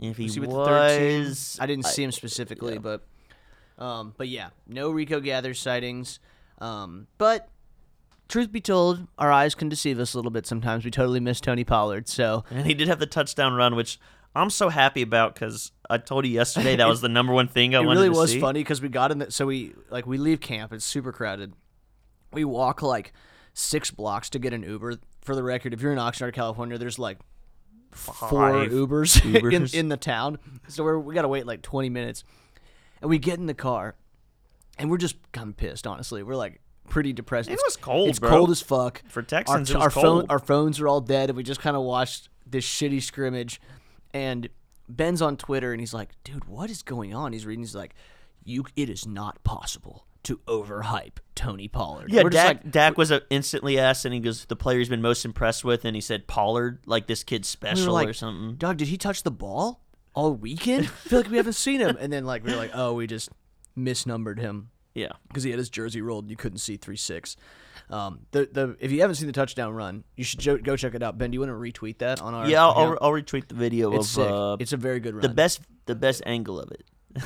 If 0.00 0.16
he 0.16 0.24
Was 0.24 0.34
he 0.34 0.40
was? 0.40 1.58
I 1.60 1.66
didn't 1.66 1.86
see 1.86 2.02
him 2.02 2.12
specifically, 2.12 2.74
yeah. 2.74 2.78
but 2.80 3.06
um, 3.78 4.14
but 4.16 4.28
yeah, 4.28 4.50
no 4.66 4.90
Rico 4.90 5.20
Gathers 5.20 5.60
sightings. 5.60 6.20
Um, 6.58 7.06
but 7.18 7.48
truth 8.28 8.52
be 8.52 8.60
told, 8.60 9.06
our 9.18 9.30
eyes 9.30 9.54
can 9.54 9.68
deceive 9.68 9.98
us 9.98 10.14
a 10.14 10.18
little 10.18 10.30
bit 10.30 10.46
sometimes. 10.46 10.84
We 10.84 10.90
totally 10.90 11.20
miss 11.20 11.40
Tony 11.40 11.64
Pollard. 11.64 12.08
So 12.08 12.44
And 12.50 12.66
he 12.66 12.74
did 12.74 12.88
have 12.88 12.98
the 12.98 13.06
touchdown 13.06 13.54
run, 13.54 13.74
which 13.76 13.98
I'm 14.34 14.50
so 14.50 14.68
happy 14.68 15.02
about 15.02 15.34
because 15.34 15.72
I 15.88 15.98
told 15.98 16.26
you 16.26 16.32
yesterday 16.32 16.76
that 16.76 16.88
was 16.88 17.00
the 17.00 17.08
number 17.08 17.32
one 17.32 17.48
thing 17.48 17.74
I 17.74 17.78
it 17.82 17.86
wanted 17.86 18.00
really 18.00 18.14
to 18.14 18.18
was 18.18 18.34
funny 18.36 18.60
because 18.60 18.80
we 18.80 18.88
got 18.88 19.10
in 19.10 19.18
the 19.18 19.30
so 19.30 19.46
we 19.46 19.74
like 19.90 20.06
we 20.06 20.18
leave 20.18 20.40
camp. 20.40 20.72
It's 20.72 20.84
super 20.84 21.12
crowded. 21.12 21.54
We 22.32 22.44
walk 22.44 22.82
like 22.82 23.12
six 23.52 23.90
blocks 23.90 24.28
to 24.30 24.38
get 24.38 24.52
an 24.52 24.62
Uber. 24.62 24.98
For 25.22 25.34
the 25.34 25.42
record, 25.42 25.72
if 25.72 25.80
you're 25.80 25.92
in 25.92 25.98
Oxnard, 25.98 26.34
California, 26.34 26.76
there's 26.76 26.98
like 26.98 27.18
four 27.94 28.28
Five 28.28 28.70
Ubers, 28.70 29.24
in, 29.74 29.78
in 29.78 29.88
the 29.88 29.96
town. 29.96 30.38
So 30.68 30.84
we're, 30.84 30.98
we 30.98 31.14
got 31.14 31.22
to 31.22 31.28
wait 31.28 31.46
like 31.46 31.62
20 31.62 31.88
minutes. 31.90 32.24
And 33.00 33.10
we 33.10 33.18
get 33.18 33.38
in 33.38 33.46
the 33.46 33.54
car, 33.54 33.94
and 34.78 34.90
we're 34.90 34.98
just 34.98 35.16
kind 35.32 35.48
of 35.50 35.56
pissed, 35.56 35.86
honestly. 35.86 36.22
We're 36.22 36.36
like 36.36 36.60
pretty 36.88 37.12
depressed. 37.12 37.48
It 37.48 37.54
It's- 37.54 37.64
was 37.66 37.76
cold, 37.76 38.08
It's 38.08 38.18
bro. 38.18 38.30
cold 38.30 38.50
as 38.50 38.60
fuck. 38.62 39.02
For 39.08 39.20
Our, 39.20 39.24
Texans, 39.24 39.74
our, 39.74 39.90
cold. 39.90 40.04
Phone, 40.04 40.26
our 40.30 40.38
phones 40.38 40.80
are 40.80 40.88
all 40.88 41.00
dead, 41.00 41.30
and 41.30 41.36
we 41.36 41.42
just 41.42 41.60
kind 41.60 41.76
of 41.76 41.82
watched 41.82 42.28
this 42.46 42.64
shitty 42.66 43.02
scrimmage. 43.02 43.60
And 44.12 44.48
Ben's 44.88 45.20
on 45.22 45.36
Twitter, 45.36 45.72
and 45.72 45.80
he's 45.80 45.92
like, 45.94 46.10
dude, 46.24 46.44
what 46.46 46.70
is 46.70 46.82
going 46.82 47.14
on? 47.14 47.32
He's 47.32 47.46
reading, 47.46 47.62
he's 47.62 47.74
like, 47.74 47.94
you, 48.44 48.64
it 48.76 48.88
is 48.90 49.06
not 49.06 49.42
possible 49.44 50.06
to 50.24 50.38
overhype 50.46 51.18
Tony 51.34 51.68
Pollard. 51.68 52.10
Yeah, 52.12 52.22
We're 52.22 52.30
Dak, 52.30 52.46
like, 52.64 52.70
Dak 52.70 52.98
was 52.98 53.12
instantly 53.30 53.78
asked, 53.78 54.04
and 54.04 54.12
he 54.14 54.20
goes, 54.20 54.44
"The 54.46 54.56
player 54.56 54.78
he's 54.78 54.88
been 54.88 55.02
most 55.02 55.24
impressed 55.24 55.64
with," 55.64 55.84
and 55.84 55.94
he 55.94 56.00
said 56.00 56.26
Pollard, 56.26 56.80
like 56.86 57.06
this 57.06 57.22
kid's 57.24 57.48
we 57.48 57.68
special 57.68 57.94
like, 57.94 58.08
or 58.08 58.12
something. 58.12 58.56
Dog, 58.56 58.76
did 58.76 58.88
he 58.88 58.96
touch 58.98 59.22
the 59.22 59.30
ball 59.30 59.80
all 60.14 60.34
weekend? 60.34 60.84
I 60.84 60.88
feel 60.88 61.20
like 61.20 61.30
we 61.30 61.36
haven't 61.36 61.54
seen 61.54 61.80
him. 61.80 61.96
And 61.98 62.12
then 62.12 62.24
like 62.24 62.44
we 62.44 62.52
are 62.52 62.56
like, 62.56 62.72
oh, 62.74 62.94
we 62.94 63.06
just 63.06 63.28
misnumbered 63.76 64.38
him 64.38 64.70
Yeah, 64.94 65.12
because 65.28 65.42
he 65.42 65.50
had 65.50 65.58
his 65.58 65.68
jersey 65.70 66.00
rolled. 66.00 66.24
and 66.24 66.30
You 66.30 66.36
couldn't 66.36 66.58
see 66.58 66.76
three 66.76 66.96
six. 66.96 67.36
Um, 67.90 68.20
the 68.30 68.48
the 68.50 68.76
if 68.80 68.90
you 68.92 69.00
haven't 69.02 69.16
seen 69.16 69.26
the 69.26 69.32
touchdown 69.32 69.74
run, 69.74 70.04
you 70.16 70.24
should 70.24 70.40
jo- 70.40 70.56
go 70.58 70.76
check 70.76 70.94
it 70.94 71.02
out. 71.02 71.18
Ben, 71.18 71.30
do 71.30 71.34
you 71.34 71.40
want 71.40 71.50
to 71.50 71.54
retweet 71.80 71.98
that 71.98 72.22
on 72.22 72.32
our? 72.32 72.48
yeah. 72.48 72.64
I'll. 72.64 72.72
I'll, 72.72 72.98
I'll 73.02 73.10
retweet 73.10 73.48
the 73.48 73.54
video 73.56 73.92
it's 73.94 74.16
of 74.16 74.22
sick. 74.24 74.30
uh, 74.30 74.56
it's 74.60 74.72
a 74.72 74.76
very 74.78 75.00
good 75.00 75.14
run. 75.14 75.22
the 75.22 75.28
best, 75.28 75.60
the 75.86 75.94
best 75.94 76.22
angle 76.24 76.58
of 76.60 76.70
it. 76.70 76.84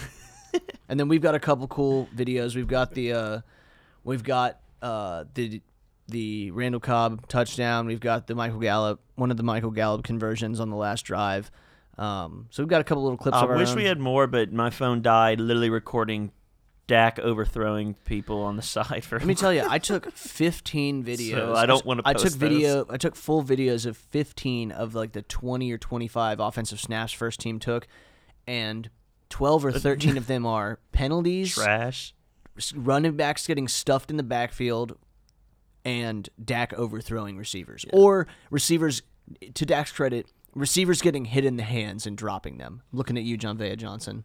And 0.89 0.99
then 0.99 1.09
we've 1.09 1.21
got 1.21 1.35
a 1.35 1.39
couple 1.39 1.69
cool 1.69 2.09
videos. 2.17 2.57
We've 2.57 2.67
got 2.67 2.95
the 2.95 3.13
uh, 3.13 3.41
we've 4.05 4.23
got 4.25 4.59
uh, 4.81 5.25
the 5.35 5.61
the 6.09 6.51
Randall 6.53 6.81
Cobb 6.81 7.29
touchdown. 7.29 7.87
We've 7.87 8.01
got 8.01 8.27
the 8.27 8.35
Michael 8.35 8.59
Gallup, 8.61 9.01
one 9.15 9.31
of 9.31 9.37
the 9.37 9.43
Michael 9.43 9.71
Gallup 9.71 10.03
conversions 10.03 10.61
on 10.61 10.71
the 10.71 10.77
last 10.77 11.03
drive. 11.05 11.51
Um, 11.99 12.47
so 12.51 12.63
we've 12.63 12.71
got 12.71 12.81
a 12.81 12.85
couple 12.85 13.03
little 13.03 13.19
clips. 13.19 13.37
I 13.37 13.45
wish 13.45 13.71
own. 13.71 13.77
we 13.77 13.85
had 13.85 13.99
more, 14.01 14.27
but 14.27 14.53
my 14.53 14.71
phone 14.71 15.03
died 15.03 15.41
literally 15.41 15.69
recording 15.69 16.33
Dak 16.87 17.19
overthrowing 17.19 17.95
people 18.07 18.43
on 18.43 18.57
the 18.57 18.63
side 18.77 19.05
for. 19.05 19.19
Let 19.19 19.27
me 19.29 19.35
tell 19.35 19.53
you, 19.53 19.67
I 19.69 19.79
took 19.79 20.11
15 20.17 21.05
videos. 21.05 21.33
So 21.33 21.55
I 21.55 21.67
don't 21.67 21.85
wanna 21.85 22.03
I 22.07 22.15
took 22.15 22.23
post 22.23 22.41
those. 22.41 22.51
video. 22.51 22.87
I 22.89 22.97
took 22.97 23.15
full 23.15 23.45
videos 23.45 23.85
of 23.85 23.97
15 23.97 24.73
of 24.73 24.95
like 24.95 25.13
the 25.13 25.23
20 25.23 25.71
or 25.71 25.77
25 25.77 26.41
offensive 26.41 26.81
snaps 26.81 27.13
first 27.13 27.41
team 27.41 27.59
took, 27.59 27.87
and 28.47 28.89
12 29.31 29.64
or 29.67 29.73
13 29.73 30.17
of 30.17 30.27
them 30.27 30.47
are 30.47 30.79
penalties, 30.93 31.55
trash. 31.55 32.14
running 32.75 33.17
backs 33.17 33.47
getting 33.47 33.69
stuffed 33.69 34.11
in 34.11 34.17
the 34.17 34.23
backfield, 34.23 34.97
and 35.85 36.29
Dak 36.43 36.73
overthrowing 36.75 37.37
receivers 37.37 37.85
or 37.93 38.27
receivers. 38.51 39.03
To 39.55 39.67
Dak's 39.67 39.93
credit, 39.93 40.27
receivers 40.55 41.03
getting 41.03 41.27
hit 41.27 41.45
in 41.45 41.57
the 41.57 41.62
hands 41.62 42.07
and 42.07 42.17
dropping 42.17 42.57
them. 42.57 42.83
Looking 42.93 43.19
at 43.19 43.25
you, 43.25 43.37
Jon'Vea 43.37 43.77
Johnson. 43.77 44.25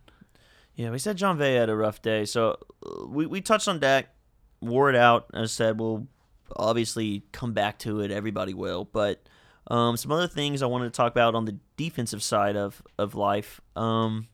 Yeah, 0.76 0.89
we 0.89 0.98
said 1.00 1.18
Jon'Vea 1.18 1.60
had 1.60 1.70
a 1.70 1.76
rough 1.76 2.02
day. 2.02 2.26
So 2.26 2.58
uh, 2.86 3.06
we, 3.08 3.26
we 3.26 3.42
touched 3.42 3.68
on 3.68 3.80
Dak, 3.80 4.08
wore 4.62 4.89
it 4.89 4.96
out. 4.96 5.28
As 5.34 5.52
I 5.52 5.54
said, 5.54 5.80
we'll 5.80 6.08
obviously 6.56 7.24
come 7.32 7.54
back 7.54 7.80
to 7.80 8.00
it. 8.00 8.12
Everybody 8.12 8.54
will. 8.54 8.86
But 8.86 9.28
um, 9.68 9.98
some 9.98 10.12
other 10.12 10.28
things 10.28 10.62
I 10.62 10.66
wanted 10.66 10.86
to 10.86 10.98
talk 10.98 11.12
about 11.12 11.36
on 11.36 11.46
the 11.46 11.58
defensive 11.78 12.24
side 12.24 12.56
of, 12.56 12.82
of 12.98 13.16
life. 13.16 13.62
Um, 13.76 14.28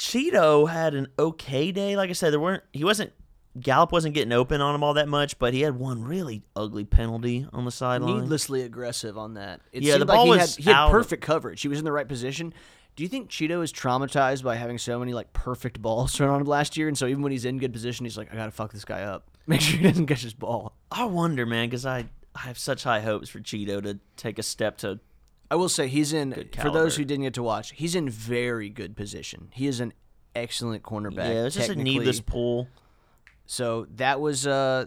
Chido 0.00 0.68
had 0.68 0.94
an 0.94 1.08
okay 1.18 1.72
day. 1.72 1.94
Like 1.94 2.08
I 2.08 2.14
said, 2.14 2.32
there 2.32 2.40
weren't 2.40 2.62
he 2.72 2.84
wasn't 2.84 3.12
Gallup 3.60 3.92
wasn't 3.92 4.14
getting 4.14 4.32
open 4.32 4.62
on 4.62 4.74
him 4.74 4.82
all 4.82 4.94
that 4.94 5.08
much, 5.08 5.38
but 5.38 5.52
he 5.52 5.60
had 5.60 5.78
one 5.78 6.02
really 6.02 6.42
ugly 6.56 6.84
penalty 6.84 7.46
on 7.52 7.66
the 7.66 7.70
sideline. 7.70 8.20
needlessly 8.20 8.62
aggressive 8.62 9.18
on 9.18 9.34
that. 9.34 9.60
It 9.72 9.82
Yeah, 9.82 9.98
the 9.98 10.06
like 10.06 10.16
ball 10.16 10.24
he 10.24 10.30
was 10.30 10.56
had, 10.56 10.64
he 10.64 10.70
had 10.70 10.90
perfect 10.90 11.22
coverage. 11.22 11.60
He 11.60 11.68
was 11.68 11.78
in 11.78 11.84
the 11.84 11.92
right 11.92 12.08
position. 12.08 12.54
Do 12.96 13.02
you 13.02 13.10
think 13.10 13.28
Chido 13.28 13.62
is 13.62 13.72
traumatized 13.72 14.42
by 14.42 14.56
having 14.56 14.78
so 14.78 14.98
many 14.98 15.12
like 15.12 15.34
perfect 15.34 15.82
balls 15.82 16.12
thrown 16.16 16.30
on 16.30 16.40
him 16.40 16.46
last 16.46 16.78
year, 16.78 16.88
and 16.88 16.96
so 16.96 17.06
even 17.06 17.22
when 17.22 17.32
he's 17.32 17.44
in 17.44 17.58
good 17.58 17.74
position, 17.74 18.06
he's 18.06 18.16
like, 18.16 18.32
I 18.32 18.36
gotta 18.36 18.52
fuck 18.52 18.72
this 18.72 18.86
guy 18.86 19.02
up, 19.02 19.28
make 19.46 19.60
sure 19.60 19.78
he 19.78 19.84
doesn't 19.84 20.06
catch 20.06 20.22
his 20.22 20.34
ball. 20.34 20.72
I 20.90 21.04
wonder, 21.04 21.44
man, 21.44 21.68
because 21.68 21.84
I 21.84 22.06
I 22.34 22.40
have 22.40 22.58
such 22.58 22.84
high 22.84 23.00
hopes 23.00 23.28
for 23.28 23.40
Chido 23.40 23.82
to 23.82 23.98
take 24.16 24.38
a 24.38 24.42
step 24.42 24.78
to 24.78 24.98
I 25.50 25.56
will 25.56 25.68
say 25.68 25.88
he's 25.88 26.12
in 26.12 26.48
for 26.60 26.70
those 26.70 26.96
who 26.96 27.04
didn't 27.04 27.24
get 27.24 27.34
to 27.34 27.42
watch. 27.42 27.72
He's 27.72 27.94
in 27.94 28.08
very 28.08 28.68
good 28.68 28.96
position. 28.96 29.48
He 29.52 29.66
is 29.66 29.80
an 29.80 29.92
excellent 30.34 30.82
cornerback. 30.84 31.16
yeah, 31.34 31.46
it's 31.46 31.56
just 31.56 31.70
a 31.70 31.74
needless 31.74 32.20
pull. 32.20 32.68
So 33.46 33.86
that 33.96 34.20
was 34.20 34.46
uh 34.46 34.86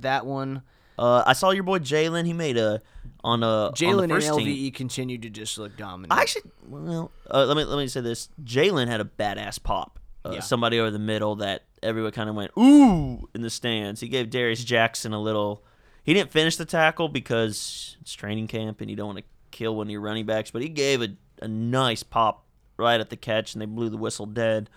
that 0.00 0.26
one. 0.26 0.62
Uh, 0.96 1.24
I 1.26 1.32
saw 1.32 1.50
your 1.50 1.64
boy 1.64 1.80
Jalen. 1.80 2.24
He 2.26 2.32
made 2.32 2.56
a 2.56 2.80
on 3.24 3.42
a 3.42 3.46
on 3.66 3.72
Jalen 3.72 4.04
and 4.04 4.12
LVE 4.12 4.44
team. 4.44 4.72
continued 4.72 5.22
to 5.22 5.30
just 5.30 5.58
look 5.58 5.76
dominant. 5.76 6.12
I 6.16 6.22
actually, 6.22 6.42
well, 6.68 7.10
uh, 7.28 7.44
let 7.46 7.56
me 7.56 7.64
let 7.64 7.76
me 7.78 7.88
say 7.88 8.00
this. 8.00 8.28
Jalen 8.44 8.86
had 8.86 9.00
a 9.00 9.04
badass 9.04 9.60
pop. 9.62 9.98
Uh, 10.24 10.30
Yeah. 10.34 10.40
Somebody 10.40 10.78
over 10.78 10.92
the 10.92 10.98
middle 11.00 11.34
that 11.36 11.64
everyone 11.82 12.12
kind 12.12 12.30
of 12.30 12.36
went 12.36 12.52
ooh 12.56 13.28
in 13.34 13.42
the 13.42 13.50
stands. 13.50 14.00
He 14.00 14.08
gave 14.08 14.30
Darius 14.30 14.62
Jackson 14.62 15.12
a 15.12 15.20
little. 15.20 15.64
He 16.04 16.14
didn't 16.14 16.30
finish 16.30 16.56
the 16.56 16.64
tackle 16.66 17.08
because 17.08 17.96
it's 18.00 18.12
training 18.12 18.46
camp 18.46 18.80
and 18.80 18.88
you 18.88 18.94
don't 18.96 19.06
want 19.06 19.18
to 19.18 19.24
kill 19.54 19.76
one 19.76 19.86
of 19.86 19.90
your 19.90 20.00
running 20.00 20.26
backs. 20.26 20.50
But 20.50 20.62
he 20.62 20.68
gave 20.68 21.00
a, 21.00 21.08
a 21.40 21.48
nice 21.48 22.02
pop 22.02 22.44
right 22.76 23.00
at 23.00 23.08
the 23.10 23.16
catch 23.16 23.54
and 23.54 23.62
they 23.62 23.66
blew 23.66 23.88
the 23.88 23.96
whistle 23.96 24.26
dead. 24.26 24.68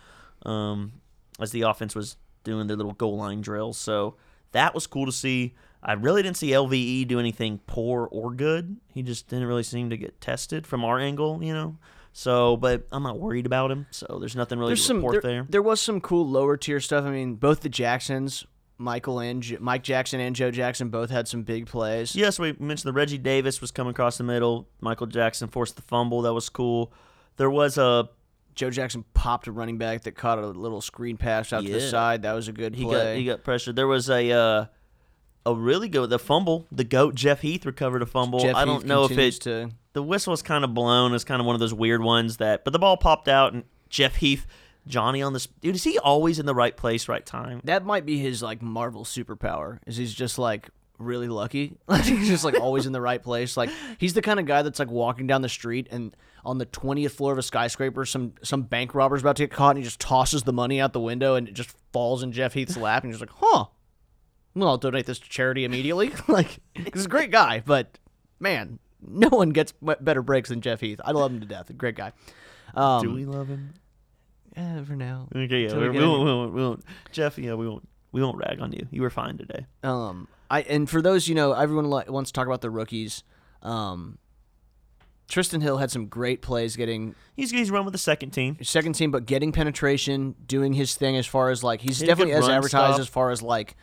Um, 0.43 0.93
as 1.39 1.51
the 1.51 1.63
offense 1.63 1.95
was 1.95 2.17
doing 2.43 2.67
their 2.67 2.77
little 2.77 2.93
goal 2.93 3.17
line 3.17 3.41
drills. 3.41 3.77
So 3.77 4.15
that 4.51 4.73
was 4.73 4.87
cool 4.87 5.05
to 5.05 5.11
see. 5.11 5.53
I 5.83 5.93
really 5.93 6.23
didn't 6.23 6.37
see 6.37 6.49
LVE 6.51 7.07
do 7.07 7.19
anything 7.19 7.59
poor 7.67 8.07
or 8.11 8.31
good. 8.31 8.77
He 8.93 9.03
just 9.03 9.27
didn't 9.27 9.45
really 9.47 9.63
seem 9.63 9.89
to 9.89 9.97
get 9.97 10.19
tested 10.21 10.65
from 10.65 10.83
our 10.83 10.99
angle, 10.99 11.43
you 11.43 11.53
know. 11.53 11.77
So, 12.13 12.57
but 12.57 12.87
I'm 12.91 13.03
not 13.03 13.19
worried 13.19 13.45
about 13.45 13.69
him. 13.69 13.85
So 13.91 14.17
there's 14.19 14.35
nothing 14.35 14.57
really 14.57 14.71
There's 14.71 14.81
to 14.81 14.87
some 14.87 14.97
report 14.97 15.21
there, 15.21 15.31
there. 15.31 15.45
there 15.49 15.61
was 15.61 15.79
some 15.79 16.01
cool 16.01 16.27
lower 16.27 16.57
tier 16.57 16.79
stuff. 16.79 17.05
I 17.05 17.11
mean, 17.11 17.35
both 17.35 17.59
the 17.61 17.69
Jacksons, 17.69 18.45
Michael 18.77 19.19
and 19.19 19.41
J- 19.41 19.57
Mike 19.59 19.83
Jackson 19.83 20.19
and 20.19 20.35
Joe 20.35 20.51
Jackson, 20.51 20.89
both 20.89 21.09
had 21.09 21.27
some 21.27 21.43
big 21.43 21.65
plays. 21.65 22.15
Yes, 22.15 22.39
we 22.39 22.53
mentioned 22.53 22.89
the 22.89 22.93
Reggie 22.93 23.17
Davis 23.17 23.61
was 23.61 23.71
coming 23.71 23.91
across 23.91 24.17
the 24.17 24.23
middle. 24.23 24.67
Michael 24.81 25.07
Jackson 25.07 25.47
forced 25.47 25.75
the 25.75 25.81
fumble. 25.81 26.21
That 26.21 26.33
was 26.33 26.49
cool. 26.49 26.93
There 27.37 27.49
was 27.49 27.77
a 27.77 28.09
Joe 28.55 28.69
Jackson 28.69 29.05
popped 29.13 29.47
a 29.47 29.51
running 29.51 29.77
back 29.77 30.03
that 30.03 30.15
caught 30.15 30.39
a 30.39 30.47
little 30.47 30.81
screen 30.81 31.17
pass 31.17 31.53
out 31.53 31.63
to 31.63 31.71
the 31.71 31.81
side. 31.81 32.23
That 32.23 32.33
was 32.33 32.47
a 32.47 32.51
good 32.51 32.75
he 32.75 32.83
play. 32.83 32.93
got 32.93 33.15
he 33.17 33.25
got 33.25 33.43
pressured. 33.43 33.75
There 33.75 33.87
was 33.87 34.09
a 34.09 34.31
uh, 34.31 34.65
a 35.45 35.55
really 35.55 35.89
good 35.89 36.09
the 36.09 36.19
fumble. 36.19 36.67
The 36.71 36.83
goat 36.83 37.15
Jeff 37.15 37.41
Heath 37.41 37.65
recovered 37.65 38.01
a 38.01 38.05
fumble. 38.07 38.39
Jeff 38.39 38.55
I 38.55 38.65
don't 38.65 38.81
Heath 38.81 38.85
know 38.85 39.05
if 39.05 39.17
it 39.17 39.41
to 39.41 39.69
the 39.93 40.03
whistle 40.03 40.31
was 40.31 40.43
kind 40.43 40.63
of 40.63 40.75
blown. 40.75 41.15
It's 41.15 41.23
kind 41.23 41.39
of 41.39 41.47
one 41.47 41.55
of 41.55 41.59
those 41.59 41.73
weird 41.73 42.03
ones 42.03 42.37
that, 42.37 42.63
but 42.63 42.71
the 42.71 42.77
ball 42.77 42.97
popped 42.97 43.27
out 43.27 43.53
and 43.53 43.63
Jeff 43.89 44.17
Heath, 44.17 44.45
Johnny 44.87 45.21
on 45.21 45.33
this 45.33 45.47
dude. 45.61 45.75
Is 45.75 45.83
he 45.83 45.99
always 45.99 46.39
in 46.39 46.45
the 46.45 46.55
right 46.55 46.75
place, 46.75 47.07
right 47.07 47.25
time? 47.25 47.61
that 47.65 47.85
might 47.85 48.05
be 48.05 48.17
his 48.17 48.41
like 48.41 48.61
Marvel 48.61 49.03
superpower. 49.03 49.79
Is 49.85 49.97
he's 49.97 50.13
just 50.13 50.37
like 50.39 50.69
really 50.99 51.27
lucky. 51.27 51.77
Like, 51.87 52.03
he's 52.05 52.27
just 52.27 52.43
like 52.43 52.59
always 52.59 52.85
in 52.85 52.91
the 52.93 53.01
right 53.01 53.21
place. 53.21 53.55
Like 53.57 53.69
he's 53.97 54.13
the 54.13 54.21
kind 54.21 54.39
of 54.39 54.45
guy 54.45 54.61
that's 54.61 54.79
like 54.79 54.89
walking 54.89 55.27
down 55.27 55.41
the 55.41 55.49
street 55.49 55.87
and 55.91 56.15
on 56.45 56.57
the 56.57 56.65
twentieth 56.65 57.13
floor 57.13 57.33
of 57.33 57.37
a 57.37 57.43
skyscraper, 57.43 58.05
some 58.05 58.33
some 58.41 58.63
bank 58.63 58.95
robber's 58.95 59.21
about 59.21 59.35
to 59.37 59.43
get 59.43 59.51
caught, 59.51 59.71
and 59.71 59.79
he 59.79 59.83
just 59.83 59.99
tosses 59.99 60.43
the 60.43 60.53
money 60.53 60.79
out 60.79 60.93
the 60.93 60.99
window, 60.99 61.35
and 61.35 61.47
it 61.47 61.53
just 61.53 61.75
falls 61.91 62.23
in 62.23 62.31
Jeff 62.31 62.53
Heath's 62.53 62.77
lap, 62.77 63.03
and 63.03 63.11
he's 63.11 63.19
like, 63.19 63.31
"Huh, 63.35 63.65
well, 64.55 64.69
I'll 64.69 64.77
donate 64.77 65.05
this 65.05 65.19
to 65.19 65.29
charity 65.29 65.65
immediately." 65.65 66.13
like 66.27 66.59
he's 66.73 67.05
a 67.05 67.09
great 67.09 67.31
guy, 67.31 67.61
but 67.65 67.99
man, 68.39 68.79
no 69.01 69.27
one 69.29 69.49
gets 69.49 69.73
better 69.81 70.21
breaks 70.21 70.49
than 70.49 70.61
Jeff 70.61 70.79
Heath. 70.79 71.01
I 71.03 71.11
love 71.11 71.31
him 71.31 71.41
to 71.41 71.45
death. 71.45 71.69
Great 71.77 71.95
guy. 71.95 72.13
Um, 72.75 73.01
Do 73.01 73.13
we 73.13 73.25
love 73.25 73.47
him? 73.49 73.73
Eh, 74.57 74.83
for 74.83 74.95
now. 74.95 75.27
Okay, 75.35 75.65
yeah, 75.67 75.73
we, 75.77 75.89
we 75.89 75.99
we, 75.99 76.05
won't, 76.05 76.19
we, 76.23 76.25
won't, 76.33 76.53
we 76.53 76.61
won't. 76.61 76.83
Jeff, 77.11 77.37
yeah, 77.37 77.53
we 77.53 77.67
won't. 77.67 77.87
We 78.11 78.21
won't 78.23 78.37
rag 78.37 78.59
on 78.59 78.71
you. 78.71 78.87
You 78.89 79.01
were 79.03 79.09
fine 79.11 79.37
today. 79.37 79.65
Um, 79.83 80.27
I 80.49 80.61
and 80.61 80.89
for 80.89 81.01
those 81.01 81.27
you 81.27 81.35
know, 81.35 81.51
everyone 81.53 81.89
li- 81.89 82.05
wants 82.07 82.31
to 82.31 82.33
talk 82.33 82.47
about 82.47 82.61
the 82.61 82.69
rookies. 82.69 83.23
Um, 83.61 84.17
Trysten 85.29 85.61
Hill 85.61 85.77
had 85.77 85.91
some 85.91 86.07
great 86.07 86.41
plays 86.41 86.75
getting 86.75 87.13
He's 87.35 87.51
he's 87.51 87.69
run 87.69 87.83
with 87.85 87.91
the 87.91 87.97
second 87.99 88.31
team. 88.31 88.57
second 88.63 88.93
team, 88.93 89.11
but 89.11 89.25
getting 89.25 89.51
penetration, 89.51 90.35
doing 90.47 90.73
his 90.73 90.95
thing 90.95 91.17
as 91.17 91.27
far 91.27 91.51
as 91.51 91.63
like 91.63 91.81
he's 91.81 91.99
He 91.99 92.07
definitely 92.07 92.33
as 92.33 92.47
advertised 92.47 92.93
stop. 92.93 92.99
as 93.01 93.07
far 93.07 93.29
as 93.31 93.41
like 93.43 93.75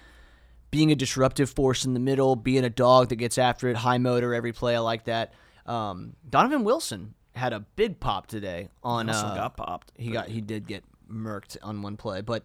being 0.70 0.90
a 0.90 0.96
disruptive 0.96 1.50
force 1.50 1.84
in 1.84 1.92
the 1.94 2.00
middle, 2.00 2.34
being 2.34 2.64
a 2.64 2.70
dog 2.70 3.10
that 3.10 3.16
gets 3.16 3.38
after 3.38 3.68
it, 3.68 3.76
high 3.76 3.98
motor 3.98 4.34
every 4.34 4.52
play. 4.52 4.74
I 4.74 4.80
like 4.80 5.04
that. 5.04 5.34
Um, 5.66 6.14
Donovan 6.28 6.64
Wilson 6.64 7.14
had 7.34 7.52
a 7.52 7.60
big 7.60 8.00
pop 8.00 8.26
today 8.26 8.68
on. 8.82 9.08
Also 9.08 9.26
uh, 9.26 9.34
got 9.34 9.56
popped. 9.56 9.92
he 9.96 10.10
got 10.10 10.28
he 10.28 10.40
did 10.40 10.66
get 10.66 10.84
murked 11.10 11.56
on 11.62 11.82
one 11.82 11.96
play, 11.96 12.20
but 12.20 12.44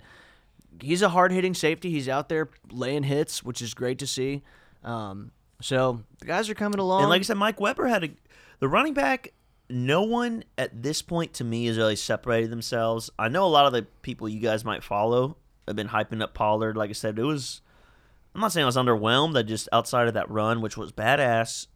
he's 0.82 1.02
a 1.02 1.10
hard 1.10 1.32
hitting 1.32 1.54
safety. 1.54 1.90
He's 1.90 2.10
out 2.10 2.30
there 2.30 2.50
laying 2.72 3.04
hits, 3.04 3.44
which 3.44 3.62
is 3.62 3.74
great 3.74 4.00
to 4.00 4.08
see. 4.08 4.44
Um, 4.84 5.32
so 5.62 6.02
the 6.20 6.26
guys 6.26 6.50
are 6.50 6.56
coming 6.56 6.80
along. 6.80 7.02
And 7.02 7.10
like 7.10 7.20
I 7.20 7.24
said, 7.24 7.38
Mike 7.38 7.60
Weber 7.60 7.88
had 7.88 8.04
a 8.04 8.10
the 8.60 8.68
running 8.68 8.94
back. 8.94 9.34
No 9.70 10.02
one 10.02 10.44
at 10.58 10.82
this 10.82 11.02
point 11.02 11.34
to 11.34 11.44
me 11.44 11.68
has 11.68 11.78
really 11.78 11.96
separated 11.96 12.50
themselves. 12.50 13.12
I 13.20 13.30
know 13.30 13.46
a 13.46 13.48
lot 13.48 13.68
of 13.68 13.74
the 13.74 13.84
people 14.02 14.28
you 14.28 14.40
guys 14.40 14.66
might 14.66 14.84
follow 14.84 15.38
have 15.68 15.76
been 15.76 15.90
hyping 15.90 16.24
up 16.24 16.34
Pollard. 16.34 16.76
Like 16.76 16.90
I 16.90 16.94
said, 16.94 17.20
it 17.20 17.24
was. 17.24 17.62
I'm 18.34 18.42
not 18.42 18.52
saying 18.52 18.64
I 18.64 18.66
was 18.66 18.78
underwhelmed. 18.78 19.38
I 19.38 19.44
just 19.44 19.70
outside 19.72 20.08
of 20.08 20.14
that 20.16 20.30
run, 20.30 20.62
which 20.62 20.78
was 20.78 20.92
badass. 20.92 21.68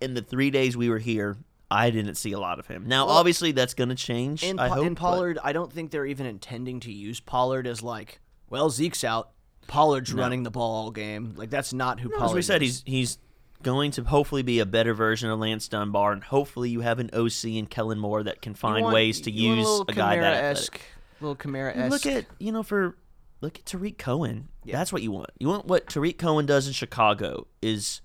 In 0.00 0.14
the 0.14 0.22
three 0.22 0.50
days 0.50 0.76
we 0.76 0.88
were 0.88 0.98
here, 0.98 1.36
I 1.72 1.90
didn't 1.90 2.16
see 2.16 2.32
a 2.32 2.38
lot 2.38 2.58
of 2.58 2.66
him. 2.66 2.84
Now, 2.86 3.06
Well, 3.06 3.16
obviously, 3.16 3.52
that's 3.52 3.74
going 3.74 3.88
to 3.88 3.94
change. 3.94 4.42
in, 4.42 4.58
I 4.58 4.68
hope, 4.68 4.84
but- 4.88 4.96
Pollard, 4.96 5.38
I 5.42 5.52
don't 5.52 5.72
think 5.72 5.90
they're 5.90 6.06
even 6.06 6.26
intending 6.26 6.80
to 6.80 6.92
use 6.92 7.20
Pollard 7.20 7.66
as 7.66 7.82
like, 7.82 8.20
well, 8.50 8.68
Zeke's 8.70 9.04
out. 9.04 9.30
Pollard's 9.68 10.12
running 10.12 10.42
the 10.42 10.50
ball 10.50 10.70
all 10.84 10.90
game. 10.90 11.34
Like 11.36 11.48
that's 11.48 11.72
not 11.72 12.00
who 12.00 12.08
No, 12.10 12.16
Pollard 12.18 12.30
as 12.30 12.34
we 12.34 12.42
said, 12.42 12.62
is. 12.62 12.82
he's 12.84 12.94
he's 13.14 13.18
going 13.62 13.92
to 13.92 14.02
hopefully 14.02 14.42
be 14.42 14.58
a 14.58 14.66
better 14.66 14.92
version 14.92 15.30
of 15.30 15.38
Lance 15.38 15.68
Dunbar, 15.68 16.12
and 16.12 16.22
hopefully 16.22 16.68
you 16.68 16.80
have 16.80 16.98
an 16.98 17.08
OC 17.14 17.44
and 17.58 17.70
Kellen 17.70 17.98
Moore 17.98 18.24
that 18.24 18.42
can 18.42 18.54
find 18.54 18.82
want- 18.82 18.92
ways 18.94 19.20
to 19.22 19.30
use 19.30 19.58
little 19.64 19.84
a 19.88 19.92
guy 19.92 20.16
that 20.16 20.44
athletic. 20.44 20.80
Little 21.20 21.36
Kamara 21.36 21.76
esque. 21.76 21.90
Look 22.04 22.06
at 22.14 22.26
you 22.40 22.50
know 22.50 22.64
for 22.64 22.96
look 23.40 23.56
at 23.60 23.64
Tarik 23.64 23.96
Cohen. 23.98 24.48
That's 24.66 24.92
what 24.92 25.00
you 25.02 25.12
want. 25.12 25.30
You 25.38 25.46
want 25.48 25.66
what 25.66 25.88
Tarik 25.88 26.18
Cohen 26.18 26.44
does 26.44 26.66
in 26.66 26.72
Chicago 26.72 27.46
is, 27.62 28.00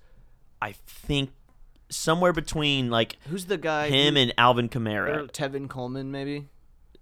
I 0.62 0.72
think, 0.86 1.30
somewhere 1.90 2.32
between 2.32 2.90
like 2.90 3.16
who's 3.28 3.46
the 3.46 3.58
guy? 3.58 3.88
him 3.88 4.14
who, 4.14 4.20
and 4.20 4.34
Alvin 4.38 4.66
or 4.66 4.68
Kamara. 4.68 5.30
Tevin 5.30 5.68
Coleman, 5.68 6.10
maybe. 6.10 6.48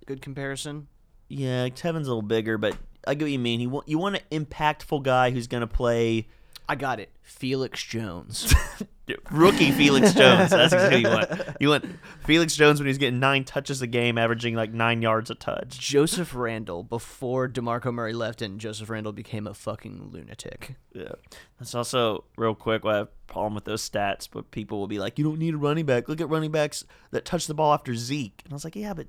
Good 0.06 0.22
comparison. 0.22 0.88
Yeah, 1.28 1.68
Tevin's 1.68 2.06
a 2.06 2.10
little 2.10 2.22
bigger, 2.22 2.56
but 2.58 2.76
I 3.06 3.14
get 3.14 3.24
what 3.24 3.32
you 3.32 3.38
mean. 3.38 3.60
He 3.60 3.66
want 3.66 3.88
you 3.88 3.98
want 3.98 4.16
an 4.30 4.44
impactful 4.44 5.02
guy 5.02 5.30
who's 5.30 5.46
going 5.48 5.62
to 5.62 5.66
play 5.66 6.28
I 6.68 6.74
got 6.74 7.00
it. 7.00 7.10
Felix 7.22 7.82
Jones. 7.82 8.52
rookie 9.30 9.70
Felix 9.72 10.12
Jones. 10.14 10.50
That's 10.50 10.72
exactly 10.72 11.04
what 11.04 11.30
you 11.30 11.36
want. 11.38 11.56
You 11.60 11.68
want 11.68 11.84
Felix 12.24 12.56
Jones 12.56 12.80
when 12.80 12.86
he's 12.86 12.98
getting 12.98 13.20
nine 13.20 13.44
touches 13.44 13.82
a 13.82 13.86
game, 13.86 14.18
averaging 14.18 14.54
like 14.54 14.72
nine 14.72 15.02
yards 15.02 15.30
a 15.30 15.34
touch. 15.34 15.78
Joseph 15.78 16.34
Randle 16.34 16.82
before 16.82 17.48
DeMarco 17.48 17.92
Murray 17.92 18.12
left 18.12 18.42
and 18.42 18.60
Joseph 18.60 18.90
Randle 18.90 19.12
became 19.12 19.46
a 19.46 19.54
fucking 19.54 20.10
lunatic. 20.12 20.74
Yeah. 20.92 21.12
That's 21.58 21.74
also 21.74 22.24
real 22.36 22.54
quick. 22.54 22.84
I 22.84 22.96
have 22.96 23.06
a 23.08 23.32
problem 23.32 23.54
with 23.54 23.64
those 23.64 23.88
stats, 23.88 24.28
but 24.30 24.50
people 24.50 24.78
will 24.78 24.86
be 24.88 24.98
like, 24.98 25.18
"You 25.18 25.24
don't 25.24 25.38
need 25.38 25.54
a 25.54 25.58
running 25.58 25.86
back. 25.86 26.08
Look 26.08 26.20
at 26.20 26.28
running 26.28 26.50
backs 26.50 26.84
that 27.10 27.24
touch 27.24 27.46
the 27.46 27.54
ball 27.54 27.72
after 27.72 27.94
Zeke." 27.94 28.42
And 28.44 28.52
I 28.52 28.56
was 28.56 28.64
like, 28.64 28.76
"Yeah, 28.76 28.94
but 28.94 29.06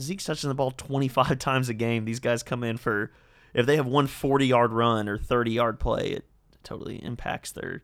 Zeke's 0.00 0.24
touching 0.24 0.48
the 0.48 0.54
ball 0.54 0.72
25 0.72 1.38
times 1.38 1.68
a 1.68 1.74
game. 1.74 2.04
These 2.04 2.20
guys 2.20 2.42
come 2.42 2.62
in 2.64 2.76
for 2.76 3.12
if 3.54 3.66
they 3.66 3.76
have 3.76 3.86
one 3.86 4.06
40 4.06 4.46
yard 4.46 4.72
run 4.72 5.08
or 5.08 5.18
30 5.18 5.52
yard 5.52 5.80
play, 5.80 6.10
it 6.10 6.24
totally 6.62 6.96
impacts 7.02 7.52
their 7.52 7.82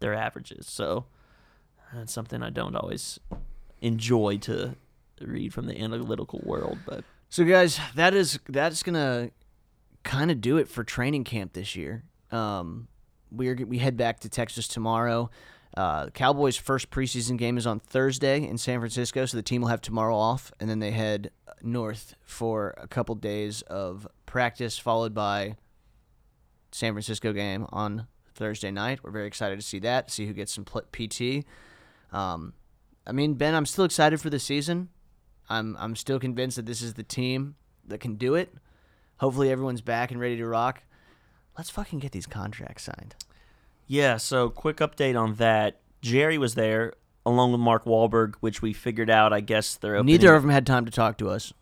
their 0.00 0.14
averages. 0.14 0.66
So 0.66 1.06
that's 1.92 2.12
something 2.12 2.42
I 2.42 2.50
don't 2.50 2.76
always 2.76 3.20
enjoy 3.80 4.38
to 4.38 4.76
read 5.20 5.52
from 5.54 5.66
the 5.66 5.80
analytical 5.80 6.40
world, 6.44 6.78
but 6.86 7.04
So 7.28 7.44
guys, 7.44 7.78
that 7.94 8.14
is 8.14 8.38
that's 8.48 8.82
gonna 8.82 9.30
kind 10.02 10.30
of 10.30 10.40
do 10.40 10.58
it 10.58 10.68
for 10.68 10.84
training 10.84 11.24
camp 11.24 11.52
this 11.52 11.74
year. 11.74 12.04
Um, 12.30 12.88
we're 13.30 13.54
we 13.66 13.78
head 13.78 13.96
back 13.96 14.20
to 14.20 14.28
Texas 14.28 14.68
tomorrow. 14.68 15.30
Uh, 15.76 16.08
Cowboys' 16.10 16.56
first 16.56 16.90
preseason 16.90 17.36
game 17.36 17.58
is 17.58 17.66
on 17.66 17.80
Thursday 17.80 18.46
in 18.46 18.56
San 18.58 18.78
Francisco, 18.78 19.26
so 19.26 19.36
the 19.36 19.42
team 19.42 19.62
will 19.62 19.68
have 19.68 19.80
tomorrow 19.80 20.14
off, 20.14 20.52
and 20.60 20.70
then 20.70 20.78
they 20.78 20.92
head 20.92 21.30
north 21.62 22.14
for 22.22 22.74
a 22.78 22.86
couple 22.86 23.16
days 23.16 23.62
of 23.62 24.06
practice, 24.26 24.78
followed 24.78 25.14
by 25.14 25.56
San 26.70 26.92
Francisco 26.92 27.32
game 27.32 27.66
on 27.72 28.06
Thursday 28.34 28.70
night. 28.70 29.00
We're 29.02 29.10
very 29.10 29.26
excited 29.26 29.58
to 29.58 29.66
see 29.66 29.78
that, 29.80 30.10
see 30.10 30.26
who 30.26 30.32
gets 30.32 30.52
some 30.52 30.64
PT. 30.64 31.44
Um, 32.12 32.54
I 33.06 33.12
mean, 33.12 33.34
Ben, 33.34 33.54
I'm 33.54 33.66
still 33.66 33.84
excited 33.84 34.20
for 34.20 34.30
the 34.30 34.38
season. 34.38 34.88
I'm 35.48 35.76
I'm 35.78 35.94
still 35.96 36.18
convinced 36.18 36.56
that 36.56 36.66
this 36.66 36.82
is 36.82 36.94
the 36.94 37.02
team 37.02 37.56
that 37.86 37.98
can 37.98 38.14
do 38.16 38.34
it. 38.34 38.54
Hopefully, 39.18 39.50
everyone's 39.50 39.82
back 39.82 40.10
and 40.10 40.20
ready 40.20 40.36
to 40.36 40.46
rock. 40.46 40.82
Let's 41.56 41.70
fucking 41.70 41.98
get 42.00 42.12
these 42.12 42.26
contracts 42.26 42.84
signed. 42.84 43.14
Yeah, 43.86 44.16
so 44.16 44.48
quick 44.48 44.78
update 44.78 45.18
on 45.20 45.34
that. 45.34 45.80
Jerry 46.00 46.38
was 46.38 46.54
there 46.54 46.94
along 47.26 47.52
with 47.52 47.60
Mark 47.60 47.84
Wahlberg, 47.84 48.34
which 48.40 48.62
we 48.62 48.72
figured 48.72 49.10
out. 49.10 49.32
I 49.32 49.40
guess 49.40 49.76
they're 49.76 49.96
opening. 49.96 50.14
Neither 50.14 50.34
of 50.34 50.42
them 50.42 50.50
had 50.50 50.66
time 50.66 50.84
to 50.84 50.90
talk 50.90 51.18
to 51.18 51.28
us. 51.28 51.52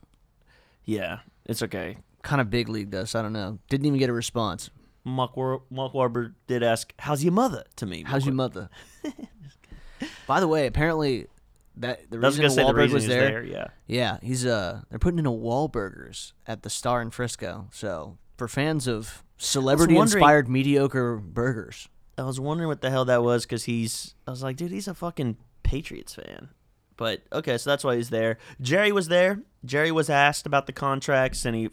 Yeah, 0.84 1.20
it's 1.44 1.62
okay. 1.62 1.98
Kind 2.22 2.40
of 2.40 2.50
big 2.50 2.68
league 2.68 2.94
us. 2.94 3.14
I 3.14 3.22
don't 3.22 3.32
know. 3.32 3.58
Didn't 3.68 3.86
even 3.86 3.98
get 3.98 4.08
a 4.08 4.12
response. 4.12 4.70
Mark, 5.04 5.36
War- 5.36 5.62
Mark 5.70 5.92
Wahlberg 5.92 6.34
did 6.46 6.62
ask, 6.62 6.92
"How's 6.98 7.22
your 7.24 7.32
mother?" 7.32 7.64
to 7.76 7.86
me. 7.86 8.04
How's 8.06 8.24
your 8.24 8.34
mother? 8.34 8.70
By 10.26 10.40
the 10.40 10.48
way, 10.48 10.66
apparently 10.66 11.26
that 11.76 12.10
the 12.10 12.18
I 12.18 12.20
was 12.20 12.38
reason 12.38 12.42
gonna 12.42 12.50
say 12.54 12.62
the 12.62 12.68
Wahlberg 12.72 12.76
reason 12.76 12.94
was 12.94 13.02
he's 13.04 13.08
there, 13.12 13.30
there. 13.30 13.44
Yeah, 13.44 13.66
Yeah, 13.86 14.18
he's 14.22 14.44
uh 14.46 14.82
they're 14.90 14.98
putting 14.98 15.18
in 15.18 15.26
a 15.26 15.32
Wahlburgers 15.32 16.32
at 16.46 16.62
the 16.62 16.70
Star 16.70 17.00
in 17.02 17.10
Frisco. 17.10 17.68
So 17.72 18.18
for 18.36 18.48
fans 18.48 18.86
of 18.86 19.22
celebrity 19.38 19.96
inspired 19.96 20.48
mediocre 20.48 21.16
burgers. 21.16 21.88
I 22.18 22.22
was 22.22 22.38
wondering 22.38 22.68
what 22.68 22.82
the 22.82 22.90
hell 22.90 23.04
that 23.06 23.22
was 23.22 23.44
because 23.44 23.64
he's. 23.64 24.14
I 24.26 24.30
was 24.30 24.42
like, 24.42 24.56
dude, 24.56 24.70
he's 24.70 24.86
a 24.88 24.94
fucking 24.94 25.38
Patriots 25.62 26.14
fan. 26.14 26.50
But 26.96 27.22
okay, 27.32 27.56
so 27.58 27.70
that's 27.70 27.84
why 27.84 27.96
he's 27.96 28.10
there. 28.10 28.38
Jerry 28.60 28.92
was 28.92 29.08
there. 29.08 29.40
Jerry 29.64 29.90
was 29.90 30.10
asked 30.10 30.46
about 30.46 30.66
the 30.66 30.72
contracts, 30.72 31.44
and 31.46 31.56
he 31.56 31.70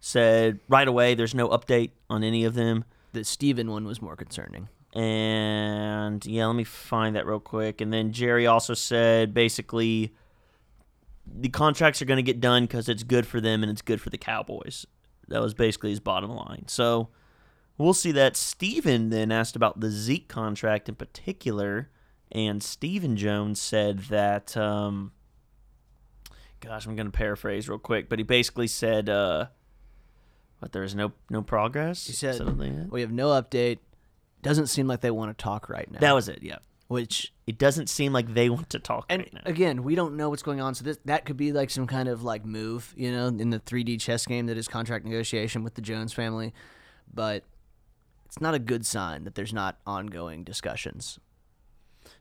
said 0.00 0.60
right 0.68 0.88
away, 0.88 1.14
"There's 1.14 1.34
no 1.34 1.48
update 1.48 1.90
on 2.08 2.22
any 2.22 2.44
of 2.44 2.54
them." 2.54 2.84
The 3.12 3.24
Stephen 3.24 3.70
one 3.70 3.84
was 3.84 4.02
more 4.02 4.16
concerning. 4.16 4.68
And 4.94 6.24
yeah, 6.24 6.46
let 6.46 6.56
me 6.56 6.64
find 6.64 7.14
that 7.16 7.26
real 7.26 7.40
quick. 7.40 7.80
And 7.80 7.92
then 7.92 8.12
Jerry 8.12 8.46
also 8.46 8.74
said 8.74 9.34
basically 9.34 10.14
the 11.26 11.48
contracts 11.48 12.00
are 12.00 12.06
going 12.06 12.16
to 12.16 12.22
get 12.22 12.40
done 12.40 12.64
because 12.64 12.88
it's 12.88 13.02
good 13.02 13.26
for 13.26 13.40
them 13.40 13.62
and 13.62 13.70
it's 13.70 13.82
good 13.82 14.00
for 14.00 14.10
the 14.10 14.18
Cowboys. 14.18 14.86
That 15.28 15.42
was 15.42 15.52
basically 15.54 15.90
his 15.90 16.00
bottom 16.00 16.30
line. 16.30 16.64
So 16.68 17.08
we'll 17.76 17.94
see 17.94 18.12
that. 18.12 18.36
Stephen 18.36 19.10
then 19.10 19.30
asked 19.30 19.56
about 19.56 19.80
the 19.80 19.90
Zeke 19.90 20.28
contract 20.28 20.88
in 20.88 20.94
particular. 20.94 21.90
And 22.32 22.62
Stephen 22.62 23.16
Jones 23.16 23.60
said 23.60 24.00
that, 24.10 24.56
um, 24.56 25.12
gosh, 26.60 26.86
I'm 26.86 26.96
going 26.96 27.10
to 27.10 27.16
paraphrase 27.16 27.68
real 27.68 27.78
quick, 27.78 28.08
but 28.08 28.18
he 28.18 28.22
basically 28.22 28.66
said, 28.66 29.08
uh, 29.08 29.46
what, 30.58 30.72
there 30.72 30.82
is 30.82 30.94
no 30.94 31.12
no 31.30 31.42
progress? 31.42 32.06
He 32.06 32.12
said, 32.12 32.36
Something? 32.36 32.88
We 32.90 33.00
have 33.00 33.12
no 33.12 33.28
update. 33.28 33.78
Doesn't 34.42 34.68
seem 34.68 34.86
like 34.86 35.00
they 35.00 35.10
want 35.10 35.36
to 35.36 35.42
talk 35.42 35.68
right 35.68 35.90
now. 35.90 35.98
that 36.00 36.14
was 36.14 36.28
it, 36.28 36.40
yeah. 36.42 36.58
which 36.86 37.32
It 37.46 37.58
doesn't 37.58 37.88
seem 37.88 38.12
like 38.12 38.34
they 38.34 38.48
want 38.48 38.70
to 38.70 38.78
talk 38.78 39.06
and 39.08 39.22
right 39.22 39.34
now. 39.34 39.40
again, 39.46 39.82
we 39.82 39.94
don't 39.94 40.16
know 40.16 40.28
what's 40.30 40.42
going 40.42 40.60
on. 40.60 40.74
So 40.74 40.84
this 40.84 40.98
that 41.04 41.24
could 41.24 41.36
be 41.36 41.52
like 41.52 41.70
some 41.70 41.86
kind 41.86 42.08
of 42.08 42.22
like 42.22 42.44
move, 42.44 42.94
you 42.96 43.10
know, 43.10 43.26
in 43.28 43.50
the 43.50 43.60
3D 43.60 44.00
chess 44.00 44.26
game 44.26 44.46
that 44.46 44.56
is 44.56 44.68
contract 44.68 45.04
negotiation 45.04 45.64
with 45.64 45.74
the 45.74 45.82
Jones 45.82 46.12
family. 46.12 46.52
But 47.12 47.44
it's 48.26 48.40
not 48.40 48.54
a 48.54 48.58
good 48.58 48.84
sign 48.84 49.24
that 49.24 49.34
there's 49.34 49.52
not 49.52 49.78
ongoing 49.86 50.44
discussions. 50.44 51.18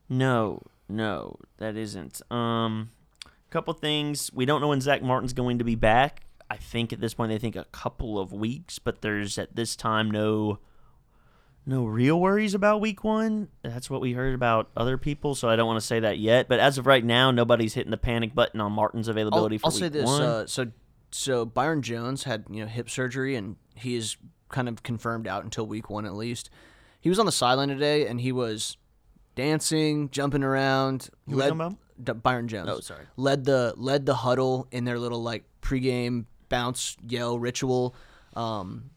No, 0.09 0.61
no, 0.87 1.37
that 1.57 1.75
isn't. 1.75 2.21
Um, 2.31 2.91
couple 3.49 3.73
things. 3.73 4.31
We 4.33 4.45
don't 4.45 4.61
know 4.61 4.69
when 4.69 4.81
Zack 4.81 5.01
Martin's 5.01 5.33
going 5.33 5.57
to 5.57 5.63
be 5.63 5.75
back. 5.75 6.26
I 6.49 6.57
think 6.57 6.93
at 6.93 7.01
this 7.01 7.13
point 7.13 7.31
they 7.31 7.37
think 7.37 7.55
a 7.55 7.65
couple 7.65 8.19
of 8.19 8.31
weeks, 8.31 8.79
but 8.79 9.01
there's 9.01 9.37
at 9.37 9.55
this 9.55 9.75
time 9.75 10.09
no 10.09 10.59
no 11.65 11.85
real 11.85 12.19
worries 12.19 12.53
about 12.53 12.79
week 12.79 13.03
one. 13.03 13.49
That's 13.61 13.89
what 13.89 13.99
we 13.99 14.13
heard 14.13 14.33
about 14.33 14.69
other 14.77 14.97
people, 14.97 15.35
so 15.35 15.49
I 15.49 15.57
don't 15.57 15.67
want 15.67 15.79
to 15.79 15.85
say 15.85 15.99
that 15.99 16.17
yet. 16.17 16.47
But 16.47 16.61
as 16.61 16.77
of 16.77 16.87
right 16.87 17.03
now, 17.03 17.29
nobody's 17.31 17.73
hitting 17.73 17.91
the 17.91 17.97
panic 17.97 18.33
button 18.33 18.61
on 18.61 18.71
Martin's 18.71 19.09
I'll, 19.09 19.11
availability 19.11 19.57
for 19.57 19.67
I'll 19.67 19.73
week 19.73 19.79
say 19.79 19.89
this. 19.89 20.05
one. 20.05 20.21
Uh, 20.21 20.47
so 20.47 20.67
so 21.11 21.45
Byron 21.45 21.81
Jones 21.81 22.23
had 22.23 22.45
you 22.49 22.61
know 22.61 22.67
hip 22.67 22.89
surgery 22.89 23.35
and 23.35 23.57
he 23.75 23.95
is 23.95 24.15
kind 24.49 24.69
of 24.69 24.81
confirmed 24.83 25.27
out 25.27 25.43
until 25.43 25.67
week 25.67 25.89
one 25.89 26.05
at 26.05 26.15
least. 26.15 26.49
He 27.01 27.09
was 27.09 27.19
on 27.19 27.25
the 27.25 27.31
sideline 27.31 27.67
today 27.67 28.07
and 28.07 28.21
he 28.21 28.31
was 28.31 28.77
dancing, 29.35 30.09
jumping 30.09 30.43
around. 30.43 31.09
Who 31.29 31.35
led. 31.35 31.77
D- 32.01 32.13
Byron 32.13 32.47
Jones. 32.47 32.69
Oh, 32.69 32.79
sorry. 32.79 33.05
Led 33.17 33.43
the 33.43 33.73
led 33.75 34.05
the 34.05 34.15
huddle 34.15 34.67
in 34.71 34.85
their 34.85 34.99
little 34.99 35.21
like 35.21 35.43
pregame 35.61 36.25
bounce 36.49 36.97
yell 37.07 37.37
ritual. 37.39 37.95
Um, 38.35 38.91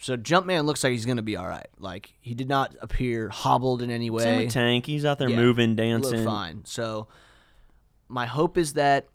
so 0.00 0.16
Jumpman 0.16 0.64
looks 0.64 0.84
like 0.84 0.92
he's 0.92 1.06
gonna 1.06 1.22
be 1.22 1.36
all 1.36 1.46
right. 1.48 1.66
Like 1.78 2.12
he 2.20 2.34
did 2.34 2.48
not 2.48 2.74
appear 2.80 3.28
hobbled 3.30 3.82
in 3.82 3.90
any 3.90 4.10
way. 4.10 4.22
Same 4.24 4.44
with 4.44 4.52
Tank. 4.52 4.86
He's 4.86 5.04
out 5.04 5.18
there 5.18 5.28
Yeah, 5.30 5.36
moving, 5.36 5.76
dancing. 5.76 6.24
fine. 6.24 6.62
So 6.64 7.08
my 8.08 8.26
hope 8.26 8.58
is 8.58 8.74
that 8.74 9.08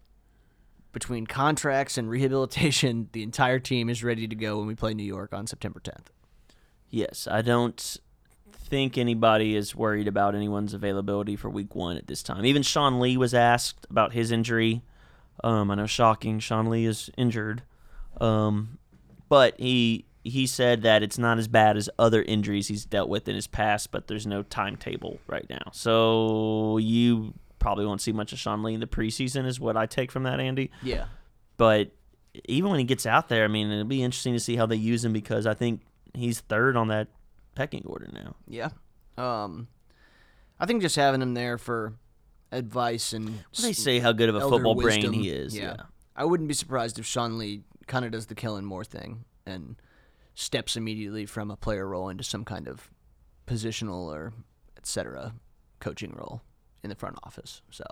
between 0.91 1.27
contracts 1.27 1.97
and 1.97 2.09
rehabilitation, 2.09 3.09
the 3.13 3.21
entire 3.23 3.59
team 3.59 3.89
is 3.89 4.03
ready 4.03 4.27
to 4.27 4.35
go 4.35 4.57
when 4.57 4.67
we 4.67 4.75
play 4.75 4.93
New 4.93 5.03
York 5.03 5.33
on 5.33 5.45
September 5.45 5.79
10th. 5.79 6.07
Yes, 6.89 7.27
I 7.29 7.43
don't 7.43 7.97
think 8.51 8.97
anybody 8.97 9.55
is 9.55 9.75
worried 9.75 10.07
about 10.07 10.33
anyone's 10.33 10.73
availability 10.73 11.35
for 11.35 11.49
week 11.49 11.75
one 11.75 11.97
at 11.97 12.07
this 12.07 12.23
time. 12.23 12.45
Even 12.45 12.63
Sean 12.63 12.99
Lee 12.99 13.17
was 13.17 13.33
asked 13.35 13.85
about 13.89 14.13
his 14.13 14.31
injury. 14.31 14.81
Um, 15.43 15.69
I 15.69 15.75
know, 15.75 15.85
shocking. 15.85 16.39
Sean 16.39 16.67
Lee 16.69 16.85
is 16.85 17.09
injured, 17.17 17.61
um, 18.21 18.77
but 19.27 19.59
he 19.59 20.05
he 20.23 20.45
said 20.45 20.81
that 20.83 21.01
it's 21.01 21.17
not 21.17 21.39
as 21.39 21.47
bad 21.47 21.77
as 21.77 21.89
other 21.97 22.21
injuries 22.21 22.67
he's 22.67 22.85
dealt 22.85 23.09
with 23.09 23.27
in 23.27 23.35
his 23.35 23.47
past. 23.47 23.91
But 23.91 24.07
there's 24.07 24.27
no 24.27 24.43
timetable 24.43 25.19
right 25.27 25.45
now, 25.49 25.71
so 25.71 26.77
you 26.77 27.33
probably 27.59 27.85
won't 27.85 28.01
see 28.01 28.11
much 28.11 28.31
of 28.33 28.39
Sean 28.39 28.63
Lee 28.63 28.73
in 28.73 28.79
the 28.79 28.87
preseason. 28.87 29.45
Is 29.45 29.59
what 29.59 29.77
I 29.77 29.85
take 29.85 30.11
from 30.11 30.23
that, 30.23 30.39
Andy. 30.39 30.71
Yeah. 30.83 31.05
But 31.57 31.91
even 32.47 32.69
when 32.69 32.79
he 32.79 32.85
gets 32.85 33.05
out 33.05 33.29
there, 33.29 33.43
I 33.43 33.47
mean, 33.47 33.71
it'll 33.71 33.85
be 33.85 34.03
interesting 34.03 34.33
to 34.33 34.39
see 34.39 34.55
how 34.55 34.65
they 34.65 34.75
use 34.75 35.03
him 35.03 35.13
because 35.13 35.45
I 35.45 35.53
think 35.53 35.81
he's 36.13 36.39
third 36.41 36.77
on 36.77 36.87
that 36.89 37.07
pecking 37.55 37.83
order 37.85 38.07
now. 38.13 38.35
Yeah. 38.47 38.69
Um, 39.17 39.67
I 40.59 40.65
think 40.65 40.81
just 40.81 40.95
having 40.95 41.21
him 41.21 41.33
there 41.33 41.57
for 41.57 41.95
advice 42.51 43.13
and 43.13 43.43
They 43.61 43.73
say 43.73 43.99
how 43.99 44.11
good 44.11 44.29
of 44.29 44.35
a 44.35 44.41
football 44.41 44.75
brain 44.75 45.11
he 45.13 45.29
is. 45.29 45.55
Yeah. 45.55 45.75
Yeah. 45.77 45.83
I 46.15 46.25
wouldn't 46.25 46.47
be 46.47 46.53
surprised 46.53 46.99
if 46.99 47.05
Sean 47.05 47.37
Lee 47.37 47.63
kind 47.89 48.05
of 48.05 48.11
does 48.11 48.27
the 48.27 48.35
Kellen 48.35 48.63
Moore 48.63 48.85
thing 48.85 49.25
and 49.45 49.75
steps 50.35 50.77
immediately 50.77 51.25
from 51.25 51.51
a 51.51 51.57
player 51.57 51.85
role 51.85 52.07
into 52.07 52.23
some 52.23 52.45
kind 52.45 52.67
of 52.67 52.89
positional 53.45 54.13
or 54.13 54.31
et 54.77 54.85
cetera 54.85 55.33
coaching 55.81 56.13
role 56.15 56.41
in 56.83 56.89
the 56.89 56.95
front 56.95 57.17
office. 57.23 57.61
So, 57.71 57.83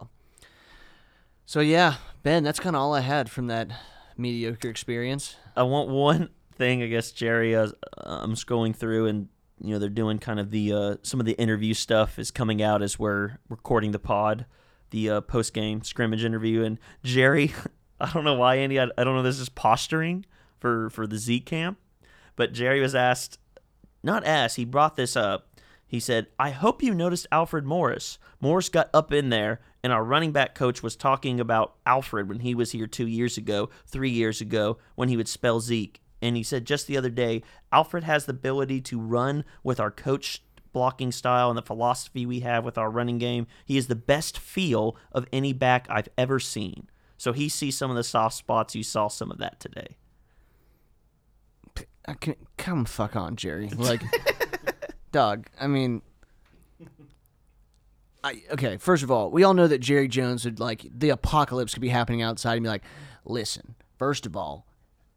so 1.45 1.60
yeah, 1.60 1.95
Ben, 2.24 2.43
that's 2.43 2.60
kind 2.60 2.76
of 2.76 2.82
all 2.82 2.93
I 2.93 3.02
had 3.02 3.30
from 3.30 3.48
that 3.48 3.72
mediocre 4.16 4.70
experience. 4.70 5.36
I 5.58 5.64
want 5.64 5.89
one 5.89 6.30
thing. 6.54 6.82
I 6.84 6.88
guess 6.88 7.12
Jerry, 7.12 7.56
uh, 7.56 7.70
I'm 7.98 8.36
scrolling 8.36 8.76
through, 8.76 9.08
and 9.08 9.28
you 9.60 9.74
know 9.74 9.80
they're 9.80 9.89
doing 9.89 10.20
kind 10.20 10.39
of 10.39 10.52
the 10.52 10.72
uh, 10.72 10.95
some 11.02 11.20
of 11.20 11.26
the 11.26 11.34
interview 11.34 11.74
stuff 11.74 12.20
is 12.20 12.32
coming 12.32 12.62
out 12.62 12.82
as 12.82 13.00
we're 13.00 13.39
recording 13.50 13.91
the 13.91 14.00
pod, 14.00 14.45
the 14.91 15.10
uh, 15.10 15.22
post 15.22 15.54
game 15.54 15.84
scrimmage 15.84 16.24
interview, 16.24 16.64
and 16.64 16.78
Jerry. 17.04 17.54
I 18.00 18.12
don't 18.12 18.24
know 18.24 18.36
why, 18.36 18.56
Andy. 18.56 18.80
I, 18.80 18.88
I 18.98 19.04
don't 19.04 19.16
know. 19.16 19.24
This 19.24 19.39
is 19.39 19.50
posturing 19.50 20.26
for 20.60 20.89
for 20.89 21.08
the 21.08 21.18
Zeke 21.18 21.45
camp, 21.45 21.78
but 22.36 22.54
Jerry 22.54 22.80
was 22.80 22.95
asked, 22.95 23.39
not 24.04 24.26
asked. 24.26 24.56
He 24.56 24.66
brought 24.66 24.95
this 24.95 25.16
up. 25.16 25.48
He 25.86 26.00
said, 26.00 26.28
"I 26.38 26.52
hope 26.52 26.84
you 26.84 26.93
noticed 26.93 27.28
Alfred 27.32 27.66
Morris. 27.66 28.20
Morris 28.39 28.70
got 28.70 28.89
up 28.93 29.12
in 29.12 29.30
there, 29.30 29.62
and 29.84 29.91
our 29.91 30.04
running 30.04 30.32
back 30.32 30.54
coach 30.54 30.84
was 30.84 30.95
talking 30.95 31.39
about 31.39 31.76
Alfred 31.86 32.30
when 32.30 32.41
he 32.41 32.54
was 32.54 32.72
here 32.72 32.88
two 32.88 33.08
years 33.08 33.38
ago, 33.38 33.70
three 33.86 34.12
years 34.12 34.41
ago, 34.41 34.78
when 34.95 35.10
he 35.10 35.18
would 35.18 35.28
spell 35.28 35.60
Zeke. 35.60 36.02
And 36.22 36.36
he 36.36 36.43
said 36.43 36.66
just 36.66 36.88
the 36.88 36.98
other 36.98 37.10
day, 37.10 37.43
Alfred 37.72 38.04
has 38.04 38.26
the 38.26 38.32
ability 38.32 38.82
to 38.82 39.00
run 39.00 39.43
with 39.64 39.80
our 39.80 39.91
coach 39.91 40.43
blocking 40.74 41.12
style 41.12 41.50
and 41.50 41.58
the 41.58 41.64
philosophy 41.64 42.26
we 42.26 42.41
have 42.41 42.66
with 42.66 42.78
our 42.78 42.89
running 42.89 43.18
game. 43.18 43.48
He 43.66 43.78
is 43.78 43.88
the 43.88 43.95
best 43.95 44.38
feel 44.38 44.95
of 45.12 45.26
any 45.32 45.54
back 45.54 45.88
I've 45.89 46.10
ever 46.18 46.39
seen. 46.39 46.89
So 47.18 47.34
he 47.34 47.49
sees 47.49 47.76
some 47.76 47.89
of 47.89 47.97
the 47.97 48.03
soft 48.03 48.36
spots. 48.36 48.76
You 48.76 48.84
saw 48.84 49.07
some 49.07 49.32
of 49.32 49.39
that 49.39 49.59
today. 49.59 49.97
I 52.07 52.13
can 52.13 52.36
come 52.57 52.86
fuck 52.86 53.15
on, 53.15 53.36
Jerry. 53.36 53.70
Like, 53.78 54.01
dog. 55.11 55.47
I 55.59 55.68
mean, 55.68 56.01
I 58.24 58.43
okay. 58.51 58.78
First 58.78 59.03
of 59.03 59.11
all, 59.11 59.32
we 59.32 59.43
all 59.43 59.53
know 59.53 59.68
that 59.68 59.80
Jerry 59.80 60.07
Jones 60.07 60.45
would 60.45 60.59
like 60.59 60.86
the 60.89 61.09
apocalypse 61.09 61.74
could 61.74 61.82
be 61.82 61.89
happening 61.89 62.22
outside 62.22 62.55
and 62.55 62.63
be 62.63 62.70
like, 62.70 62.84
listen. 63.26 63.76
First 63.97 64.26
of 64.28 64.38
all, 64.38 64.66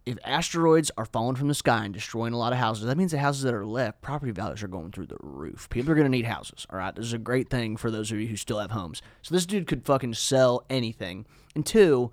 if 0.07 0.19
asteroids 0.25 0.91
are 0.97 1.05
falling 1.05 1.37
from 1.37 1.49
the 1.49 1.55
sky 1.55 1.85
and 1.85 1.93
destroying 1.95 2.33
a 2.33 2.39
lot 2.39 2.53
of 2.53 2.59
houses, 2.59 2.85
that 2.87 2.97
means 2.97 3.13
the 3.13 3.19
houses 3.19 3.43
that 3.43 3.55
are 3.55 3.67
left, 3.67 4.01
property 4.01 4.33
values 4.33 4.63
are 4.63 4.69
going 4.69 4.91
through 4.93 5.07
the 5.07 5.19
roof. 5.21 5.69
People 5.71 5.93
are 5.93 5.95
going 5.95 6.07
to 6.07 6.11
need 6.11 6.25
houses, 6.25 6.67
all 6.71 6.79
right? 6.79 6.95
This 6.95 7.05
is 7.07 7.13
a 7.13 7.19
great 7.19 7.51
thing 7.51 7.77
for 7.77 7.91
those 7.91 8.11
of 8.11 8.19
you 8.19 8.27
who 8.27 8.37
still 8.37 8.59
have 8.59 8.71
homes. 8.71 9.03
So 9.23 9.35
this 9.35 9.47
dude 9.47 9.67
could 9.67 9.85
fucking 9.85 10.15
sell 10.15 10.65
anything. 10.71 11.27
And 11.55 11.67
two, 11.67 12.11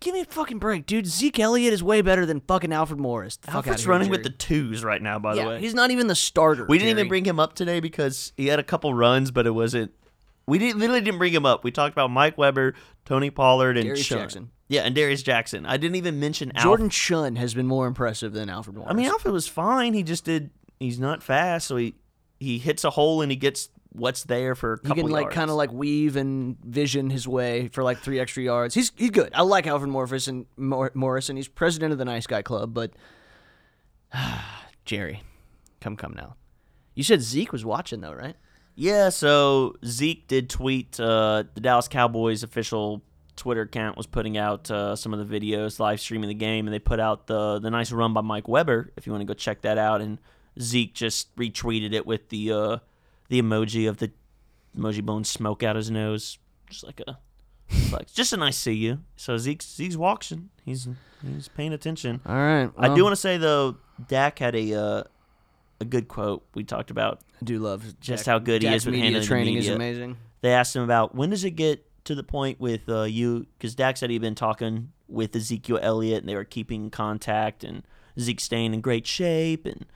give 0.00 0.14
me 0.14 0.20
a 0.20 0.24
fucking 0.24 0.58
break, 0.58 0.86
dude. 0.86 1.06
Zeke 1.06 1.38
Elliott 1.38 1.72
is 1.72 1.82
way 1.82 2.02
better 2.02 2.26
than 2.26 2.40
fucking 2.40 2.72
Alfred 2.72 3.00
Morris. 3.00 3.36
The 3.36 3.46
fuck 3.46 3.54
Alfred's 3.56 3.84
here, 3.84 3.92
running 3.92 4.10
with 4.10 4.24
the 4.24 4.30
twos 4.30 4.84
right 4.84 5.00
now, 5.00 5.18
by 5.18 5.34
yeah, 5.34 5.42
the 5.42 5.48
way. 5.50 5.60
he's 5.60 5.74
not 5.74 5.90
even 5.90 6.08
the 6.08 6.14
starter. 6.14 6.66
We 6.68 6.78
didn't 6.78 6.90
Jerry. 6.90 7.00
even 7.00 7.08
bring 7.08 7.24
him 7.24 7.38
up 7.38 7.54
today 7.54 7.80
because 7.80 8.32
he 8.36 8.48
had 8.48 8.58
a 8.58 8.64
couple 8.64 8.92
runs, 8.94 9.30
but 9.30 9.46
it 9.46 9.52
wasn't. 9.52 9.92
We 10.46 10.58
didn't 10.58 10.78
literally 10.78 11.00
didn't 11.00 11.18
bring 11.18 11.32
him 11.32 11.46
up. 11.46 11.64
We 11.64 11.70
talked 11.70 11.94
about 11.94 12.10
Mike 12.10 12.36
Weber, 12.36 12.74
Tony 13.06 13.30
Pollard, 13.30 13.78
and 13.78 13.86
Darius 13.86 14.06
Jackson. 14.06 14.50
Yeah, 14.74 14.82
and 14.82 14.94
Darius 14.94 15.22
Jackson. 15.22 15.66
I 15.66 15.76
didn't 15.76 15.96
even 15.96 16.18
mention 16.18 16.50
Alfred. 16.50 16.62
Jordan 16.62 16.90
Chunn 16.90 17.36
has 17.36 17.54
been 17.54 17.66
more 17.66 17.86
impressive 17.86 18.32
than 18.32 18.50
Alfred 18.50 18.76
Morris. 18.76 18.90
I 18.90 18.94
mean, 18.94 19.06
Alfred 19.06 19.32
was 19.32 19.46
fine. 19.46 19.94
He 19.94 20.02
just 20.02 20.24
did. 20.24 20.50
He's 20.80 20.98
not 20.98 21.22
fast, 21.22 21.68
so 21.68 21.76
he 21.76 21.94
he 22.40 22.58
hits 22.58 22.82
a 22.82 22.90
hole 22.90 23.22
and 23.22 23.30
he 23.30 23.36
gets 23.36 23.68
what's 23.92 24.24
there 24.24 24.56
for 24.56 24.80
a 24.84 24.88
he 24.88 24.94
can 24.94 25.06
like 25.06 25.30
kind 25.30 25.50
of 25.50 25.56
like 25.56 25.72
weave 25.72 26.16
and 26.16 26.58
vision 26.64 27.10
his 27.10 27.28
way 27.28 27.68
for 27.68 27.84
like 27.84 27.98
three 28.00 28.18
extra 28.18 28.42
yards. 28.42 28.74
He's 28.74 28.90
he's 28.96 29.10
good. 29.10 29.30
I 29.34 29.42
like 29.42 29.66
Alfred 29.66 29.90
Morris 29.90 30.26
and 30.26 30.46
Mor- 30.56 30.90
Morris, 30.94 31.28
and 31.28 31.38
he's 31.38 31.46
president 31.48 31.92
of 31.92 31.98
the 31.98 32.04
Nice 32.04 32.26
Guy 32.26 32.42
Club. 32.42 32.74
But 32.74 32.90
Jerry, 34.84 35.22
come 35.80 35.96
come 35.96 36.14
now. 36.14 36.34
You 36.94 37.04
said 37.04 37.22
Zeke 37.22 37.52
was 37.52 37.64
watching 37.64 38.00
though, 38.00 38.12
right? 38.12 38.36
Yeah, 38.76 39.10
so 39.10 39.76
Zeke 39.84 40.26
did 40.26 40.50
tweet. 40.50 40.98
Uh, 40.98 41.44
the 41.54 41.60
Dallas 41.60 41.86
Cowboys 41.86 42.42
official 42.42 43.02
Twitter 43.36 43.62
account 43.62 43.96
was 43.96 44.06
putting 44.06 44.36
out 44.36 44.70
uh, 44.70 44.94
some 44.96 45.12
of 45.14 45.28
the 45.28 45.40
videos, 45.40 45.78
live 45.78 46.00
streaming 46.00 46.28
the 46.28 46.34
game, 46.34 46.66
and 46.66 46.74
they 46.74 46.78
put 46.78 47.00
out 47.00 47.26
the 47.26 47.58
the 47.58 47.70
nice 47.70 47.90
run 47.92 48.12
by 48.12 48.20
Mike 48.20 48.48
Weber. 48.48 48.92
If 48.96 49.06
you 49.06 49.12
want 49.12 49.22
to 49.22 49.26
go 49.26 49.34
check 49.34 49.62
that 49.62 49.78
out, 49.78 50.00
and 50.00 50.18
Zeke 50.60 50.94
just 50.94 51.34
retweeted 51.36 51.92
it 51.92 52.06
with 52.06 52.28
the 52.28 52.52
uh, 52.52 52.78
the 53.28 53.40
emoji 53.42 53.88
of 53.88 53.98
the 53.98 54.12
emoji 54.76 55.02
blowing 55.02 55.24
smoke 55.24 55.62
out 55.62 55.76
his 55.76 55.90
nose, 55.90 56.38
just 56.70 56.84
like 56.84 57.00
a 57.06 57.18
like 57.92 58.12
just 58.12 58.32
a 58.32 58.36
nice 58.36 58.56
see 58.56 58.72
you. 58.74 59.00
So 59.16 59.36
Zeke's 59.38 59.66
Zeke's 59.66 59.96
watching. 59.96 60.50
He's 60.64 60.88
he's 61.26 61.48
paying 61.48 61.72
attention. 61.72 62.20
All 62.26 62.34
right. 62.36 62.70
I 62.78 62.94
do 62.94 63.02
want 63.02 63.12
to 63.12 63.20
say 63.20 63.36
though, 63.38 63.76
Dak 64.08 64.38
had 64.38 64.54
a 64.54 64.74
uh, 64.74 65.02
a 65.80 65.84
good 65.84 66.08
quote 66.08 66.44
we 66.54 66.62
talked 66.64 66.90
about 66.90 67.20
I 67.40 67.44
do 67.44 67.58
love 67.58 67.98
just 68.00 68.24
Dak- 68.26 68.32
how 68.32 68.38
good 68.38 68.62
he 68.62 68.68
is 68.68 68.86
with 68.86 68.92
media 68.94 69.04
handling 69.06 69.20
the 69.22 69.26
training 69.26 69.54
is 69.56 69.64
media. 69.64 69.74
amazing. 69.76 70.16
they 70.40 70.52
asked 70.52 70.76
him 70.76 70.82
about 70.82 71.14
when 71.14 71.30
does 71.30 71.44
it 71.44 71.52
get 71.52 71.84
to 72.04 72.14
the 72.14 72.22
point 72.22 72.60
with 72.60 72.88
uh, 72.88 73.02
you 73.02 73.46
because 73.58 73.74
said 73.98 74.10
he'd 74.10 74.20
been 74.20 74.34
talking 74.34 74.92
with 75.08 75.34
Ezekiel 75.34 75.78
Elliott 75.82 76.20
and 76.20 76.28
they 76.28 76.34
were 76.34 76.44
keeping 76.44 76.90
contact 76.90 77.64
and 77.64 77.82
Zeke 78.18 78.40
staying 78.40 78.74
in 78.74 78.80
great 78.80 79.06
shape 79.06 79.66
and 79.66 79.86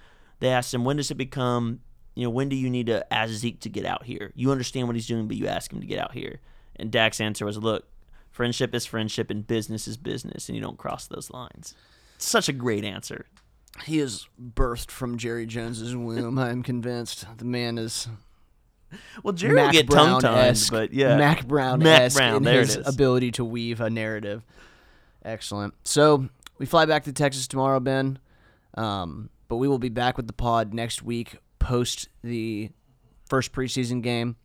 they 0.40 0.48
asked 0.48 0.72
him 0.72 0.84
when 0.84 0.96
does 0.96 1.10
it 1.10 1.16
become 1.16 1.80
you 2.14 2.24
know 2.24 2.30
when 2.30 2.48
do 2.48 2.56
you 2.56 2.68
need 2.70 2.86
to 2.86 3.10
ask 3.12 3.32
Zeke 3.32 3.60
to 3.60 3.68
get 3.68 3.84
out 3.84 4.04
here? 4.04 4.32
You 4.34 4.50
understand 4.50 4.88
what 4.88 4.96
he's 4.96 5.06
doing 5.06 5.28
but 5.28 5.36
you 5.36 5.46
ask 5.46 5.72
him 5.72 5.80
to 5.80 5.86
get 5.86 5.98
out 5.98 6.12
here. 6.12 6.40
And 6.76 6.90
Dak's 6.90 7.20
answer 7.20 7.44
was 7.44 7.58
look 7.58 7.86
friendship 8.30 8.74
is 8.74 8.86
friendship 8.86 9.30
and 9.30 9.46
business 9.46 9.86
is 9.86 9.96
business 9.96 10.48
and 10.48 10.56
you 10.56 10.62
don't 10.62 10.78
cross 10.78 11.06
those 11.06 11.30
lines. 11.30 11.74
Such 12.18 12.48
a 12.48 12.52
great 12.52 12.84
answer. 12.84 13.26
He 13.84 14.00
is 14.00 14.28
birthed 14.40 14.90
from 14.90 15.18
Jerry 15.18 15.46
Jones's 15.46 15.94
womb. 15.94 16.38
I'm 16.38 16.62
convinced. 16.62 17.26
The 17.36 17.44
man 17.44 17.78
is 17.78 18.08
well 19.22 19.32
Jerry 19.34 19.54
Mac 19.54 19.72
get 19.72 19.90
tongue 19.90 20.20
tied 20.20 20.56
but 20.70 20.92
yeah 20.92 21.16
Mac 21.16 21.46
Brown 21.46 21.80
Mac 21.80 22.12
Brown, 22.12 22.36
in 22.36 22.42
there 22.42 22.60
his 22.60 22.76
it 22.76 22.80
is. 22.80 22.94
ability 22.94 23.30
to 23.32 23.44
weave 23.44 23.80
a 23.80 23.90
narrative. 23.90 24.44
Excellent. 25.24 25.74
So 25.84 26.28
we 26.58 26.66
fly 26.66 26.86
back 26.86 27.04
to 27.04 27.12
Texas 27.12 27.46
tomorrow, 27.48 27.80
Ben. 27.80 28.18
Um, 28.74 29.30
but 29.48 29.56
we 29.56 29.68
will 29.68 29.78
be 29.78 29.88
back 29.88 30.16
with 30.16 30.26
the 30.26 30.32
pod 30.32 30.72
next 30.72 31.02
week 31.02 31.36
post 31.58 32.08
the 32.22 32.70
first 33.28 33.52
preseason 33.52 34.02
game. 34.02 34.36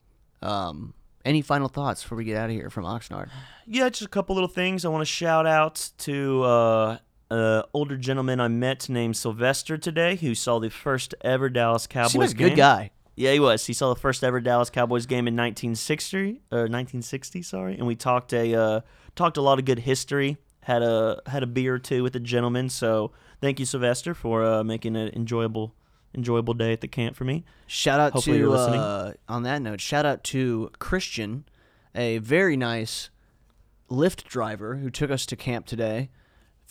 Um, 0.42 0.94
any 1.26 1.42
final 1.42 1.70
thoughts 1.70 2.02
before 2.04 2.18
we 2.18 2.26
get 2.26 2.36
out 2.38 2.50
of 2.50 2.56
here 2.56 2.70
from 2.70 2.84
Oxnard? 2.84 3.30
yeah, 3.66 3.88
just 3.90 4.02
a 4.02 4.10
couple 4.10 4.36
little 4.36 4.50
things. 4.50 4.84
I 4.84 4.90
want 4.90 5.02
to 5.02 5.06
shout 5.06 5.46
out 5.48 5.92
to 6.00 6.44
uh, 6.44 6.98
uh, 7.32 7.64
older 7.74 7.96
gentleman 7.96 8.40
I 8.42 8.50
met 8.50 8.90
named 8.90 9.16
Sylvester 9.16 9.78
today, 9.78 10.16
who 10.16 10.36
saw 10.36 10.60
the 10.60 10.70
first 10.70 11.16
ever 11.22 11.50
Dallas 11.50 11.88
Cowboys 11.88 12.12
Seems 12.12 12.22
like 12.28 12.32
a 12.32 12.34
game. 12.38 12.50
good 12.50 12.58
guy. 12.58 12.92
Yeah, 13.16 13.34
he 13.34 13.40
was. 13.40 13.66
He 13.66 13.74
saw 13.74 13.94
the 13.94 14.00
first 14.00 14.24
ever 14.24 14.40
Dallas 14.42 14.70
Cowboys 14.70 15.06
game 15.06 15.28
in 15.28 15.36
1960 15.36 16.42
or 16.52 16.62
1960, 16.62 17.42
sorry, 17.44 17.78
and 17.78 17.86
we 17.86 17.96
talked 17.96 18.34
a 18.34 18.56
uh, 18.56 18.82
talked 19.16 19.38
a 19.38 19.42
lot 19.42 19.60
of 19.60 19.66
good 19.66 19.80
history. 19.80 20.38
Had 20.62 20.82
a 20.82 21.22
had 21.28 21.44
a 21.44 21.48
beer 21.48 21.76
or 21.76 21.80
two 21.80 22.04
with 22.04 22.14
the 22.14 22.20
gentleman. 22.20 22.70
So 22.70 23.12
thank 23.42 23.60
you, 23.60 23.66
Sylvester, 23.66 24.14
for 24.14 24.44
uh, 24.44 24.64
making 24.64 24.96
an 24.96 25.10
enjoyable 25.14 25.76
enjoyable 26.16 26.54
day 26.54 26.74
at 26.74 26.82
the 26.82 26.88
camp 26.88 27.16
for 27.16 27.24
me. 27.24 27.44
Shout 27.68 28.00
out 28.00 28.14
Hopefully 28.14 28.40
to 28.40 28.54
uh, 28.54 29.14
on 29.28 29.44
that 29.44 29.62
note. 29.62 29.82
Shout 29.82 30.06
out 30.06 30.24
to 30.26 30.72
Christian, 30.80 31.46
a 31.94 32.18
very 32.20 32.58
nice 32.58 33.10
Lyft 33.90 34.24
driver 34.24 34.78
who 34.78 34.90
took 34.90 35.12
us 35.12 35.26
to 35.28 35.36
camp 35.36 35.66
today. 35.66 36.10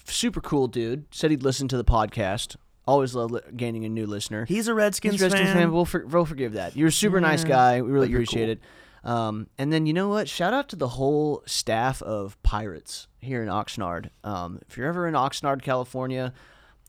Super 0.04 0.40
cool 0.40 0.66
dude. 0.66 1.04
Said 1.14 1.30
he'd 1.30 1.42
listen 1.42 1.68
to 1.68 1.76
the 1.76 1.84
podcast. 1.84 2.56
Always 2.86 3.14
love 3.14 3.30
li- 3.30 3.40
gaining 3.56 3.84
a 3.84 3.88
new 3.88 4.06
listener. 4.06 4.44
He's 4.44 4.66
a 4.68 4.74
Redskins, 4.74 5.14
He's 5.14 5.22
a 5.22 5.26
Redskins 5.26 5.48
fan. 5.50 5.56
fan. 5.56 5.72
We'll, 5.72 5.84
for, 5.84 6.04
we'll 6.06 6.24
forgive 6.24 6.54
that. 6.54 6.76
You're 6.76 6.88
a 6.88 6.92
super 6.92 7.20
nice 7.20 7.44
guy. 7.44 7.80
We 7.80 7.90
really 7.90 8.12
appreciate 8.12 8.46
cool. 8.46 8.52
it. 8.52 8.60
Um, 9.04 9.48
and 9.58 9.72
then 9.72 9.86
you 9.86 9.92
know 9.92 10.08
what? 10.08 10.28
Shout 10.28 10.52
out 10.52 10.68
to 10.70 10.76
the 10.76 10.88
whole 10.88 11.42
staff 11.46 12.02
of 12.02 12.40
Pirates 12.42 13.08
here 13.20 13.42
in 13.42 13.48
Oxnard. 13.48 14.10
Um, 14.24 14.60
if 14.68 14.76
you're 14.76 14.88
ever 14.88 15.06
in 15.06 15.14
Oxnard, 15.14 15.62
California, 15.62 16.32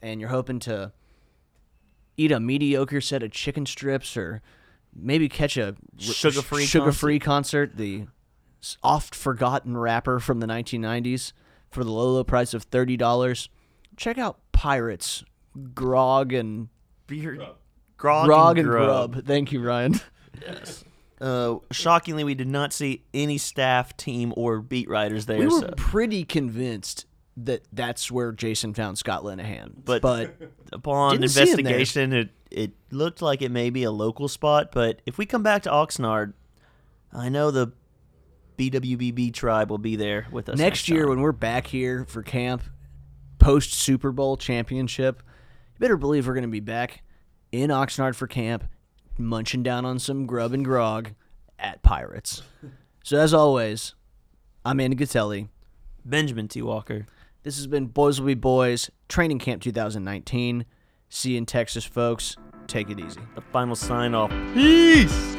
and 0.02 0.20
you're 0.20 0.30
hoping 0.30 0.60
to 0.62 0.92
eat 2.18 2.32
a 2.32 2.40
mediocre 2.40 3.02
set 3.02 3.24
of 3.24 3.32
chicken 3.32 3.66
strips 3.66 4.16
or 4.16 4.42
maybe 4.96 5.28
catch 5.28 5.58
a 5.58 5.76
Sugar-free 5.98 6.66
sugar-free 6.66 7.20
concert, 7.20 7.78
the 7.78 8.06
oft 8.84 9.16
forgotten 9.16 9.76
rapper 9.78 10.20
from 10.20 10.40
the 10.40 10.48
1990s 10.48 11.34
for 11.72 11.84
the 11.84 11.92
low 11.92 12.12
low 12.14 12.24
price 12.24 12.54
of 12.54 12.70
$30, 12.70 13.48
check 13.98 14.18
out 14.20 14.38
Pirates 14.52 15.24
grog 15.74 16.34
and 16.34 16.70
Beer, 17.08 17.36
grog, 17.98 18.26
grog 18.28 18.58
and 18.58 18.68
and 18.68 18.68
grub. 18.70 19.12
grub. 19.14 19.26
Thank 19.26 19.52
you, 19.52 19.62
Ryan. 19.62 20.00
Uh, 21.22 21.58
shockingly, 21.72 22.24
we 22.24 22.36
did 22.36 22.48
not 22.48 22.74
see 22.74 23.04
any 23.14 23.38
staff, 23.38 23.96
team, 23.96 24.34
or 24.36 24.60
beat 24.60 24.90
writers 24.90 25.26
there. 25.26 25.38
We 25.38 25.46
were 25.46 25.60
so. 25.62 25.74
pretty 25.78 26.26
convinced 26.26 27.06
that 27.38 27.64
that's 27.72 28.12
where 28.12 28.32
Jason 28.32 28.74
found 28.74 28.98
Scott 28.98 29.24
Linehan. 29.24 29.72
But- 29.86 30.02
but 30.02 30.36
Upon 30.72 31.12
Didn't 31.12 31.30
see 31.30 31.42
him 31.42 31.46
there. 31.64 31.76
investigation, 31.78 32.14
it 32.14 32.30
it 32.52 32.72
looked 32.92 33.22
like 33.22 33.42
it 33.42 33.52
may 33.52 33.70
be 33.70 33.84
a 33.84 33.92
local 33.92 34.28
spot. 34.28 34.72
But 34.72 35.02
if 35.06 35.18
we 35.18 35.26
come 35.26 35.44
back 35.44 35.64
to 35.64 35.70
Oxnard, 35.70 36.34
I 37.14 37.30
know 37.30 37.52
the 37.52 37.72
BWBB 38.58 39.34
tribe 39.34 39.70
will 39.70 39.78
be 39.80 39.96
there 39.96 40.28
with 40.32 40.50
us 40.50 40.58
next 40.58 40.90
year 40.90 41.02
time. 41.04 41.10
when 41.10 41.22
we're 41.22 41.32
back 41.32 41.68
here 41.68 42.06
for 42.06 42.22
camp, 42.24 42.64
post 43.40 43.74
Super 43.74 44.12
Bowl 44.12 44.36
championship, 44.38 45.22
you 45.22 45.30
better 45.84 45.98
believe 45.98 46.26
we're 46.26 46.34
going 46.34 46.44
to 46.44 46.48
be 46.48 46.62
back 46.62 47.04
in 47.52 47.70
Oxnard 47.70 48.16
for 48.16 48.26
camp, 48.26 48.64
munching 49.18 49.64
down 49.64 49.84
on 49.84 50.00
some 50.00 50.26
grub 50.26 50.54
and 50.54 50.64
grog 50.64 51.10
at 51.60 51.82
Pirates. 51.82 52.42
so 53.04 53.18
as 53.18 53.34
always, 53.34 53.94
I'm 54.64 54.80
Andy 54.80 54.96
Gatelli. 54.96 55.50
Benjamin 56.06 56.48
T. 56.48 56.62
Walker. 56.62 57.06
This 57.44 57.58
has 57.58 57.68
been 57.68 57.88
Boys 57.88 58.22
Will 58.22 58.28
Be 58.28 58.34
Boys 58.34 58.90
Training 59.10 59.40
Camp 59.40 59.62
2019. 59.62 60.66
See 61.10 61.32
you 61.32 61.38
in 61.38 61.46
Texas, 61.46 61.84
folks. 61.84 62.38
Take 62.68 62.90
it 62.90 63.02
easy. 63.02 63.20
The 63.36 63.42
final 63.42 63.76
sign 63.76 64.16
off. 64.16 64.32
Peace. 64.54 65.36